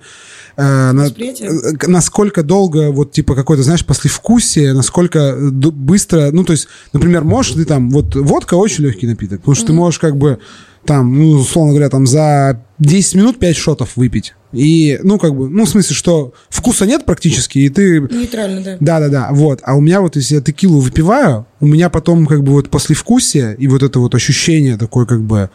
[0.56, 6.68] э, на, э, насколько долго, вот, типа, какой-то, знаешь, послевкусие, насколько быстро, ну, то есть,
[6.94, 9.68] например, можешь ты там, вот, водка очень легкий напиток, потому что mm-hmm.
[9.68, 10.40] ты можешь, как бы,
[10.86, 14.36] там, ну, условно говоря, там, за 10 минут 5 шотов выпить.
[14.56, 18.00] И, ну, как бы, ну, в смысле, что вкуса нет практически, и ты...
[18.02, 18.78] Нейтрально, да.
[18.80, 19.60] Да-да-да, вот.
[19.64, 23.56] А у меня вот, если я текилу выпиваю, у меня потом, как бы, вот послевкусие
[23.58, 25.50] и вот это вот ощущение такое, как бы,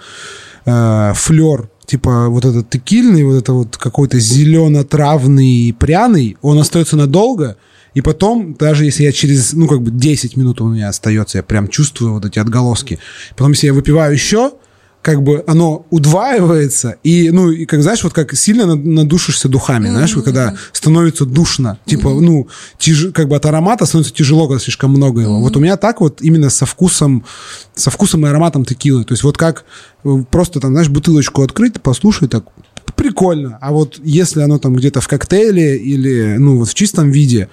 [0.67, 7.57] э, флер типа вот этот текильный, вот это вот какой-то зелено-травный, пряный, он остается надолго,
[7.95, 11.43] и потом, даже если я через, ну, как бы 10 минут у меня остается, я
[11.43, 13.01] прям чувствую вот эти отголоски.
[13.31, 14.53] Потом, если я выпиваю еще,
[15.03, 19.93] как бы оно удваивается, и, ну, и как, знаешь, вот как сильно надушишься духами, mm-hmm.
[19.93, 22.21] знаешь, вот когда становится душно, типа, mm-hmm.
[22.21, 22.49] ну,
[22.79, 25.39] тяж, как бы от аромата становится тяжело, когда слишком много его.
[25.39, 25.43] Mm-hmm.
[25.43, 27.25] Вот у меня так вот именно со вкусом,
[27.75, 29.65] со вкусом и ароматом текилы, то есть вот как
[30.05, 32.45] э, просто там, знаешь, бутылочку открыть, послушать, так,
[32.95, 37.49] прикольно, а вот если оно там где-то в коктейле или, ну, вот в чистом виде,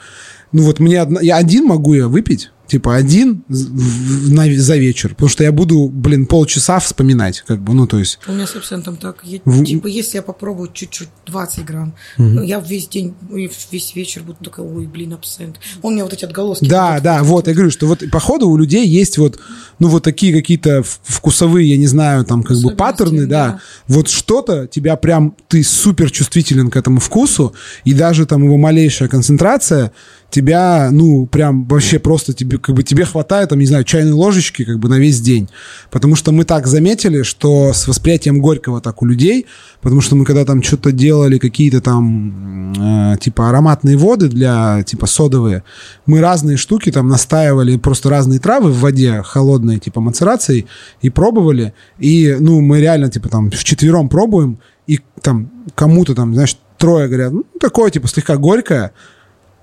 [0.51, 5.43] ну, вот мне, одна, я один могу я выпить, типа один за вечер, потому что
[5.43, 8.19] я буду, блин, полчаса вспоминать, как бы, ну, то есть...
[8.27, 9.63] У меня с абсентом так, я, в...
[9.63, 12.41] типа, если я попробую чуть-чуть 20 грамм, угу.
[12.41, 15.59] я весь день, весь вечер буду такой, ой, блин, абсент.
[15.81, 16.65] Он мне вот эти отголоски...
[16.65, 19.39] Да, вот, да, вот, я говорю, что вот, походу, у людей есть вот,
[19.79, 23.59] ну, вот такие какие-то вкусовые, я не знаю, там, как бы, паттерны, да, да.
[23.87, 27.53] вот что-то тебя прям, ты супер чувствителен к этому вкусу,
[27.85, 29.91] и даже там его малейшая концентрация
[30.29, 34.65] тебя, ну, прям вообще просто тебе, как бы тебе хватает, там, не знаю, чайной ложечки
[34.65, 35.49] как бы на весь день.
[35.91, 39.45] Потому что мы так заметили, что с восприятием горького так у людей,
[39.81, 42.73] потому что мы когда там что-то делали, какие-то там,
[43.13, 45.63] э, типа, ароматные воды для, типа, содовые,
[46.05, 50.67] мы разные штуки там настаивали, просто разные травы в воде холодной, типа, мацерацией,
[51.01, 56.57] и пробовали, и, ну, мы реально, типа, там, вчетвером пробуем, и там кому-то там, знаешь,
[56.77, 58.91] трое говорят, ну, такое, типа, слегка горькое,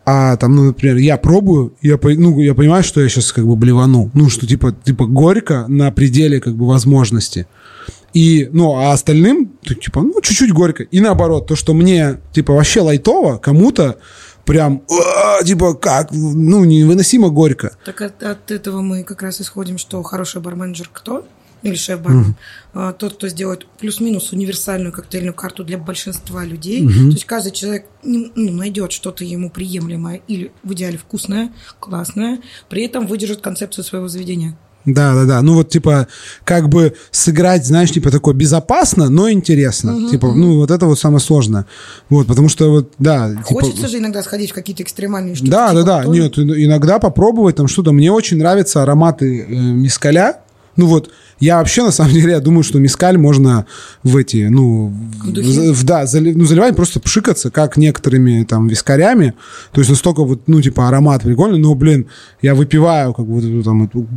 [0.07, 3.57] а там, ну, например, я пробую, я, ну, я понимаю, что я сейчас как бы
[3.57, 4.11] блевану.
[4.13, 7.47] Ну, что типа, типа горько на пределе как бы возможности.
[8.13, 10.83] И, ну, а остальным, типа, ну, чуть-чуть горько.
[10.85, 13.99] И наоборот, то, что мне, типа, вообще лайтово, кому-то
[14.45, 14.83] прям,
[15.45, 17.73] типа, как, ну, невыносимо горько.
[17.85, 21.25] Так от, от этого мы как раз исходим, что хороший барменджер кто?
[21.65, 22.37] Или шеф-бармен,
[22.75, 22.93] mm-hmm.
[22.99, 26.83] тот, кто сделает плюс-минус универсальную коктейльную карту для большинства людей.
[26.83, 27.09] Mm-hmm.
[27.09, 32.85] То есть каждый человек ну, найдет что-то ему приемлемое или в идеале вкусное, классное, при
[32.85, 34.57] этом выдержит концепцию своего заведения.
[34.85, 35.43] Да, да, да.
[35.43, 36.09] Ну вот типа
[36.45, 39.97] как бы сыграть, знаешь, типа такое безопасно, но интересно.
[39.97, 40.37] Угу, типа, угу.
[40.37, 41.67] ну вот это вот самое сложное.
[42.11, 43.31] Вот, потому что вот, да.
[43.31, 43.89] Типа Хочется типа...
[43.89, 45.51] же иногда сходить в какие-то экстремальные штуки.
[45.51, 46.09] Да, типа, да, да.
[46.09, 47.93] Нет, иногда попробовать там что-то.
[47.93, 50.41] Мне очень нравятся ароматы э, мискаля.
[50.77, 51.11] Ну вот,
[51.45, 53.67] я вообще, на самом деле, я думаю, что мискаль можно
[54.03, 54.89] в эти, ну,
[55.23, 59.35] в, в, да, зали, ну, заливать, просто пшикаться, как некоторыми там вискарями.
[59.73, 62.07] То есть настолько вот, ну, типа, аромат прикольный, но, блин,
[62.41, 64.09] я выпиваю как бы вот эту там эту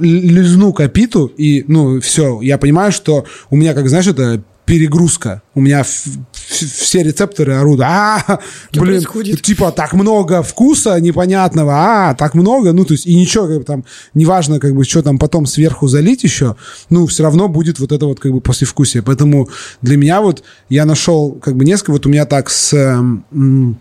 [0.00, 5.42] лизну капиту, и, ну, все, я понимаю, что у меня, как, знаешь, это перегрузка.
[5.56, 7.80] У меня все рецепторы орут.
[7.82, 8.38] А,
[8.72, 9.42] блин, происходит?
[9.42, 13.64] типа так много вкуса непонятного, а, так много, ну, то есть, и ничего, как бы,
[13.64, 16.54] там, неважно, как бы, что там потом сверху залить еще,
[16.88, 19.02] ну, все равно будет вот это вот, как бы, послевкусие.
[19.02, 19.48] Поэтому
[19.82, 23.76] для меня вот, я нашел, как бы, несколько, вот у меня так с м,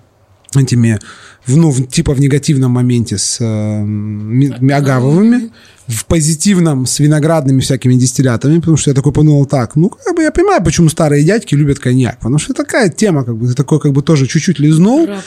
[0.56, 1.00] этими,
[1.46, 5.52] ну, типа в негативном моменте с э, агавовыми,
[5.90, 10.22] в позитивном с виноградными всякими дистиллятами, потому что я такой подумал, так, ну, как бы
[10.22, 13.80] я понимаю, почему старые дядьки любят коньяк, потому что такая тема, как бы, ты такой,
[13.80, 15.18] как бы, тоже чуть-чуть лизнул, же,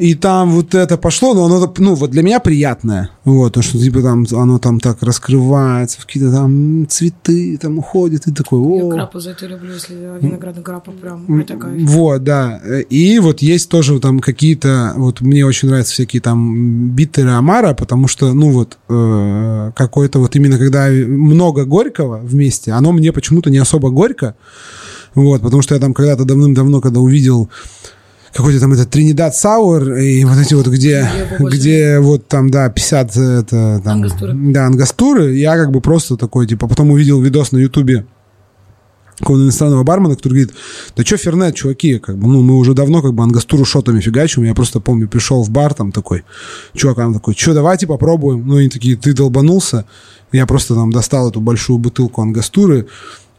[0.00, 3.78] и там вот это пошло, но оно, ну, вот для меня приятное, вот, то, что,
[3.78, 8.86] типа, там, оно там так раскрывается, в какие-то там цветы там уходят, и такой, о.
[8.86, 11.80] Я грапу за это люблю, если виноградная грапа прям, это кайф.
[11.82, 12.60] Вот, да,
[12.90, 18.08] и вот есть тоже там какие-то, вот мне очень нравятся всякие там битеры Амара, потому
[18.08, 23.58] что, ну, вот, э, какой-то вот именно когда много горького вместе, оно мне почему-то не
[23.58, 24.34] особо горько.
[25.14, 27.50] Вот, потому что я там когда-то давным-давно, когда увидел
[28.32, 31.06] какой-то там этот Тринидад Сауэр, и вот эти вот, где,
[31.38, 34.32] где вот там, да, 50 это, там, ангастуры.
[34.34, 38.06] да, ангастуры, я как бы просто такой, типа, потом увидел видос на Ютубе
[39.22, 40.54] какого-то иностранного бармена, который говорит,
[40.96, 44.42] да что Фернет, чуваки, как бы, ну, мы уже давно как бы ангастуру шотами фигачим,
[44.44, 46.24] я просто помню, пришел в бар там такой,
[46.74, 49.86] чувак, он такой, что, давайте попробуем, ну, они такие, ты долбанулся,
[50.32, 52.86] я просто там достал эту большую бутылку ангостуры,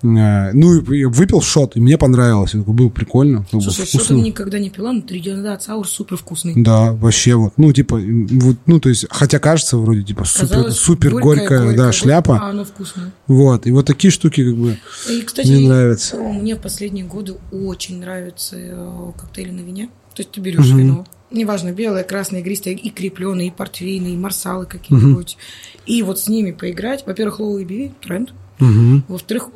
[0.03, 2.53] ну, и выпил шот, и мне понравилось.
[2.53, 3.45] Было прикольно.
[3.49, 6.53] Слушай, шот я никогда не пила, но Trinidad Sour супер вкусный.
[6.61, 7.53] Да, вообще вот.
[7.57, 11.77] Ну, типа, вот, ну, то есть, хотя кажется вроде, типа, супер, супер горькая, горькая, горькая
[11.77, 12.39] да, шляпа.
[12.41, 13.13] А оно вкусное.
[13.27, 14.77] Вот, и вот такие штуки, как бы,
[15.09, 16.17] и, кстати, мне нравятся.
[16.17, 19.87] Мне в последние годы очень нравятся э, коктейли на вине.
[20.13, 20.77] То есть, ты берешь угу.
[20.77, 25.37] вино, неважно, белое, красное, игристое, и крепленые, и портвейны, и марсалы какие-нибудь.
[25.37, 25.83] Угу.
[25.85, 27.05] И вот с ними поиграть.
[27.05, 28.33] Во-первых, low ABV, тренд.
[28.59, 29.03] Угу.
[29.07, 29.49] Во-вторых,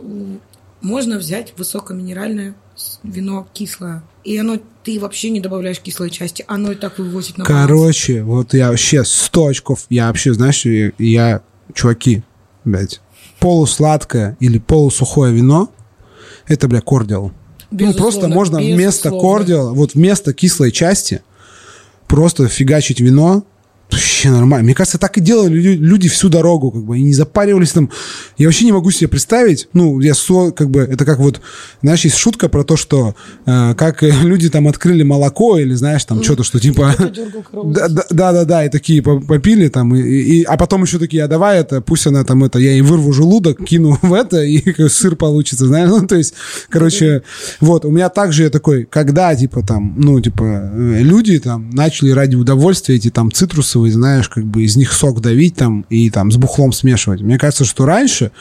[0.81, 2.55] можно взять высокоминеральное
[3.03, 4.03] вино кислое.
[4.23, 8.27] И оно, ты вообще не добавляешь кислой части, оно и так вывозит на Короче, баланс.
[8.27, 11.41] вот я вообще 100 очков, я вообще, знаешь, я, я
[11.73, 12.23] чуваки,
[12.65, 13.01] блядь,
[13.39, 15.71] полусладкое или полусухое вино,
[16.47, 17.31] это, бля, кордиал.
[17.71, 18.75] ну, просто можно безусловно.
[18.75, 21.21] вместо кордиала, вот вместо кислой части,
[22.07, 23.43] просто фигачить вино,
[23.91, 24.65] вообще нормально.
[24.65, 27.89] Мне кажется, так и делали люди всю дорогу, как бы, и не запаривались там.
[28.37, 31.41] Я вообще не могу себе представить, ну, я со, как бы, это как вот,
[31.81, 33.15] знаешь, есть шутка про то, что
[33.45, 36.23] э, как люди там открыли молоко или, знаешь, там, mm.
[36.23, 36.95] что-то, что типа...
[37.67, 41.27] Да, да, да, да, и такие попили там, и, и, а потом еще такие, а
[41.27, 45.15] давай это, пусть она там, это, я ей вырву желудок, кину в это, и сыр
[45.15, 46.33] получится, знаешь, ну, то есть,
[46.69, 47.23] короче,
[47.59, 52.11] вот, у меня также я такой, когда, типа, там, ну, типа, э, люди там начали
[52.11, 56.09] ради удовольствия эти там цитрусы цитрусовые, знаешь, как бы из них сок давить там и
[56.09, 57.21] там с бухлом смешивать.
[57.21, 58.31] Мне кажется, что раньше,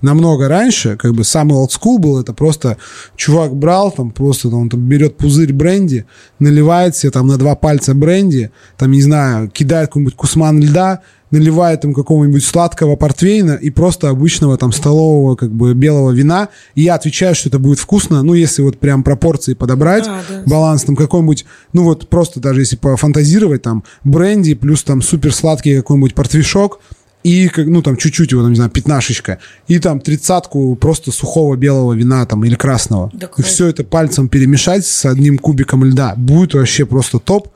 [0.00, 2.76] намного раньше, как бы самый school был, это просто
[3.16, 6.04] чувак брал там просто, он там берет пузырь бренди,
[6.38, 11.84] наливает себе там на два пальца бренди, там, не знаю, кидает какой-нибудь кусман льда, наливает
[11.84, 16.48] им какого-нибудь сладкого портвейна и просто обычного там столового как бы белого вина.
[16.74, 20.42] И я отвечаю, что это будет вкусно, ну, если вот прям пропорции подобрать, да, да.
[20.46, 25.76] баланс там какой-нибудь, ну, вот просто даже если пофантазировать, там, бренди плюс там супер сладкий
[25.76, 26.80] какой-нибудь портвишок,
[27.24, 31.94] и, ну, там, чуть-чуть его, там, не знаю, пятнашечка, и там тридцатку просто сухого белого
[31.94, 33.10] вина там или красного.
[33.14, 36.14] Да, и все это пальцем перемешать с одним кубиком льда.
[36.16, 37.48] Будет вообще просто топ.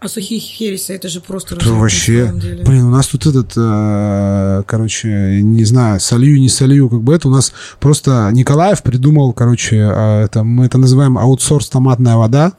[0.00, 2.30] А сухие хересы, это же просто это вообще.
[2.66, 7.28] Блин, у нас тут этот, э, короче, не знаю, солью, не солью, как бы это
[7.28, 12.52] у нас просто Николаев придумал, короче, э, это, мы это называем аутсорс томатная вода.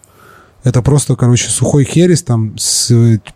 [0.63, 2.89] Это просто, короче, сухой херес там с,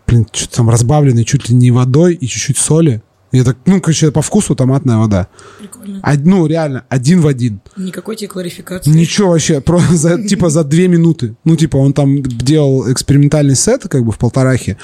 [0.07, 3.03] блин, там разбавленный чуть ли не водой и чуть-чуть соли.
[3.31, 5.27] И это, ну, короче, по вкусу томатная вода.
[5.59, 6.01] Прикольно.
[6.01, 7.61] Од, ну, реально, один в один.
[7.77, 8.89] Никакой тебе кларификации.
[8.89, 11.35] Ничего вообще, просто за, типа за две минуты.
[11.43, 14.77] Ну, типа, он там делал экспериментальный сет, как бы, в полторахе.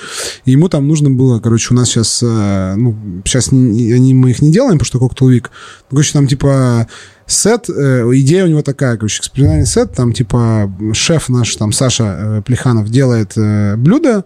[0.45, 4.41] И ему там нужно было, короче, у нас сейчас, э, ну, сейчас они, мы их
[4.41, 5.49] не делаем, потому что Cocktail Week.
[5.89, 6.87] Короче, там, типа,
[7.25, 12.03] сет, э, идея у него такая, короче, экспериментальный сет, там, типа, шеф наш, там, Саша
[12.03, 13.33] э, Плеханов делает
[13.79, 14.23] блюдо,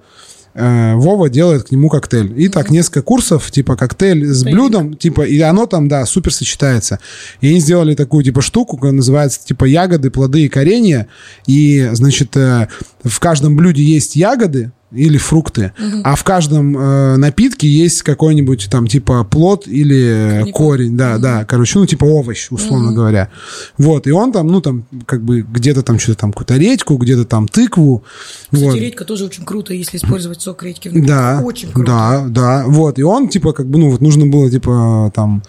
[0.54, 2.34] Э, Вова делает к нему коктейль.
[2.39, 7.00] И так несколько курсов, типа коктейль с блюдом, типа, и оно там, да, супер сочетается.
[7.41, 11.08] И они сделали такую, типа, штуку, которая называется, типа, ягоды, плоды и коренья.
[11.45, 12.68] И, значит, э,
[13.04, 16.02] в каждом блюде есть ягоды, или фрукты, угу.
[16.04, 20.56] а в каждом э, напитке есть какой-нибудь там типа плод или Коньяк.
[20.56, 21.22] корень, да, угу.
[21.22, 22.96] да, короче, ну типа овощ, условно угу.
[22.96, 23.30] говоря.
[23.78, 27.26] Вот, и он там, ну там как бы где-то там что-то там какую-то редьку, где-то
[27.26, 28.04] там тыкву.
[28.52, 28.76] Кстати, вот.
[28.76, 30.90] редька тоже очень круто, если использовать сок редьки.
[30.90, 31.92] Да, очень круто.
[31.92, 35.44] Да, да, вот, и он типа как бы, ну вот нужно было типа там,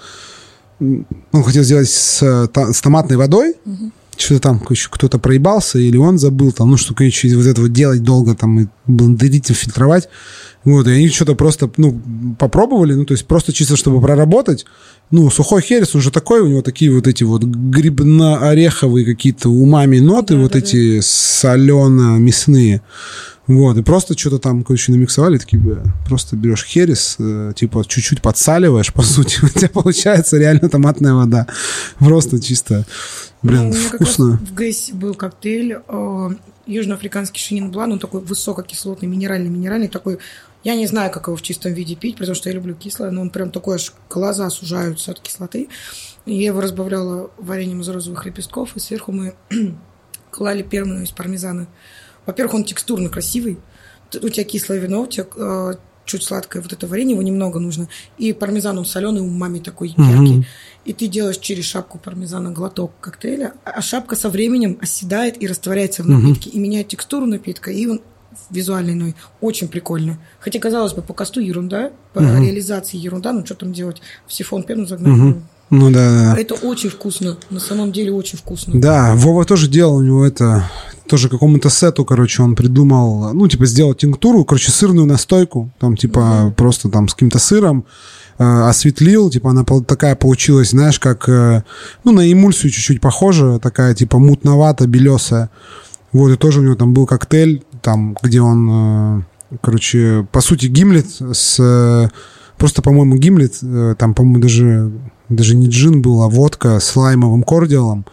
[0.80, 6.52] он хотел сделать с, с томатной водой, угу что-то там кто-то проебался, или он забыл,
[6.52, 10.08] там, ну, что, короче, вот это вот делать долго, там, и блендерить, и фильтровать.
[10.64, 12.00] Вот, и они что-то просто, ну,
[12.38, 14.66] попробовали, ну, то есть просто чисто, чтобы проработать.
[15.10, 19.98] Ну, сухой херес, он же такой, у него такие вот эти вот грибно-ореховые какие-то умами
[19.98, 21.02] ноты, да, вот да, эти да.
[21.02, 22.82] солено-мясные.
[23.50, 28.22] Вот, и просто что-то там, короче, намиксовали, такие, бля, просто берешь херес, э, типа, чуть-чуть
[28.22, 31.48] подсаливаешь, по сути, у тебя получается реально томатная вода.
[31.98, 32.86] Просто чисто,
[33.42, 34.38] блин, ну, вкусно.
[34.40, 36.30] в Гейсе был коктейль э,
[36.66, 40.20] южноафриканский шинин блан, он такой высококислотный, минеральный, минеральный, такой,
[40.62, 43.22] я не знаю, как его в чистом виде пить, потому что я люблю кислое, но
[43.22, 45.68] он прям такой, аж глаза сужаются от кислоты.
[46.24, 49.34] И я его разбавляла вареньем из розовых лепестков, и сверху мы
[50.30, 51.66] клали перману из пармезана.
[52.30, 53.58] Во-первых, он текстурно красивый.
[54.14, 55.74] У тебя кислое вино, у тебя э,
[56.04, 57.88] чуть сладкое вот это варенье, его немного нужно.
[58.18, 60.38] И пармезан, он соленый, у мами такой яркий.
[60.38, 60.44] Угу.
[60.84, 66.02] И ты делаешь через шапку пармезана глоток коктейля, а шапка со временем оседает и растворяется
[66.02, 66.56] в напитке, угу.
[66.56, 68.00] и меняет текстуру напитка, и он
[68.48, 70.18] визуальный, ну, очень прикольно.
[70.38, 72.42] Хотя, казалось бы, по косту ерунда, по угу.
[72.42, 74.00] реализации ерунда, ну, что там делать?
[74.26, 76.40] В сифон пену загнать, угу Ну да, да.
[76.40, 77.36] Это очень вкусно.
[77.48, 78.80] На самом деле очень вкусно.
[78.80, 80.68] Да, Вова тоже делал у него это
[81.10, 86.54] тоже какому-то сету, короче, он придумал, ну, типа, сделал тинктуру, короче, сырную настойку, там, типа,
[86.56, 87.84] просто там с каким-то сыром,
[88.38, 91.64] э, осветлил, типа, она такая получилась, знаешь, как, э,
[92.04, 95.50] ну, на эмульсию чуть-чуть похожа, такая, типа, мутновато, белесая.
[96.12, 100.66] Вот, и тоже у него там был коктейль, там, где он, э, короче, по сути,
[100.66, 102.08] гимлет с...
[102.56, 103.58] Просто, по-моему, гимлет,
[103.98, 104.92] там, по-моему, даже,
[105.30, 108.04] даже не джин был, а водка с лаймовым кордиалом.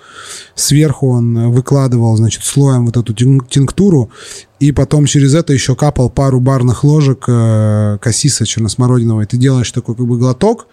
[0.55, 4.11] Сверху он выкладывал, значит, слоем вот эту тин- тинктуру,
[4.59, 9.26] и потом через это еще капал пару барных ложек э, кассиса черносмородиновой.
[9.26, 10.68] Ты делаешь такой как бы глоток,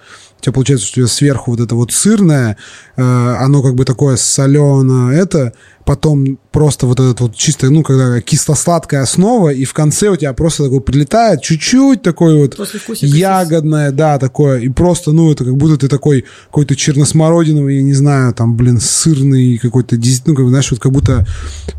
[0.45, 2.57] тебя получается, что у тебя сверху вот это вот сырное,
[2.97, 5.53] э, оно как бы такое соленое, это,
[5.85, 10.33] потом просто вот этот вот чисто, ну, когда кисло-сладкая основа, и в конце у тебя
[10.33, 12.59] просто такой прилетает чуть-чуть такой вот
[13.01, 17.95] ягодное, да, такое, и просто, ну, это как будто ты такой какой-то черносмородиновый, я не
[17.95, 21.27] знаю, там, блин, сырный какой-то, ну, как, знаешь, вот как будто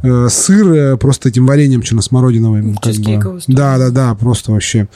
[0.03, 2.75] э, сыр просто этим вареньем черносмородиновым.
[2.75, 3.41] как бы.
[3.47, 4.87] Да, да, да, просто вообще.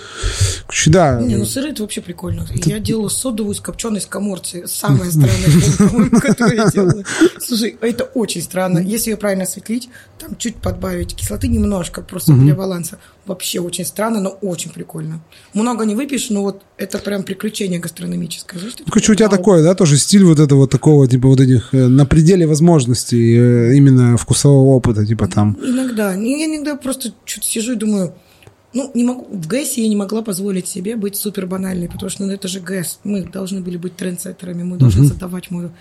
[0.86, 2.46] Да, Не, ну сыры это вообще прикольно.
[2.66, 4.64] Я делала содовую с копченой скоморцей.
[4.68, 7.03] Самое странное, по-моему, которое я делала.
[7.39, 8.80] Слушай, это очень странно.
[8.80, 12.97] Если ее правильно осветлить, там чуть подбавить кислоты немножко, просто для баланса.
[13.26, 15.22] Вообще очень странно, но очень прикольно.
[15.53, 18.60] Много не выпьешь, но вот это прям приключение гастрономическое.
[18.60, 21.74] Знаешь, Ну, короче, у тебя такое, да, тоже стиль вот этого такого, типа, вот этих
[21.74, 25.57] э, на пределе возможностей э, именно вкусового опыта, типа там.
[25.62, 26.14] Иногда.
[26.14, 28.14] Я иногда просто что-то сижу и думаю,
[28.74, 32.24] ну, не могу, в ГЭСе я не могла позволить себе быть супер банальной, потому что
[32.26, 33.00] ну, это же ГЭС.
[33.04, 35.72] Мы должны были быть трендсеттерами, мы должны задавать мою...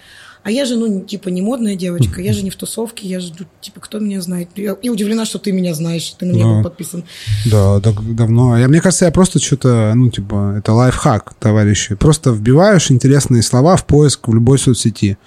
[0.45, 3.33] А я же, ну, типа, не модная девочка, я же не в тусовке, я же,
[3.39, 4.49] ну, типа, кто меня знает?
[4.55, 6.55] Я, я удивлена, что ты меня знаешь, ты на меня Да.
[6.55, 7.05] был подписан.
[7.51, 8.57] Да, так давно.
[8.57, 11.97] Я, мне кажется, я просто что-то, ну, типа, это лайфхак, товарищи.
[11.97, 15.19] Просто вбиваешь интересные слова в поиск в любой соцсети.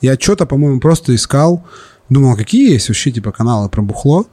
[0.00, 1.62] Я что-то, по-моему, просто искал,
[2.08, 4.26] думал, какие есть вообще, типа, каналы про бухло.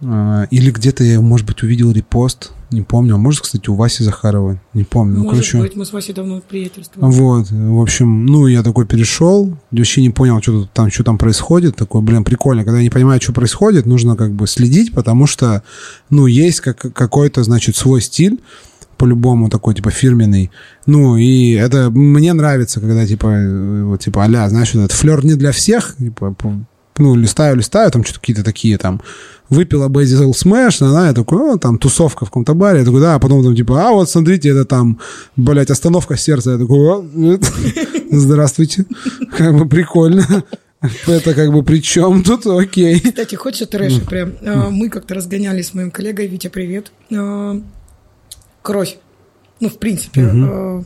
[0.00, 3.14] Э, Или где-то я, может быть, увидел репост, не помню.
[3.14, 5.18] А может, кстати, у Васи Захаровой, не помню.
[5.18, 7.10] Ну, Может короче, быть, мы с Васей давно приятельствуем.
[7.10, 11.76] вот, в общем, ну, я такой перешел, вообще не понял, что там, что там происходит,
[11.76, 15.62] такой, блин, прикольно, когда я не понимаю, что происходит, нужно как бы следить, потому что,
[16.10, 18.40] ну, есть как, какой-то, значит, свой стиль,
[18.98, 20.50] по-любому такой, типа, фирменный.
[20.86, 23.28] Ну, и это мне нравится, когда, типа,
[23.84, 26.34] вот, типа, а знаешь, вот этот флер не для всех, типа,
[26.98, 29.00] ну, листаю, листаю, там что-то какие-то такие, там,
[29.48, 33.14] выпила Basil Smash, она, я такой, о, там, тусовка в каком-то баре, я такой, да,
[33.14, 34.98] а потом там, типа, а, вот, смотрите, это там,
[35.36, 37.08] блядь, остановка сердца, я такой,
[38.10, 38.86] здравствуйте,
[39.36, 40.44] как бы прикольно.
[41.06, 42.46] Это как бы при чем тут?
[42.46, 43.00] Окей.
[43.00, 44.34] Кстати, хочешь трэша прям?
[44.44, 46.92] А, Мы как-то разгонялись с моим коллегой, Витя, привет.
[47.12, 47.60] А,
[48.62, 48.98] Кровь.
[49.58, 50.22] Ну, в принципе.
[50.22, 50.82] а,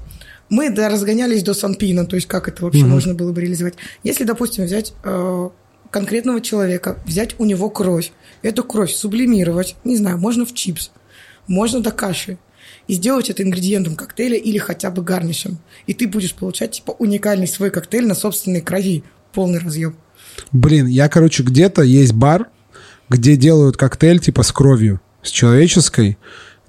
[0.48, 3.74] Мы разгонялись до Санпина, то есть как это вообще можно было бы реализовать.
[4.04, 4.94] Если, допустим, взять
[5.90, 8.12] конкретного человека, взять у него кровь,
[8.42, 10.90] эту кровь сублимировать, не знаю, можно в чипс,
[11.46, 12.38] можно до каши,
[12.86, 15.58] и сделать это ингредиентом коктейля или хотя бы гарнишем.
[15.86, 19.04] И ты будешь получать, типа, уникальный свой коктейль на собственной крови.
[19.32, 19.94] Полный разъем.
[20.50, 22.48] Блин, я, короче, где-то есть бар,
[23.08, 26.18] где делают коктейль типа с кровью, с человеческой.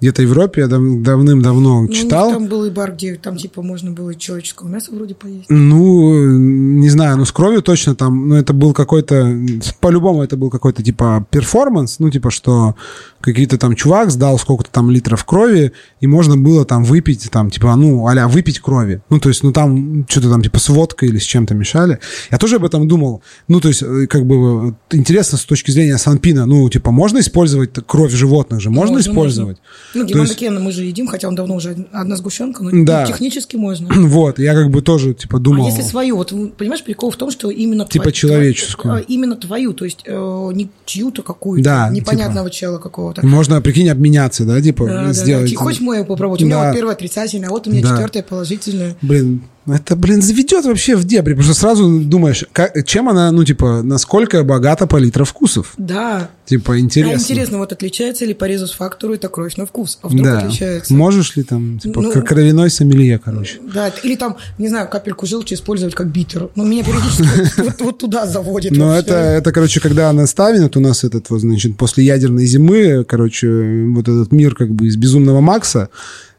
[0.02, 2.32] Где-то в Европе я дав- давным-давно Ну, читал.
[2.32, 5.46] там был и бар, где там, типа, можно было и человеческого мяса вроде поесть.
[5.48, 9.38] Ну, не знаю, ну с кровью точно там, ну это был какой-то,
[9.80, 12.74] по-любому это был какой-то типа перформанс, ну типа что
[13.22, 17.74] какие-то там чувак сдал сколько-то там литров крови, и можно было там выпить, там типа,
[17.76, 19.00] ну, а выпить крови.
[19.10, 21.98] Ну то есть, ну там что-то там типа с водкой или с чем-то мешали.
[22.30, 23.22] Я тоже об этом думал.
[23.48, 27.18] Ну то есть, э, как бы э, интересно с точки зрения Санпина, ну типа можно
[27.20, 29.58] использовать кровь животных же, можно, Можно, использовать?
[29.94, 32.70] Ну, То Диман есть- Кена мы же едим, хотя он давно уже одна сгущенка, но
[32.70, 33.06] ну, Да.
[33.06, 33.88] технически можно.
[34.12, 35.66] Вот, я как бы тоже типа А думал.
[35.66, 38.82] если свою, вот понимаешь, прикол в том, что именно Типа твою- человеческую.
[38.92, 42.78] твою- а, именно твою, то есть э, не чью-то какую-то Да, непонятного чела
[43.20, 43.36] какого-то.
[43.36, 45.12] Можно, прикинь, обменяться, да, типа, Да, да, да.
[45.12, 45.50] сделать.
[45.50, 46.42] Ти- Хочешь мою попробовать?
[46.42, 46.66] У меня Да.
[46.68, 47.88] вот первое отрицательное, а вот у меня Да.
[47.90, 48.96] четвертое положительное.
[49.02, 53.44] Блин, это, блин, заведет вообще в дебри, потому что сразу думаешь, как- чем она, ну,
[53.44, 55.74] типа, насколько богата палитра вкусов.
[55.78, 56.30] Да.
[56.46, 57.14] Типа, А интересно.
[57.20, 59.98] интересно, вот отличается ли по резус-фактору это кровь на вкус?
[60.02, 60.38] А вдруг Да.
[60.38, 60.92] отличается?
[60.92, 63.58] Можешь ли там, типа, Ну- как кровяной сомелье, короче.
[63.72, 66.48] Да, или там, не знаю, капельку желчи использовать как битер.
[66.56, 68.72] Но меня периодически вот- вот туда заводит.
[68.72, 69.00] Но вообще.
[69.06, 73.86] это, это, короче, когда она ставит, у нас этот, вот, значит, после ядерной зимы, короче,
[73.94, 75.88] вот этот мир как бы из безумного Макса,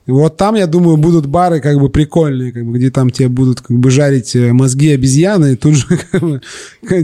[0.05, 3.29] и вот там, я думаю, будут бары как бы прикольные, как бы, где там тебе
[3.29, 6.41] будут как бы жарить э, мозги обезьяны, и тут же как бы,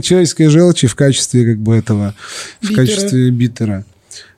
[0.02, 2.14] человеческой желчи в качестве как бы этого,
[2.60, 2.76] в Битера.
[2.76, 3.84] качестве битера.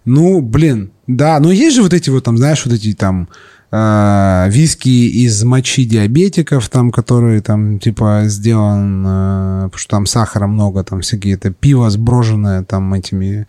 [0.04, 3.28] Ну, блин, да, но есть же вот эти вот там, знаешь, вот эти там
[3.72, 4.88] э, виски
[5.24, 11.00] из мочи диабетиков, там, который там, типа, сделан, э, потому что там сахара много, там
[11.00, 13.46] всякие, это пиво сброженное там этими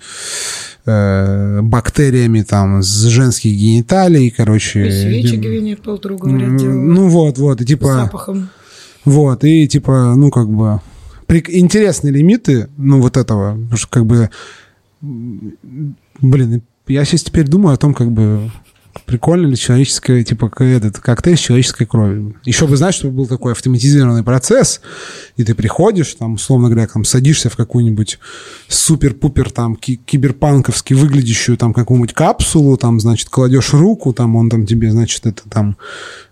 [0.85, 4.87] э, бактериями там с женских гениталий, короче.
[4.87, 6.61] И свечи Гвинет Пэлтроу, говорят.
[6.61, 7.93] Ну вот, вот, и типа...
[7.93, 8.49] запахом.
[9.05, 10.79] Вот, и типа, ну, как бы,
[11.29, 14.29] интересные лимиты, ну, вот этого, потому что, как бы,
[15.01, 18.49] блин, я сейчас теперь думаю о том, как бы,
[19.05, 22.35] прикольно ли человеческое, типа, этот коктейль с человеческой кровью.
[22.45, 24.81] Еще бы, знаешь, чтобы был такой автоматизированный процесс,
[25.37, 28.19] и ты приходишь, там, условно говоря, там, садишься в какую-нибудь
[28.67, 34.65] супер-пупер, там, ки- киберпанковски выглядящую, там, какую-нибудь капсулу, там, значит, кладешь руку, там, он там
[34.65, 35.77] тебе, значит, это там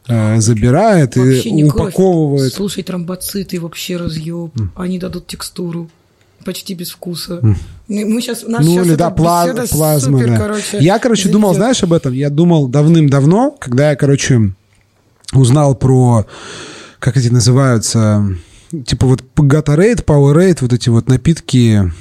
[0.08, 1.90] э, забирает Вообще и не кровь.
[1.94, 2.54] упаковывает.
[2.54, 4.52] Слушай, тромбоциты вообще разъеб.
[4.76, 5.90] Они дадут текстуру.
[6.46, 7.40] Почти без вкуса.
[7.42, 7.56] Мы
[8.06, 10.38] мы сейчас, у нас Ну сейчас или да, пла- плазма, супер, да.
[10.38, 11.66] короче, я, короче, думал, залетела.
[11.66, 12.14] знаешь, об этом?
[12.14, 14.52] Я думал давным-давно, когда я, короче,
[15.34, 16.26] узнал про,
[17.00, 18.26] как эти называются,
[18.86, 21.92] типа вот Gatorade, Powerade, вот эти вот напитки,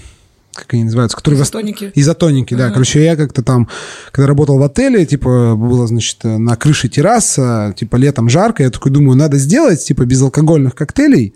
[0.55, 1.41] как они называются, которые...
[1.43, 1.93] Изотоники.
[1.95, 2.65] Изотоники, да.
[2.67, 2.75] Ага.
[2.75, 3.69] Короче, я как-то там,
[4.13, 8.91] когда работал в отеле, типа, было, значит, на крыше терраса, типа, летом жарко, я такой
[8.93, 11.35] думаю, надо сделать, типа, безалкогольных коктейлей,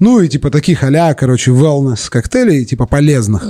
[0.00, 3.46] ну, и, типа, таких а короче, wellness коктейлей, типа, полезных.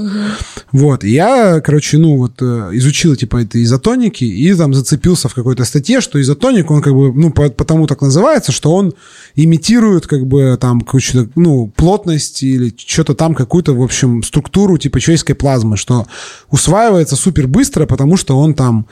[0.73, 5.35] Вот, и я, короче, ну, вот, э, изучил, типа, это изотоники, и там зацепился в
[5.35, 8.93] какой-то статье, что изотоник, он, как бы, ну, по- потому так называется, что он
[9.37, 15.01] имитирует, как бы, там, какую-то, ну, плотность или что-то там, какую-то, в общем, структуру, типа,
[15.01, 16.07] человеческой плазмы, что
[16.51, 18.87] усваивается супер быстро, потому что он там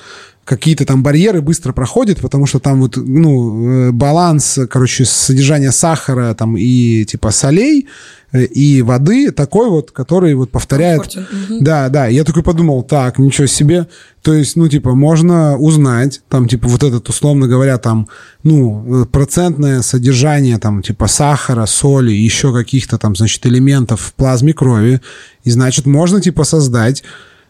[0.44, 6.34] какие-то там барьеры быстро проходит, потому что там вот, ну, э, баланс, короче, содержания сахара
[6.34, 7.86] там и типа солей
[8.32, 11.14] э, и воды такой вот, который вот повторяет...
[11.14, 11.62] Мгм.
[11.62, 13.86] Да, да, я такой подумал, так, ничего себе,
[14.22, 18.08] то есть, ну, типа, можно узнать, там, типа, вот этот, условно говоря, там,
[18.42, 24.52] ну, э, процентное содержание, там, типа, сахара, соли, еще каких-то там, значит, элементов в плазме
[24.52, 25.00] крови,
[25.42, 27.02] и, значит, можно, типа, создать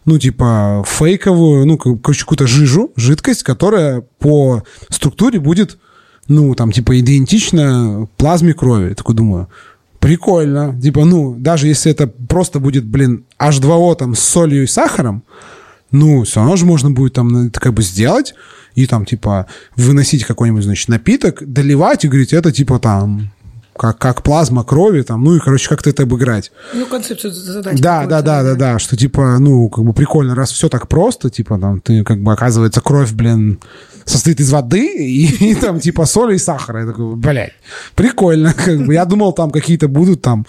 [0.04, 5.78] ну, типа, фейковую, ну, короче, какую-то жижу, жидкость, которая по структуре будет,
[6.28, 8.90] ну, там, типа, идентична плазме крови.
[8.90, 9.48] Я такой думаю,
[10.00, 10.78] прикольно.
[10.80, 15.22] Типа, ну, даже если это просто будет, блин, H2O там с солью и сахаром,
[15.92, 18.34] ну, все равно же можно будет там это как бы сделать
[18.74, 19.46] и там, типа,
[19.76, 23.30] выносить какой-нибудь, значит, напиток, доливать и говорить, это, типа, там,
[23.76, 26.52] как, как плазма крови, там, ну и, короче, как-то это обыграть.
[26.74, 27.80] Ну, концепцию задать.
[27.80, 31.30] Да, да, да, да, да, что типа, ну, как бы прикольно, раз все так просто,
[31.30, 33.58] типа, там, ты, как бы, оказывается, кровь, блин,
[34.04, 36.80] состоит из воды и, и там, типа, соли и сахара.
[36.80, 37.52] Я такой, блядь,
[37.94, 38.94] прикольно, как бы.
[38.94, 40.46] Я думал, там какие-то будут там,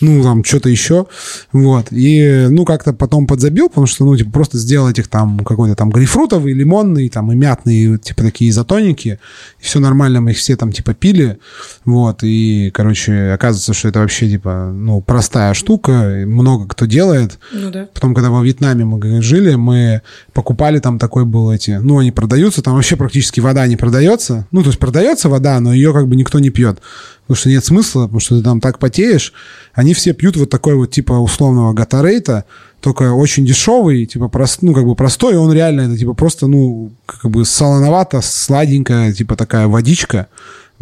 [0.00, 1.06] ну, там, что-то еще,
[1.52, 1.88] вот.
[1.90, 5.90] И, ну, как-то потом подзабил, потому что, ну, типа, просто сделал этих там какой-то там
[5.90, 9.18] грейпфрутовый, лимонный, там, и мятный, типа, такие изотоники,
[9.60, 11.38] и все нормально, мы их все там, типа, пили,
[11.84, 17.38] вот, и, короче, оказывается, что это вообще, типа, ну, простая штука, и много кто делает,
[17.52, 17.88] Ну да.
[17.92, 20.02] Потом, когда во Вьетнаме мы жили, мы
[20.32, 24.46] покупали там такой был эти, ну, они продаются, там вообще практически вода не продается.
[24.50, 26.80] Ну, то есть продается вода, но ее как бы никто не пьет.
[27.26, 29.32] Потому что нет смысла, потому что ты там так потеешь.
[29.74, 32.44] Они все пьют вот такой вот типа условного гатарейта,
[32.80, 36.46] только очень дешевый, типа прост, ну, как бы простой, и он реально это типа просто,
[36.46, 40.28] ну, как бы солоновато, сладенькая, типа такая водичка.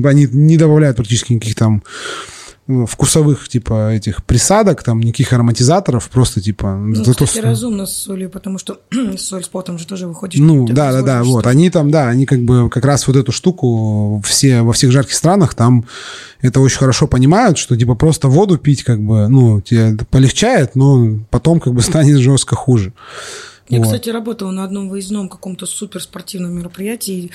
[0.02, 1.82] Они не добавляют практически никаких там
[2.66, 6.74] э, вкусовых, типа, этих присадок, там, никаких ароматизаторов, просто, типа...
[6.74, 8.80] Ну, зато кстати, с- разумно с солью, потому что
[9.18, 10.40] соль с потом же тоже выходит.
[10.40, 11.46] Ну, Ты да, да, да, разложишь, вот.
[11.46, 15.14] Они там, да, они как бы как раз вот эту штуку все, во всех жарких
[15.14, 15.84] странах там
[16.40, 21.18] это очень хорошо понимают, что типа просто воду пить как бы, ну, тебе полегчает, но
[21.30, 22.92] потом как бы станет жестко хуже.
[23.68, 23.86] Я, Вот.
[23.86, 27.30] кстати, работала на одном выездном каком-то суперспортивном мероприятии.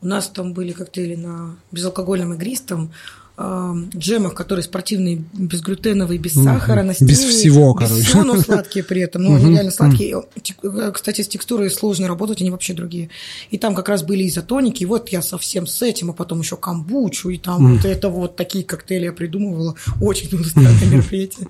[0.00, 2.92] У нас там были коктейли на безалкогольном игристом,
[3.36, 8.04] э, джемах, которые спортивные, безглютеновые, без сахара, на Без стевии, всего, без короче.
[8.04, 9.22] всего, но сладкие при этом.
[9.24, 10.22] Ну, они реально сладкие.
[10.62, 13.10] Э, Кстати, с текстурой сложно работать, они вообще другие.
[13.50, 16.56] И там как раз были изотоники, и вот я совсем с этим, а потом еще
[16.56, 19.74] камбучу, и там вот это вот такие коктейли я придумывала.
[20.00, 21.48] Очень было странное мероприятие.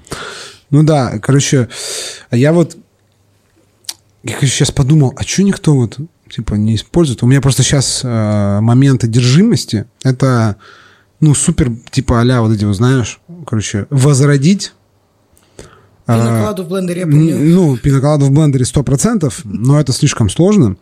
[0.71, 1.69] Ну да, короче,
[2.31, 2.77] а я вот
[4.23, 5.97] я сейчас подумал, а что никто вот
[6.31, 7.23] типа не использует?
[7.23, 9.87] У меня просто сейчас момент одержимости.
[10.03, 10.57] Это
[11.21, 14.73] ну супер типа аля вот эти вот знаешь, короче, возродить
[16.09, 17.39] а, Пинокладу в блендере, я помню.
[17.39, 20.77] Ну, пиноколаду в блендере 100%, но это слишком сложно.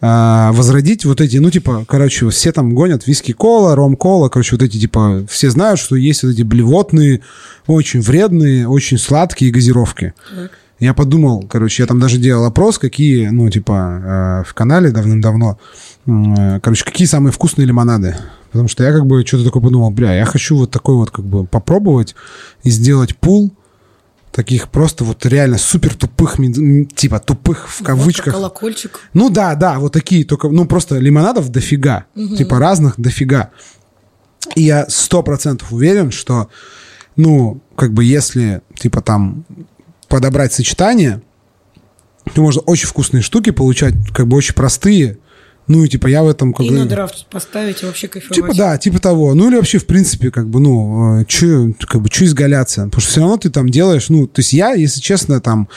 [0.00, 4.78] А, возродить вот эти, ну, типа, короче, все там гонят виски-кола, ром-кола, короче, вот эти,
[4.78, 7.20] типа, все знают, что есть вот эти блевотные,
[7.66, 10.14] очень вредные, очень сладкие газировки.
[10.32, 10.52] Так.
[10.80, 15.58] Я подумал, короче, я там даже делал опрос, какие, ну, типа, э, в канале давным-давно,
[16.06, 18.16] э, короче, какие самые вкусные лимонады.
[18.50, 21.24] Потому что я как бы что-то такое подумал, бля, я хочу вот такой вот как
[21.24, 22.16] бы попробовать
[22.64, 23.52] и сделать пул
[24.32, 26.36] таких просто вот реально супер тупых,
[26.94, 28.26] типа тупых в кавычках.
[28.26, 29.00] Вот колокольчик.
[29.12, 32.36] Ну да, да, вот такие только, ну просто лимонадов дофига, угу.
[32.36, 33.50] типа разных дофига.
[34.54, 36.48] И я сто процентов уверен, что,
[37.16, 39.44] ну, как бы если, типа там
[40.10, 41.22] подобрать сочетание,
[42.34, 45.18] то можно очень вкусные штуки получать, как бы очень простые,
[45.66, 46.74] ну, и типа я в этом как и бы...
[46.74, 48.34] на драфт поставить и вообще кайфовать.
[48.34, 49.34] Типа да, типа того.
[49.34, 52.86] Ну или вообще, в принципе, как бы, ну, че, как бы, че изгаляться?
[52.86, 55.68] Потому что все равно ты там делаешь, ну, то есть я, если честно, там,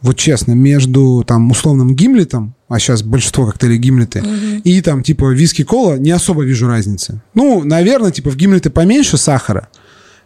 [0.00, 4.60] вот честно, между там условным гимлетом, а сейчас большинство коктейлей гимлеты, угу.
[4.64, 7.22] и там типа виски-кола, не особо вижу разницы.
[7.34, 9.68] Ну, наверное, типа в гимлеты поменьше сахара,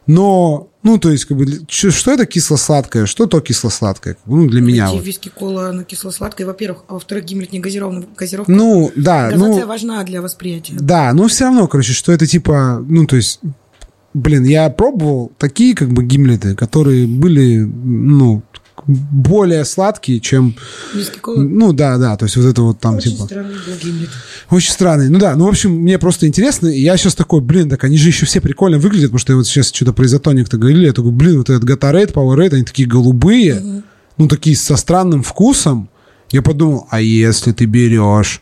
[0.07, 4.17] но ну, то есть, как бы, что это кисло-сладкое, что то кисло-сладкое?
[4.27, 4.91] Ну, для меня.
[4.91, 5.05] Вот.
[5.05, 8.51] виски, кола, она кисло-сладкая, во-первых, а во-вторых, гимлет не газированный, газировка.
[8.51, 9.31] Ну, да.
[9.31, 10.75] Газация ну, важна для восприятия.
[10.75, 13.39] Да, но все равно, короче, что это типа, ну, то есть,
[14.13, 18.43] блин, я пробовал такие, как бы, гимлеты, которые были, ну,
[18.87, 20.55] более сладкие, чем...
[21.37, 23.25] Ну, да, да, то есть вот это вот там, Очень типа...
[23.25, 24.11] странный был гимлет.
[24.51, 25.09] Очень странный.
[25.09, 27.97] Ну да, ну, в общем, мне просто интересно, и я сейчас такой, блин, так они
[27.97, 30.93] же еще все прикольно выглядят, потому что я вот сейчас что-то про изотоник-то говорили, я
[30.93, 33.83] такой, блин, вот этот Gatorade, Powerade, они такие голубые, угу.
[34.19, 35.89] ну, такие со странным вкусом.
[36.31, 38.41] Я подумал, а если ты берешь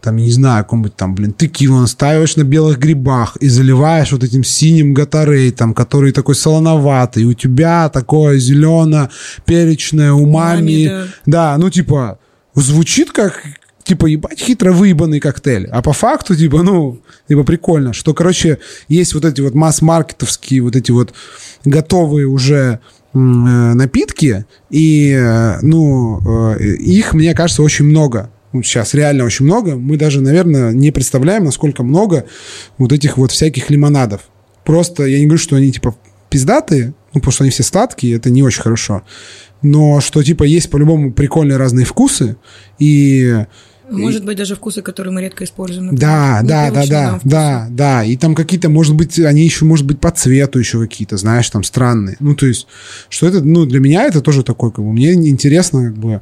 [0.00, 4.44] там, не знаю, какой-нибудь там, блин, текилу наставишь на белых грибах и заливаешь вот этим
[4.44, 10.86] синим гатарей, который такой солоноватый, у тебя такое зелено-перечное умами.
[10.86, 11.06] Да.
[11.26, 12.18] да, ну, типа,
[12.54, 13.42] звучит как,
[13.82, 15.66] типа, ебать, хитро выебанный коктейль.
[15.66, 20.76] А по факту, типа, ну, типа, прикольно, что, короче, есть вот эти вот масс-маркетовские, вот
[20.76, 21.12] эти вот
[21.64, 22.78] готовые уже
[23.14, 29.76] э, напитки, и, э, ну, э, их, мне кажется, очень много сейчас реально очень много.
[29.76, 32.26] Мы даже, наверное, не представляем, насколько много
[32.78, 34.22] вот этих вот всяких лимонадов.
[34.64, 35.96] Просто я не говорю, что они типа
[36.30, 39.02] пиздатые, ну, потому что они все сладкие, это не очень хорошо.
[39.62, 42.36] Но что типа есть по-любому прикольные разные вкусы,
[42.78, 43.44] и
[43.90, 45.86] может быть, даже вкусы, которые мы редко используем.
[45.86, 48.04] Например, да, да, да, да, да, да.
[48.04, 51.64] И там какие-то, может быть, они еще, может быть, по цвету еще какие-то, знаешь, там
[51.64, 52.16] странные.
[52.20, 52.66] Ну, то есть,
[53.08, 56.20] что это, ну, для меня это тоже такой, как бы, мне интересно, как бы,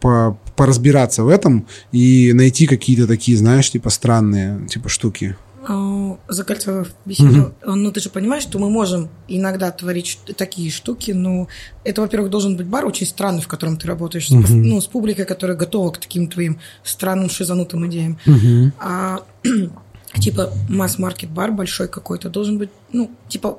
[0.00, 5.36] по, поразбираться в этом и найти какие-то такие, знаешь, типа странные типа штуки.
[5.68, 7.74] А, закольцовав беседу, угу.
[7.74, 11.48] ну ты же понимаешь, что мы можем иногда творить такие штуки, но
[11.84, 14.46] это, во-первых, должен быть бар очень странный, в котором ты работаешь, угу.
[14.46, 18.18] с, ну, с публикой, которая готова к таким твоим странным шизанутым идеям.
[18.26, 18.72] Угу.
[18.78, 19.20] А
[20.18, 23.58] типа масс-маркет бар большой какой-то должен быть, ну, типа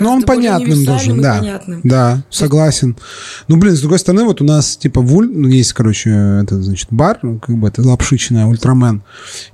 [0.00, 1.38] ну, он понятным должен, да.
[1.38, 1.80] Понятным.
[1.84, 2.96] Да, согласен.
[3.48, 5.28] Ну, блин, с другой стороны, вот у нас, типа, в Уль...
[5.30, 9.02] ну, есть, короче, это, значит, бар, как бы, это лапшичная, ультрамен.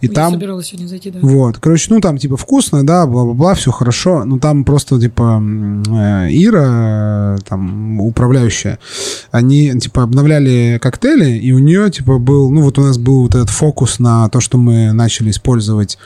[0.01, 0.33] И Я там...
[0.33, 1.19] собиралась сегодня зайти, да.
[1.23, 6.29] Вот, короче, ну, там, типа, вкусно, да, бла-бла-бла, все хорошо, но там просто, типа, э,
[6.31, 8.79] Ира, там, управляющая,
[9.31, 13.35] они, типа, обновляли коктейли, и у нее, типа, был, ну, вот у нас был вот
[13.35, 15.99] этот фокус на то, что мы начали использовать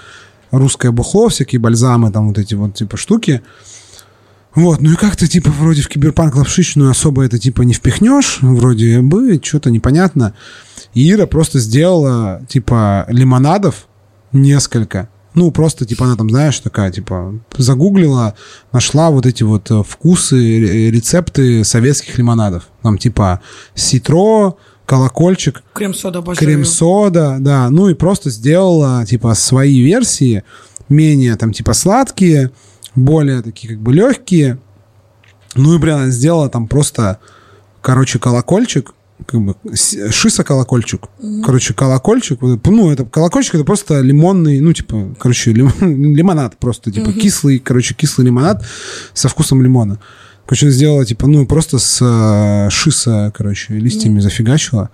[0.51, 3.43] русское бухло, всякие бальзамы, там, вот эти вот, типа, штуки,
[4.55, 9.01] вот, ну и как-то, типа, вроде в киберпанк лапшичную особо это, типа, не впихнешь, вроде
[9.01, 10.35] бы, что-то непонятно.
[10.95, 13.87] И Ира просто сделала, типа, лимонадов
[14.33, 15.09] несколько.
[15.35, 18.35] Ну, просто, типа, она там, знаешь, такая, типа, загуглила,
[18.73, 22.69] нашла вот эти вот э, вкусы, рецепты советских лимонадов.
[22.83, 23.41] Там, типа,
[23.75, 25.63] ситро, колокольчик.
[25.75, 26.39] Крем-сода обожаю.
[26.39, 27.71] Крем-сода, да.
[27.71, 30.43] Ну и просто сделала, типа, свои версии,
[30.89, 32.51] менее, там, типа, сладкие,
[32.99, 34.59] более такие как бы легкие.
[35.55, 37.19] Ну и, блин, она сделала там просто,
[37.81, 38.93] короче, колокольчик,
[39.27, 41.07] как бы шиса колокольчик.
[41.21, 41.43] Mm-hmm.
[41.43, 42.41] Короче, колокольчик.
[42.41, 47.21] Ну, это колокольчик это просто лимонный, ну, типа, короче, лим, лимонад просто, типа, mm-hmm.
[47.21, 48.65] кислый, короче, кислый лимонад
[49.15, 49.99] со вкусом лимона.
[50.47, 54.23] Короче, сделала, типа, ну, просто с э, шиса, короче, листьями mm-hmm.
[54.23, 54.91] зафигачила.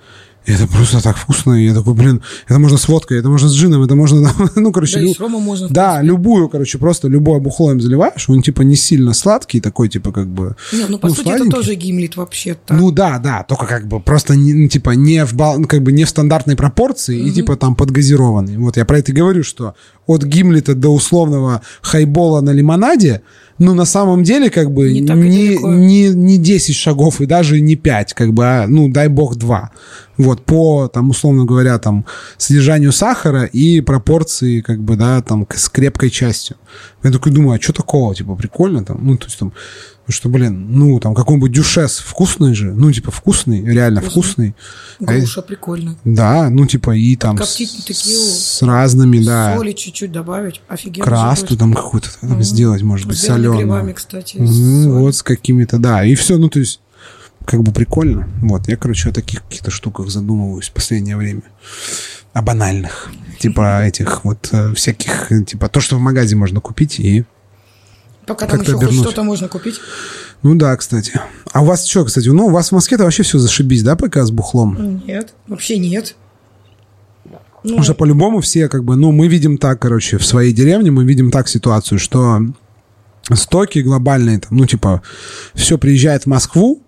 [0.47, 1.53] И это просто так вкусно.
[1.55, 4.72] И я такой, блин, это можно с водкой, это можно с джином, это можно, ну,
[4.72, 4.97] короче...
[4.97, 5.11] Да, лю...
[5.11, 5.68] и с ромом можно.
[5.68, 10.12] Да, любую, короче, просто любое бухло им заливаешь, он, типа, не сильно сладкий, такой, типа,
[10.12, 10.56] как бы...
[10.73, 11.48] Не, ну, по ну, сути, сладенький.
[11.48, 12.74] это тоже гимлит вообще-то.
[12.74, 15.59] Ну, да, да, только, как бы, просто, не, ну, типа, не в, бал...
[15.59, 17.28] Ну, как бы, не в стандартной пропорции угу.
[17.28, 18.59] и, типа, там, подгазированный.
[18.59, 19.74] Вот, я про это и говорю, что
[20.06, 23.23] от гимлита до условного хайбола на лимонаде
[23.59, 27.76] ну, на самом деле, как бы, не, не, не, не 10 шагов и даже не
[27.76, 29.70] 5, как бы, а, ну, дай бог, 2
[30.16, 32.05] вот, по, там, условно говоря, там,
[32.36, 36.56] содержанию сахара и пропорции, как бы, да, там, с крепкой частью.
[37.02, 39.52] Я такой думаю, а что такого, типа, прикольно там, ну, то есть там,
[40.12, 44.55] что, блин, ну, там, какой-нибудь дюшес вкусный же, ну, типа, вкусный, реально вкусный.
[44.97, 45.18] вкусный.
[45.20, 45.97] Груша а, прикольно.
[46.05, 49.56] Да, ну, типа, и там с, с разными, да.
[49.56, 51.05] Соли чуть-чуть добавить, офигенно.
[51.05, 52.43] Красту там какую-то mm-hmm.
[52.43, 53.60] сделать, может быть, соленую.
[53.60, 54.36] грибами, кстати.
[54.36, 56.81] Mm-hmm, вот с какими-то, да, и все, ну, то есть,
[57.44, 58.28] как бы прикольно.
[58.43, 61.43] Вот, я, короче, о таких каких-то штуках задумываюсь в последнее время.
[62.32, 63.10] О банальных.
[63.39, 67.24] Типа этих вот э, всяких, типа то, что в магазе можно купить и
[68.26, 69.80] Пока там еще хоть что-то можно купить.
[70.42, 71.20] Ну да, кстати.
[71.52, 72.28] А у вас что, кстати?
[72.28, 75.02] Ну, у вас в Москве-то вообще все зашибись, да, пока с бухлом?
[75.06, 76.16] Нет, вообще нет.
[77.24, 80.90] Ну, Потому что по-любому все как бы, ну, мы видим так, короче, в своей деревне
[80.90, 82.40] мы видим так ситуацию, что
[83.32, 85.02] стоки глобальные, там, ну, типа,
[85.55, 86.82] все приезжает в Москву,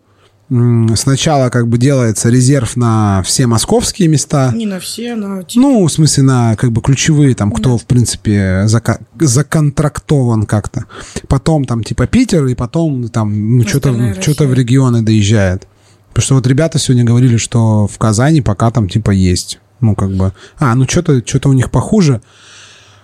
[0.49, 4.53] сначала как бы делается резерв на все московские места.
[4.55, 5.43] Не на все, но...
[5.57, 7.79] Ну, в смысле, на как бы ключевые, там, кто, да.
[7.79, 10.85] в принципе, зака- законтрактован как-то.
[11.29, 15.67] Потом там типа Питер, и потом там ну, что-то, что-то в регионы доезжает.
[16.11, 19.59] Потому что вот ребята сегодня говорили, что в Казани пока там типа есть.
[19.81, 20.33] Ну, как бы...
[20.59, 22.23] А, ну что-то, что-то у них похуже.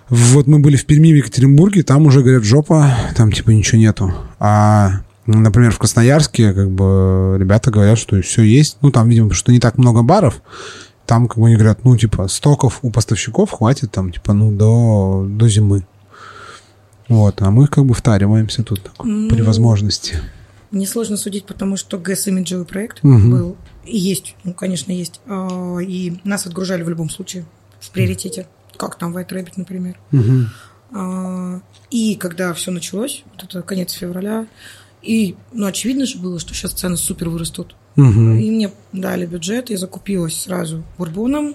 [0.09, 4.14] Вот мы были в Перми, в Екатеринбурге, там уже, говорят, жопа, там типа ничего нету.
[4.39, 8.78] А например, в Красноярске, как бы, ребята говорят, что все есть.
[8.81, 10.43] Ну, там, видимо, что не так много баров.
[11.07, 15.27] Там, как бы, они говорят, ну, типа, стоков у поставщиков хватит, там, типа, ну, до,
[15.28, 15.86] до зимы.
[17.09, 20.16] Вот, а мы, как бы, втариваемся тут так, ну, при возможности.
[20.70, 23.19] Несложно судить, потому что ГЭС имиджевый проект угу.
[23.19, 23.57] был.
[23.85, 25.20] И есть, ну, конечно, есть.
[25.27, 27.44] А, и нас отгружали в любом случае
[27.81, 28.47] в приоритете.
[28.78, 29.99] Как там White Rabbit, например.
[30.12, 30.47] Угу.
[31.90, 34.47] И когда все началось, вот это конец февраля,
[35.02, 37.74] и, ну, очевидно же было, что сейчас цены супер вырастут.
[37.96, 38.06] Угу.
[38.06, 41.54] И мне дали бюджет, я закупилась сразу бурбоном.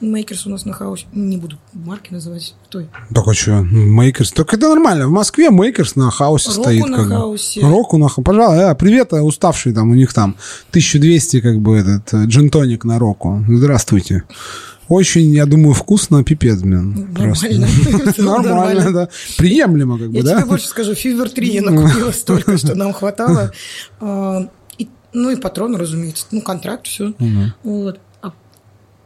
[0.00, 1.04] Maker's у нас на хаусе.
[1.12, 2.54] Не буду марки называть.
[2.70, 2.88] Той.
[3.14, 3.60] Так а что?
[3.62, 4.32] Maker's.
[4.32, 5.06] Так это нормально.
[5.06, 6.86] В Москве Maker's на хаусе Roku стоит.
[6.86, 7.60] на как хаусе.
[7.60, 8.22] Roku на хаусе.
[8.22, 8.70] Пожалуйста.
[8.70, 9.90] А, привет, уставший там.
[9.90, 10.36] У них там
[10.70, 13.44] 1200 как бы этот э, джинтоник на Року.
[13.46, 14.24] Здравствуйте.
[14.90, 17.14] Очень, я думаю, вкусно, пипец, блин.
[17.16, 17.68] Нормально.
[18.18, 19.08] Нормально, да.
[19.38, 20.32] Приемлемо, как бы, да?
[20.32, 23.52] Я тебе больше скажу, Фивер 3 я накупила столько, что нам хватало.
[24.00, 24.48] А,
[25.12, 26.26] ну и патроны, разумеется.
[26.32, 27.14] Ну, контракт, все.
[27.62, 28.00] Вот.
[28.20, 28.32] А,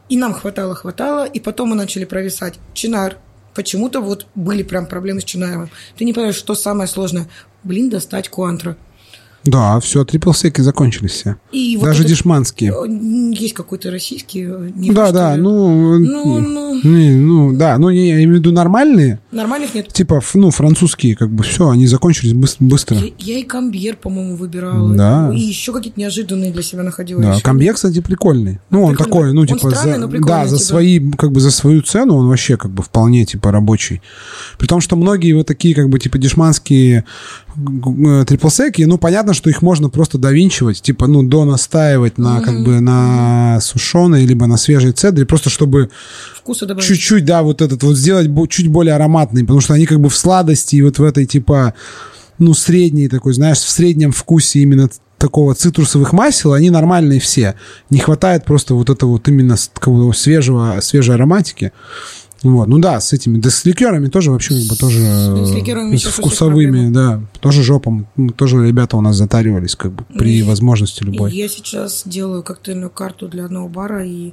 [0.08, 1.26] и нам хватало, хватало.
[1.26, 2.58] И потом мы начали провисать.
[2.72, 3.18] Чинар.
[3.54, 5.68] Почему-то вот были прям проблемы с Чинаевым.
[5.98, 7.28] Ты не понимаешь, что самое сложное?
[7.62, 8.78] Блин, достать Куантра.
[9.44, 11.36] Да, все, трипл-секи закончились все.
[11.52, 12.72] И Даже вот дешманские.
[12.72, 14.44] Э, есть какой-то российский.
[14.44, 18.52] Э, не да, да, ну, ну, ну, не, ну, да, ну, я имею в виду
[18.52, 19.20] нормальные.
[19.32, 19.92] Нормальных нет.
[19.92, 22.96] Типа, ну, французские, как бы, все, они закончились быстро.
[22.96, 24.94] Я, я и камбьер, по-моему, выбирала.
[24.94, 25.30] Да.
[25.34, 27.20] И еще какие-то неожиданные для себя находила.
[27.20, 28.60] Да, камбьер, кстати, прикольный.
[28.70, 30.66] Ну, он такой, ну, типа, странный, за, да, за типа.
[30.66, 34.00] свои, как бы, за свою цену он вообще, как бы, вполне, типа, рабочий.
[34.58, 37.04] При том, что многие вот такие, как бы, типа, дешманские
[38.26, 42.42] триплсеки, ну, понятно, что их можно просто довинчивать, типа, ну, до настаивать на, mm-hmm.
[42.42, 45.90] как бы, на сушеной, либо на свежей цедре, просто чтобы
[46.82, 50.16] чуть-чуть, да, вот этот вот сделать чуть более ароматный, потому что они как бы в
[50.16, 51.74] сладости и вот в этой, типа,
[52.38, 57.54] ну, средней такой, знаешь, в среднем вкусе именно такого цитрусовых масел, они нормальные все.
[57.88, 61.72] Не хватает просто вот этого вот именно такого свежего, свежей ароматики.
[62.44, 62.68] Вот.
[62.68, 66.92] Ну да, с этими, да с ликерами тоже вообще как бы тоже с, с вкусовыми,
[66.92, 68.06] да, тоже жопом,
[68.36, 71.32] тоже ребята у нас затаривались как бы при и, возможности любой.
[71.32, 74.32] Я сейчас делаю коктейльную карту для одного бара и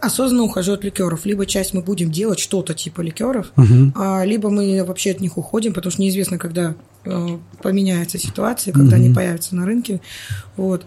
[0.00, 1.26] осознанно ухожу от ликеров.
[1.26, 3.92] Либо часть мы будем делать что-то типа ликеров, угу.
[3.94, 6.74] а, либо мы вообще от них уходим, потому что неизвестно, когда
[7.04, 9.04] э, поменяется ситуация, когда угу.
[9.04, 10.00] они появятся на рынке.
[10.56, 10.86] Вот.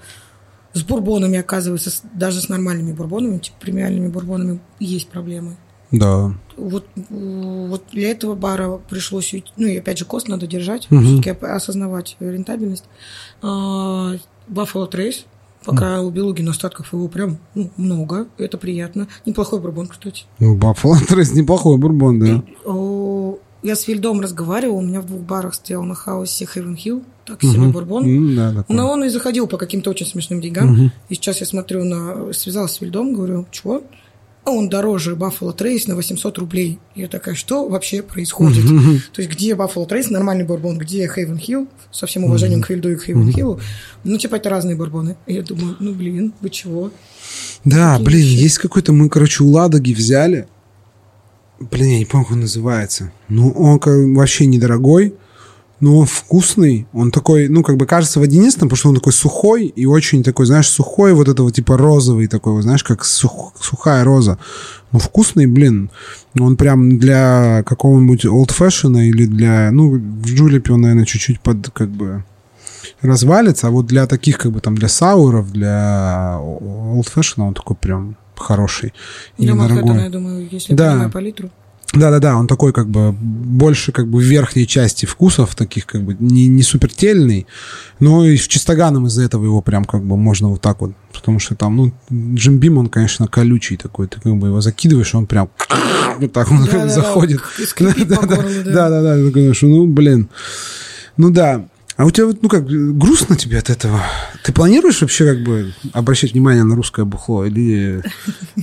[0.74, 5.58] С бурбонами, оказывается, даже с нормальными бурбонами, типа премиальными бурбонами, есть проблемы.
[5.92, 6.34] Да.
[6.58, 11.02] Вот, вот для этого бара пришлось, ну и опять же кост надо держать, угу.
[11.02, 12.86] все-таки осознавать рентабельность.
[13.42, 15.26] Buffalo Trace,
[15.64, 19.08] пока у Белугина остатков его прям ну, много, это приятно.
[19.26, 20.26] Неплохой бурбон, кстати.
[20.40, 22.44] Buffalo Trace неплохой бурбон, да.
[23.62, 27.42] Я с Вильдом разговаривал, у меня в двух барах стоял на хаосе Heaven Hill, так
[27.42, 27.72] себе угу.
[27.72, 28.06] бурбон.
[28.06, 30.74] Mm, да, Но он и заходил по каким-то очень смешным деньгам.
[30.74, 30.92] Угу.
[31.10, 32.32] И сейчас я смотрю на...
[32.32, 33.84] Связалась с Вильдом, говорю, чего?
[34.50, 36.80] А он дороже Buffalo Trace на 800 рублей.
[36.96, 38.66] Я такая, что вообще происходит?
[39.14, 42.90] То есть где Buffalo Trace, нормальный бурбон, где Haven Hill, со всем уважением к Вильду
[42.90, 43.62] и к Haven Hill.
[44.04, 45.18] Ну, типа, это разные бурбоны.
[45.28, 46.90] И я думаю, ну, блин, вы чего?
[47.64, 48.42] Да, Такие блин, вещи.
[48.42, 50.48] есть какой-то, мы, короче, у Ладоги взяли.
[51.60, 53.12] Блин, я не помню, как он называется.
[53.28, 53.80] Ну, он
[54.16, 55.14] вообще недорогой
[55.80, 59.66] но он вкусный, он такой, ну, как бы кажется водянистым, потому что он такой сухой
[59.68, 64.04] и очень такой, знаешь, сухой, вот это вот типа розовый такой, знаешь, как сух, сухая
[64.04, 64.38] роза.
[64.92, 65.90] Ну, вкусный, блин.
[66.40, 71.70] Он прям для какого-нибудь old fashion или для, ну, в джулепе он, наверное, чуть-чуть под,
[71.70, 72.24] как бы,
[73.02, 77.76] развалится, а вот для таких, как бы там, для сауров, для old fashion он такой
[77.78, 78.94] прям хороший
[79.38, 80.04] и Манхэттена, недорогой.
[80.04, 80.92] я думаю, если Да.
[80.92, 81.50] понимаю палитру.
[81.94, 86.16] Да-да-да, он такой как бы больше как бы в верхней части вкусов, таких как бы
[86.20, 87.48] не, не супертельный,
[88.00, 91.40] но и в чистоганом из-за этого его прям как бы можно вот так вот, потому
[91.40, 95.26] что там, ну, Джим Бим, он, конечно, колючий такой, ты как бы его закидываешь, он
[95.26, 95.50] прям
[96.20, 97.42] вот так он как бы Да-да-да, заходит.
[97.80, 99.16] Да-да-да, да.
[99.18, 100.30] Думаешь, ну, блин,
[101.18, 101.66] ну да.
[102.00, 104.00] А у тебя вот, ну как, грустно тебе от этого?
[104.46, 107.44] Ты планируешь вообще как бы обращать внимание на русское бухло?
[107.44, 108.02] Или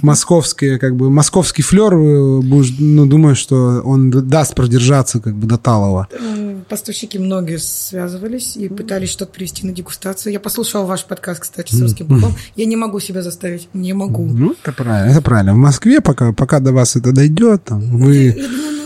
[0.01, 5.47] московские, как бы, московский флер э, будешь, ну, думаешь, что он даст продержаться как бы
[5.47, 6.09] до талого?
[6.19, 10.33] М, Поставщики многие связывались и пытались что-то привести на дегустацию.
[10.33, 12.33] Я послушала ваш подкаст, кстати, с русским бухлом.
[12.55, 13.69] Я не могу себя заставить.
[13.75, 14.25] Не могу.
[14.25, 15.53] Ну, это правильно, это правильно.
[15.53, 18.33] В Москве, пока, пока до вас это дойдет, там, Я вы...
[18.33, 18.83] думаю, ну, ну, ну,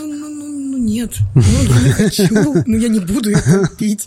[0.85, 1.13] нет.
[1.35, 2.63] Ну, я не хочу.
[2.65, 4.05] Ну, я не буду это пить.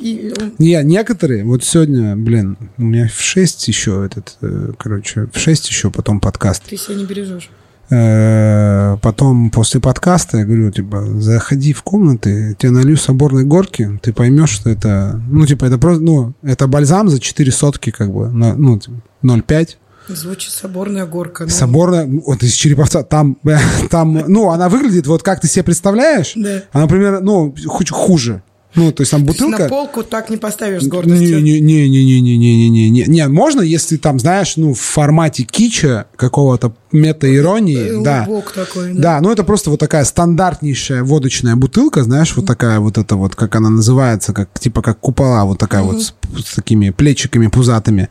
[0.00, 5.38] И Не, некоторые, вот сегодня, блин, у меня в 6 еще этот, э, короче, в
[5.38, 6.64] 6 еще потом подкаст.
[6.68, 7.50] ты себя не бережешь.
[7.90, 14.12] Э, потом после подкаста я говорю, типа, заходи в комнаты, тебе налью соборной горки, ты
[14.12, 18.28] поймешь, что это, ну, типа, это просто, ну, это бальзам за 4 сотки, как бы,
[18.30, 19.76] ну, типа, 0,5.
[20.14, 21.44] Звучит соборная горка.
[21.44, 23.36] ну, Соборная, вот из Череповца, там,
[23.90, 26.62] там, ну, она выглядит вот как ты себе представляешь, Да.
[26.72, 28.42] она, например, ну, хоть хуже.
[28.74, 29.64] Ну, то есть там то есть бутылка...
[29.64, 31.42] На полку так не поставишь с гордостью.
[31.42, 33.04] Не-не-не-не-не-не-не-не.
[33.06, 38.28] Не, можно, если там, знаешь, ну, в формате кича, какого-то мета-иронии, Э, да.
[38.54, 39.00] Такой, да.
[39.00, 43.34] Да, ну это просто вот такая стандартнейшая водочная бутылка, знаешь, вот такая вот эта вот,
[43.34, 46.14] как она называется, как типа как купола, вот такая вот с,
[46.44, 48.08] с такими плечиками пузатыми.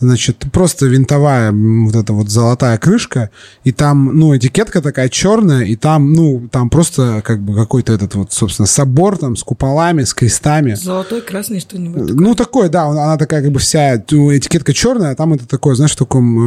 [0.00, 3.30] Значит, просто винтовая вот эта вот золотая крышка,
[3.64, 8.14] и там, ну, этикетка такая черная, и там, ну, там просто как бы какой-то этот
[8.14, 10.74] вот, собственно, собор там с куполами, с крестами.
[10.74, 12.12] Золотой, красный что-нибудь.
[12.14, 15.46] Ну, такой, да, он- она такая как бы вся, ну, этикетка черная, а там это
[15.46, 16.38] такое, знаешь, в таком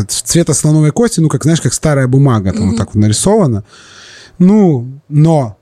[0.00, 3.64] э, цвета слоновой кости, ну, как, знаешь, как старая бумага, там вот так вот нарисовано.
[4.38, 5.56] Ну, но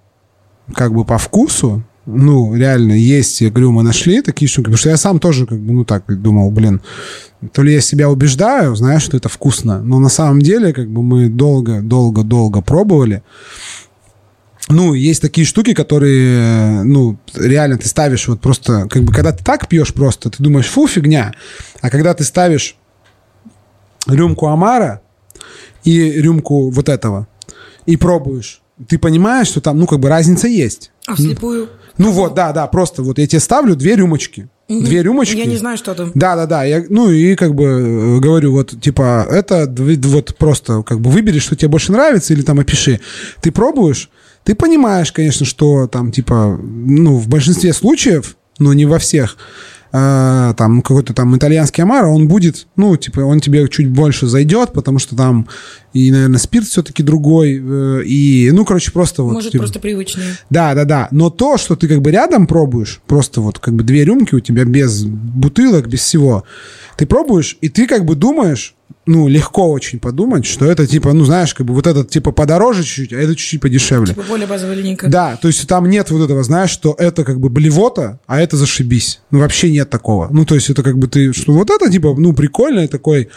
[0.75, 4.91] как бы по вкусу, ну, реально есть, я говорю, мы нашли такие штуки, потому что
[4.91, 6.81] я сам тоже как бы, ну, так думал, блин,
[7.53, 11.03] то ли я себя убеждаю, знаешь, что это вкусно, но на самом деле, как бы
[11.03, 13.23] мы долго, долго, долго пробовали,
[14.69, 19.45] ну, есть такие штуки, которые, ну, реально ты ставишь вот просто, как бы, когда ты
[19.45, 21.35] так пьешь просто, ты думаешь, фу, фигня.
[21.81, 22.77] А когда ты ставишь
[24.07, 25.03] рюмку Амара
[25.85, 27.29] и рюмку вот этого,
[27.85, 30.91] и пробуешь, ты понимаешь, что там, ну, как бы разница есть.
[31.07, 31.69] А вслепую?
[31.99, 34.49] Ну вот, да, да, просто вот я тебе ставлю две рюмочки.
[34.69, 35.37] Две рюмочки.
[35.37, 36.11] Я не знаю, что там.
[36.15, 36.65] Да, да, да.
[36.65, 41.39] Я, ну и как бы э, говорю, вот типа это вот просто как бы выбери,
[41.39, 43.01] что тебе больше нравится, или там опиши.
[43.43, 44.09] Ты пробуешь,
[44.45, 49.37] ты понимаешь, конечно, что там типа, ну в большинстве случаев, но не во всех,
[49.93, 54.73] э, там какой-то там итальянский амаро, он будет, ну типа он тебе чуть больше зайдет,
[54.73, 55.49] потому что там
[55.95, 59.33] и, наверное, спирт все-таки другой, э, и ну короче просто вот.
[59.33, 60.37] Может, типа, просто привычнее.
[60.51, 61.09] да, да, да.
[61.11, 64.41] Но то, что ты как бы рядом пробуешь, просто вот как бы две рюмки у
[64.41, 66.45] тебя без бутылок, без всего,
[66.99, 68.75] ты пробуешь, и ты как бы думаешь,
[69.07, 72.83] ну, легко очень подумать, что это типа, ну, знаешь, как бы вот этот типа подороже
[72.83, 74.15] чуть-чуть, а это чуть-чуть подешевле.
[74.15, 75.09] Типа более базовая линейка.
[75.09, 78.57] Да, то есть там нет вот этого, знаешь, что это как бы блевота, а это
[78.57, 79.21] зашибись.
[79.31, 80.29] Ну, вообще нет такого.
[80.31, 83.29] Ну, то есть это как бы ты, что вот это типа, ну, прикольный такой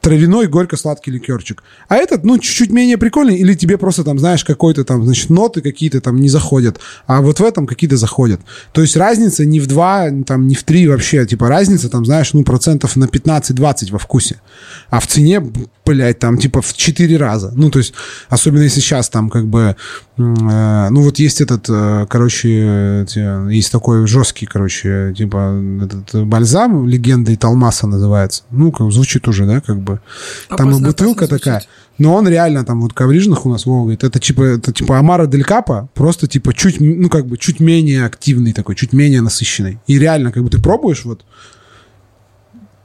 [0.00, 1.62] травяной горько-сладкий ликерчик.
[1.88, 5.60] А этот, ну, чуть-чуть менее прикольный, или тебе просто там, знаешь, какой-то там, значит, ноты
[5.60, 8.40] какие-то там не заходят, а вот в этом какие-то заходят.
[8.72, 12.32] То есть разница не в два, там, не в три вообще, типа разница там, знаешь,
[12.32, 14.40] ну, процентов на 15-20 во вкусе.
[14.88, 15.42] А в цене,
[15.84, 17.52] блядь, там, типа в 4 раза.
[17.56, 17.94] Ну, то есть,
[18.28, 19.74] особенно если сейчас там, как бы,
[20.16, 26.86] э, ну, вот есть этот, э, короче, эти- есть такой жесткий, короче, типа, этот бальзам,
[26.86, 28.44] легенда Италмаса называется.
[28.50, 30.00] Ну, как звучит уже, да, как бы.
[30.48, 31.54] Там и бутылка опасно такая.
[31.60, 31.70] звучит.
[31.98, 35.26] Но он реально там вот коврижных у нас Вова говорит, это типа, это типа Амара
[35.26, 39.78] Дель Капа, просто типа чуть, ну как бы чуть менее активный такой, чуть менее насыщенный.
[39.86, 41.24] И реально, как бы ты пробуешь вот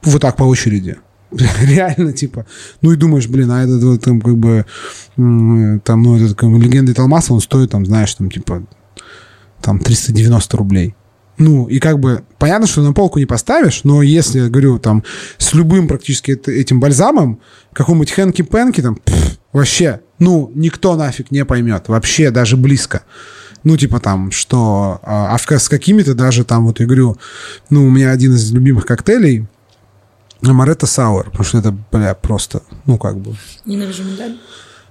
[0.02, 0.96] вот так по очереди.
[1.62, 2.46] Реально, типа.
[2.82, 4.66] Ну и думаешь, блин, а этот вот там как бы
[5.16, 8.64] там, ну, этот как бы, легенда Талмаса, он стоит там, знаешь, там типа
[9.60, 10.94] там 390 рублей.
[11.38, 15.02] Ну, и как бы понятно, что на полку не поставишь, но если, говорю, там,
[15.36, 17.40] с любым практически эт- этим бальзамом,
[17.74, 23.02] какому-нибудь Хэнки-Пенки, там, пф, вообще, ну, никто нафиг не поймет, вообще, даже близко.
[23.64, 25.00] Ну, типа там, что...
[25.02, 27.18] А, а с какими-то даже там, вот я говорю,
[27.68, 29.46] ну, у меня один из любимых коктейлей,
[30.42, 33.34] Маретто Сауэр, потому что это, бля, просто, ну, как бы,
[33.64, 34.36] Ненавижу медаль.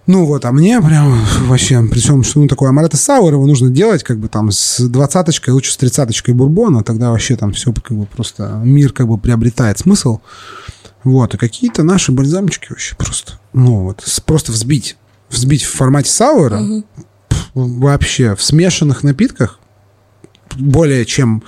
[0.08, 3.72] Ну вот, а мне прям вообще, при всем, что ну, такое амарета сауэр, его нужно
[3.72, 7.98] делать как бы там с двадцаточкой, лучше с тридцаточкой бурбона, тогда вообще там все как
[7.98, 10.20] бы просто мир как бы приобретает смысл.
[11.04, 14.96] Вот, и какие-то наши бальзамчики вообще просто, ну вот, просто взбить,
[15.30, 16.62] взбить в формате сауэра,
[17.28, 19.60] пф, вообще в смешанных напитках,
[20.56, 21.42] более чем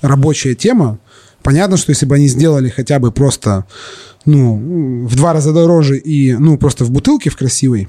[0.00, 0.98] рабочая тема.
[1.42, 3.64] Понятно, что если бы они сделали хотя бы просто,
[4.26, 7.88] ну, в два раза дороже и, ну, просто в бутылке в красивой,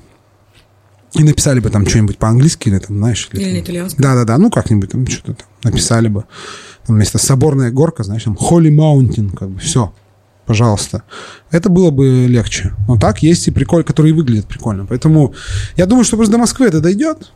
[1.14, 3.30] и написали бы там что-нибудь по-английски или там, знаешь...
[3.34, 4.02] Или там- на итальянском.
[4.02, 6.24] Да-да-да, ну как-нибудь там что-то там написали бы.
[6.88, 9.94] Там вместо соборная горка, знаешь, там Holy Mountain, как бы, все,
[10.46, 11.04] пожалуйста.
[11.52, 12.74] Это было бы легче.
[12.88, 14.86] Но так есть и прикольно, которые выглядят прикольно.
[14.86, 15.34] Поэтому
[15.76, 17.32] я думаю, что просто до Москвы это дойдет.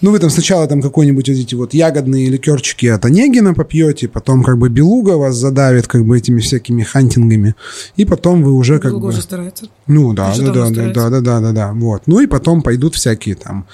[0.00, 4.42] Ну, вы там сначала там какой-нибудь вот эти вот ягодные ликерчики от Онегина попьете, потом
[4.42, 7.54] как бы белуга вас задавит как бы этими всякими хантингами,
[7.96, 9.12] и потом вы уже как Долго бы...
[9.12, 9.66] уже старается.
[9.86, 12.02] Ну да, Уже да, да, да, да, да, да, да, да, вот.
[12.06, 13.66] Ну и потом пойдут всякие там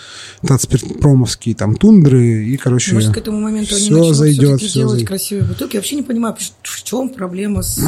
[0.46, 4.90] тацпиртпромовские там тундры и, короче, Может, к этому моменту они всё начнут зайдет, всё делать
[4.92, 5.08] зайдет.
[5.08, 5.74] красивые бутылки.
[5.74, 7.80] Я вообще не понимаю, в чем проблема с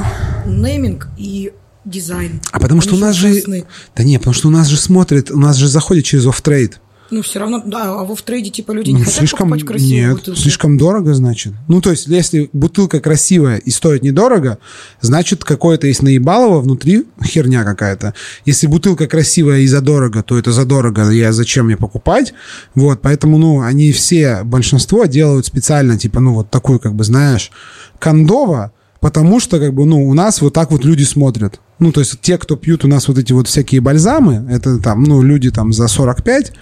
[0.47, 1.53] нейминг и
[1.85, 2.41] дизайн.
[2.53, 3.31] А потому что у Они нас же...
[3.31, 3.65] ужасны.
[3.97, 6.81] Да не, потому что у нас же смотрят, у нас же заходит через off-trade.
[7.13, 9.51] Ну, все равно, да, а в off-trade е типа люди не Ну, хотят слишком...
[9.51, 10.39] покупать красивые Нет, бутылки.
[10.39, 11.53] слишком дорого, значит.
[11.69, 14.57] Ну, то есть, если бутылка красивая и стоит недорого,
[15.03, 18.15] значит, какое-то есть наебалово внутри, херня какая-то.
[18.47, 22.33] Если бутылка красивая и задорого, то это задорого, я зачем мне покупать?
[22.75, 27.51] Вот, поэтому, ну, они все, большинство делают специально, типа, ну, вот такую, как бы, знаешь,
[27.99, 31.61] кондово, потому что, как бы, ну, у нас вот так вот люди смотрят.
[31.79, 35.03] Ну, то есть, те, кто пьют у нас вот эти вот всякие бальзамы, это там,
[35.03, 36.53] ну, люди там за 45,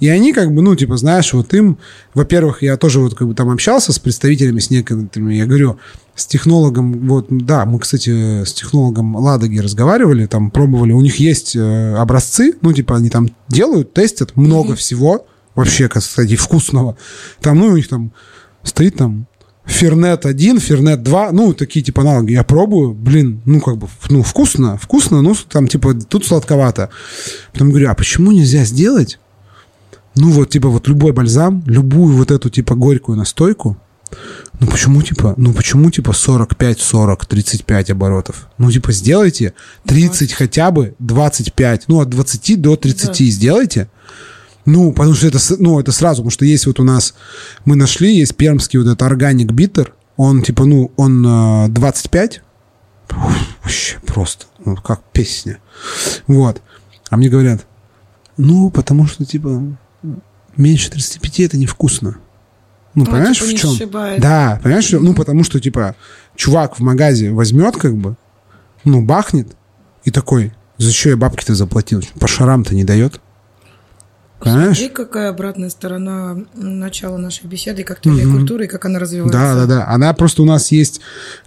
[0.00, 1.78] и они как бы, ну, типа, знаешь, вот им,
[2.14, 5.78] во-первых, я тоже вот как бы там общался с представителями, с некоторыми, я говорю,
[6.14, 11.56] с технологом, вот, да, мы, кстати, с технологом Ладоги разговаривали, там пробовали, у них есть
[11.56, 16.96] э, образцы, ну, типа, они там делают, тестят много всего, вообще, кстати, вкусного.
[17.40, 18.12] Там, ну, у них там
[18.62, 19.26] стоит там
[19.66, 22.32] Фернет 1, Фернет 2, ну, такие типа аналоги.
[22.32, 26.90] Я пробую, блин, ну, как бы, ну, вкусно, вкусно, ну, там, типа, тут сладковато.
[27.52, 29.18] Потом говорю, а почему нельзя сделать,
[30.16, 33.76] ну, вот, типа, вот любой бальзам, любую вот эту, типа, горькую настойку,
[34.60, 38.48] ну, почему, типа, ну, почему, типа, 45, 40, 35 оборотов?
[38.58, 39.52] Ну, типа, сделайте
[39.84, 43.88] 30 хотя бы, 25, ну, от 20 до 30 сделайте.
[44.64, 47.14] Ну, потому что это, ну, это сразу, потому что есть вот у нас,
[47.64, 52.42] мы нашли, есть пермский вот этот органик биттер, он типа, ну, он э, 25,
[53.10, 53.32] Ух,
[53.62, 55.58] вообще просто, ну, как песня.
[56.26, 56.62] Вот.
[57.10, 57.66] А мне говорят,
[58.36, 59.62] ну, потому что, типа,
[60.56, 62.16] меньше 35 это невкусно.
[62.94, 63.70] Ну, Ну, понимаешь, типа, в чем?
[63.72, 64.20] сшибает.
[64.22, 65.94] Да, понимаешь, ну, потому что, типа,
[66.34, 68.16] чувак в магазе возьмет, как бы,
[68.84, 69.54] ну, бахнет,
[70.04, 72.02] и такой, за что я бабки-то заплатил?
[72.18, 73.20] По шарам-то не дает.
[74.38, 74.76] Понимаешь?
[74.76, 79.38] Смотри, какая обратная сторона начала нашей беседы, коктейльной культуры, и как она развивается.
[79.38, 79.88] Да, да, да.
[79.88, 81.00] Она просто у нас есть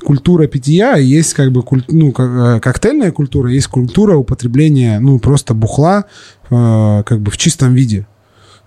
[0.03, 5.19] культура питья, есть как бы куль- ну, как, э, коктейльная культура, есть культура употребления, ну,
[5.19, 6.05] просто бухла
[6.49, 8.07] э, как бы в чистом виде.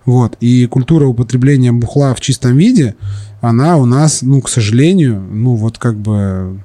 [0.05, 0.37] Вот.
[0.39, 2.95] И культура употребления бухла в чистом виде,
[3.41, 6.59] она у нас, ну, к сожалению, ну, вот как бы,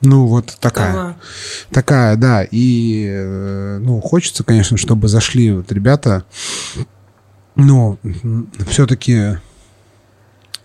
[0.00, 0.92] ну, вот такая.
[0.92, 1.16] Такова.
[1.70, 2.42] Такая, да.
[2.42, 6.24] И, э, ну, хочется, конечно, чтобы зашли вот ребята,
[7.56, 7.98] но
[8.68, 9.38] все-таки...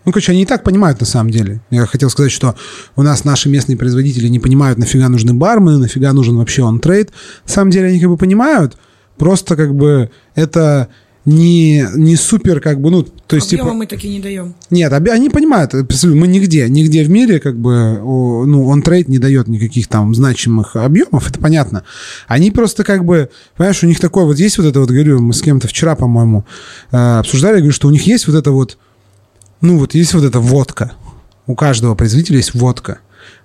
[0.05, 1.61] Ну, короче, они и так понимают на самом деле.
[1.69, 2.55] Я хотел сказать, что
[2.95, 7.11] у нас наши местные производители не понимают, нафига нужны бармены, нафига нужен вообще он трейд.
[7.45, 8.77] На самом деле они как бы понимают,
[9.17, 10.87] просто как бы это
[11.25, 13.77] не, не супер, как бы, ну, то есть, Объема типа...
[13.77, 14.55] мы такие не даем.
[14.69, 19.07] Нет, оби- они понимают, мы нигде, нигде в мире, как бы, о, ну, он трейд
[19.09, 21.83] не дает никаких там значимых объемов, это понятно.
[22.27, 25.33] Они просто как бы, понимаешь, у них такое вот есть вот это вот, говорю, мы
[25.33, 26.45] с кем-то вчера, по-моему,
[26.91, 28.77] э, обсуждали, говорю, что у них есть вот это вот,
[29.61, 30.93] ну, вот есть вот эта водка.
[31.45, 32.99] У каждого производителя есть водка.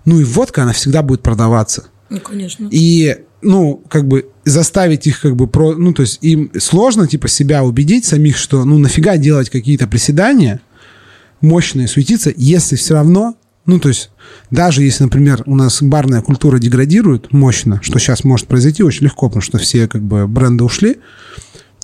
[0.04, 1.86] Ну, и водка, она всегда будет продаваться.
[2.10, 2.68] Ну, конечно.
[2.70, 7.28] И, ну, как бы заставить их, как бы, про, ну, то есть им сложно, типа,
[7.28, 10.60] себя убедить самих, что, ну, нафига делать какие-то приседания
[11.40, 14.10] мощные, суетиться, если все равно, ну, то есть
[14.50, 19.28] даже если, например, у нас барная культура деградирует мощно, что сейчас может произойти очень легко,
[19.28, 20.96] потому что все, как бы, бренды ушли,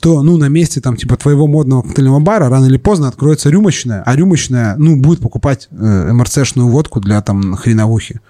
[0.00, 4.02] то, ну, на месте, там, типа, твоего модного коктейльного бара рано или поздно откроется рюмочная,
[4.02, 8.20] а рюмочная, ну, будет покупать э, МРЦшную водку для, там, хреновухи.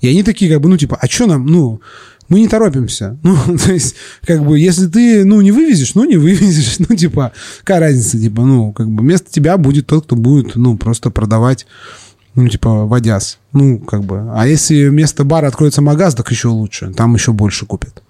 [0.00, 1.80] И они такие, как бы, ну, типа, а что нам, ну,
[2.28, 3.18] мы не торопимся.
[3.26, 3.94] Ну, то есть,
[4.24, 6.76] как бы, если ты, ну, не вывезешь, ну, не вывезешь.
[6.88, 10.76] Ну, типа, какая разница, типа, ну, как бы, вместо тебя будет тот, кто будет, ну,
[10.76, 11.66] просто продавать,
[12.34, 13.38] ну, типа, водяс.
[13.52, 17.66] Ну, как бы, а если вместо бара откроется магаз, так еще лучше, там еще больше
[17.66, 18.02] купят.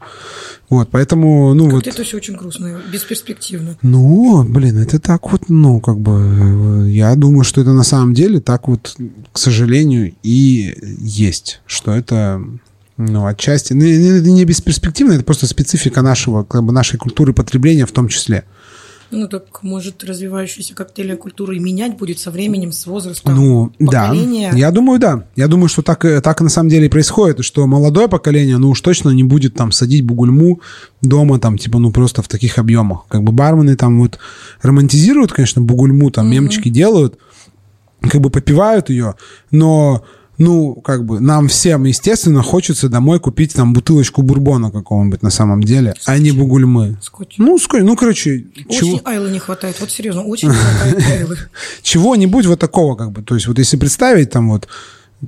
[0.69, 1.87] Вот, поэтому, ну Как вот...
[1.87, 3.79] это все очень грустно, бесперспективно.
[3.83, 8.41] Ну, блин, это так вот, ну, как бы, я думаю, что это на самом деле
[8.41, 8.97] так вот,
[9.33, 12.43] к сожалению, и есть, что это,
[12.97, 17.87] ну, отчасти, ну, это не бесперспективно, это просто специфика нашего, как бы, нашей культуры потребления
[17.87, 18.45] в том числе.
[19.13, 24.09] Ну, так может развивающаяся коктейльная культура и менять будет со временем, с возрастом Ну, да.
[24.09, 24.53] поколения.
[24.57, 25.27] Я думаю, да.
[25.37, 28.71] Я думаю, что так, и- так на самом деле и происходит, что молодое поколение, ну
[28.71, 30.61] уж точно не будет там садить бугульму
[31.03, 33.05] дома, там, типа, ну просто в таких объемах.
[33.09, 34.19] Как бы бармены там вот
[34.63, 37.17] романтизируют, конечно, бугульму, там мемчики делают,
[38.01, 39.15] как бы попивают ее,
[39.53, 40.05] но
[40.39, 45.63] ну, как бы, нам всем, естественно, хочется домой купить там бутылочку бурбона какого-нибудь на самом
[45.63, 46.99] деле, а не бугульмы.
[47.03, 47.37] Скотч.
[47.39, 49.77] Ну, ска- ну, короче, чего, Очень айлы не хватает.
[49.81, 51.39] Вот серьезно, очень не хватает айлы.
[51.83, 53.23] чего-нибудь вот такого, как бы.
[53.23, 54.69] То есть вот если представить там вот,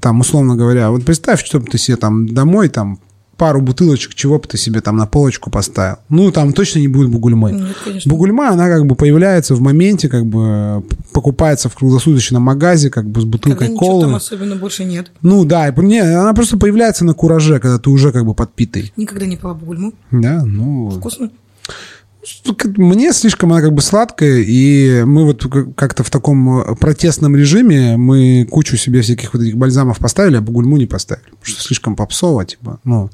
[0.00, 2.98] там, условно говоря, вот представь, чтобы ты себе там домой там
[3.38, 5.98] пару бутылочек, чего бы ты себе там на полочку поставил.
[6.08, 7.52] Ну, там точно не будет бугульмы.
[7.52, 8.10] Нет, конечно.
[8.10, 13.20] Бугульма, она как бы появляется в моменте, как бы покупается в круглосуточном магазе, как бы
[13.20, 14.06] с Когда бутылкой ничего колы.
[14.06, 15.12] там особенно больше нет.
[15.22, 18.92] Ну да, и, не, она просто появляется на кураже, когда ты уже как бы подпитый.
[18.96, 19.94] Никогда не пила бульму.
[20.10, 20.90] Да, ну...
[20.90, 21.30] Вкусно.
[22.76, 27.36] Мне слишком она как бы сладкая, и мы вот как- как-то в таком э, протестном
[27.36, 31.24] режиме мы кучу себе всяких вот этих бальзамов поставили, а бугульму не поставили.
[31.24, 33.10] Потому что слишком попсово, типа, ну,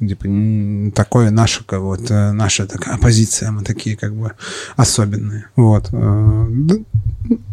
[0.00, 4.32] типа, такое наше, как вот, э, наша такая позиция, мы такие как бы
[4.76, 5.46] особенные.
[5.56, 5.88] Вот.
[5.92, 6.46] Э,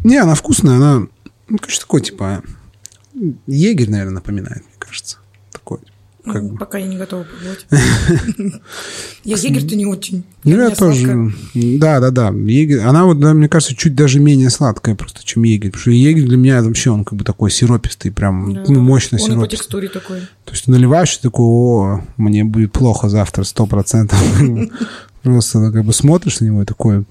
[0.03, 1.07] Не, она вкусная, она,
[1.49, 2.43] ну, конечно, такой, типа,
[3.47, 5.17] егерь, наверное, напоминает, мне кажется.
[6.23, 6.57] Такой, как Ну, бы.
[6.57, 7.65] Пока я не готова пробовать.
[9.23, 10.23] Я егерь-то не очень.
[10.43, 11.31] Ну, я тоже.
[11.53, 12.27] Да, да, да.
[12.29, 12.79] Егерь.
[12.79, 15.71] Она вот, мне кажется, чуть даже менее сладкая просто, чем егерь.
[15.71, 19.21] Потому что егерь для меня вообще он как бы такой сиропистый, прям ну, мощно Он
[19.21, 19.57] и по сиропистый.
[19.57, 20.19] текстуре такой.
[20.45, 24.21] То есть ты наливаешь и такой, о, мне будет плохо завтра, сто процентов.
[25.23, 27.05] Просто ну, как бы смотришь на него и такой,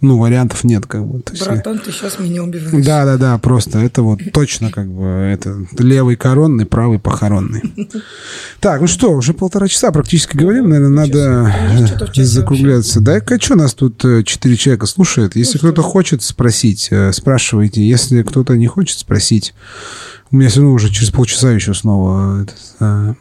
[0.00, 1.20] ну, вариантов нет, как бы.
[1.20, 2.84] То есть, Братан, ты сейчас меня убиваешь.
[2.84, 7.62] да, да, да, просто это вот точно как бы это левый коронный, правый похоронный.
[8.60, 11.54] Так, ну что, уже полтора часа практически говорим, наверное, надо
[12.12, 13.00] часе закругляться.
[13.00, 15.36] Да, что нас тут э, четыре человека слушает?
[15.36, 17.86] Если Ну, кто-то хочет спросить, э, спрашивайте.
[17.86, 19.54] Если кто-то не хочет спросить,
[20.30, 22.46] у меня все равно уже через полчаса еще снова
[22.80, 23.14] э,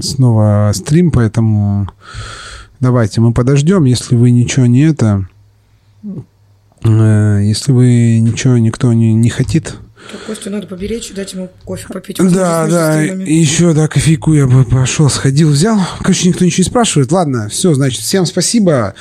[0.00, 1.90] снова стрим, поэтому
[2.80, 5.26] давайте мы подождем, если вы ничего не это,
[6.82, 9.76] если вы ничего никто не, не хотит,
[10.10, 12.18] То Костю надо поберечь и дать ему кофе попить.
[12.18, 15.78] да, между да, и еще, да, кофейку я бы пошел, сходил, взял.
[16.00, 17.10] Короче, никто ничего не спрашивает.
[17.10, 18.94] Ладно, все, значит, всем спасибо.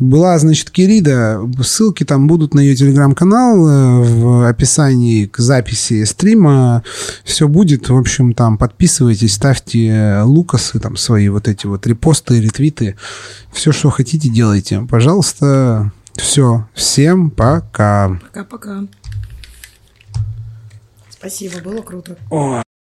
[0.00, 1.40] Была, значит, Кирида.
[1.62, 6.82] Ссылки там будут на ее телеграм-канал э, в описании к записи стрима.
[7.24, 7.88] Все будет.
[7.88, 12.96] В общем, там подписывайтесь, ставьте лукасы, там свои вот эти вот репосты, ретвиты.
[13.52, 14.86] Все, что хотите, делайте.
[14.90, 16.68] Пожалуйста, все.
[16.74, 18.18] Всем пока.
[18.22, 18.84] Пока-пока.
[21.10, 22.16] Спасибо, было круто.
[22.30, 22.62] О.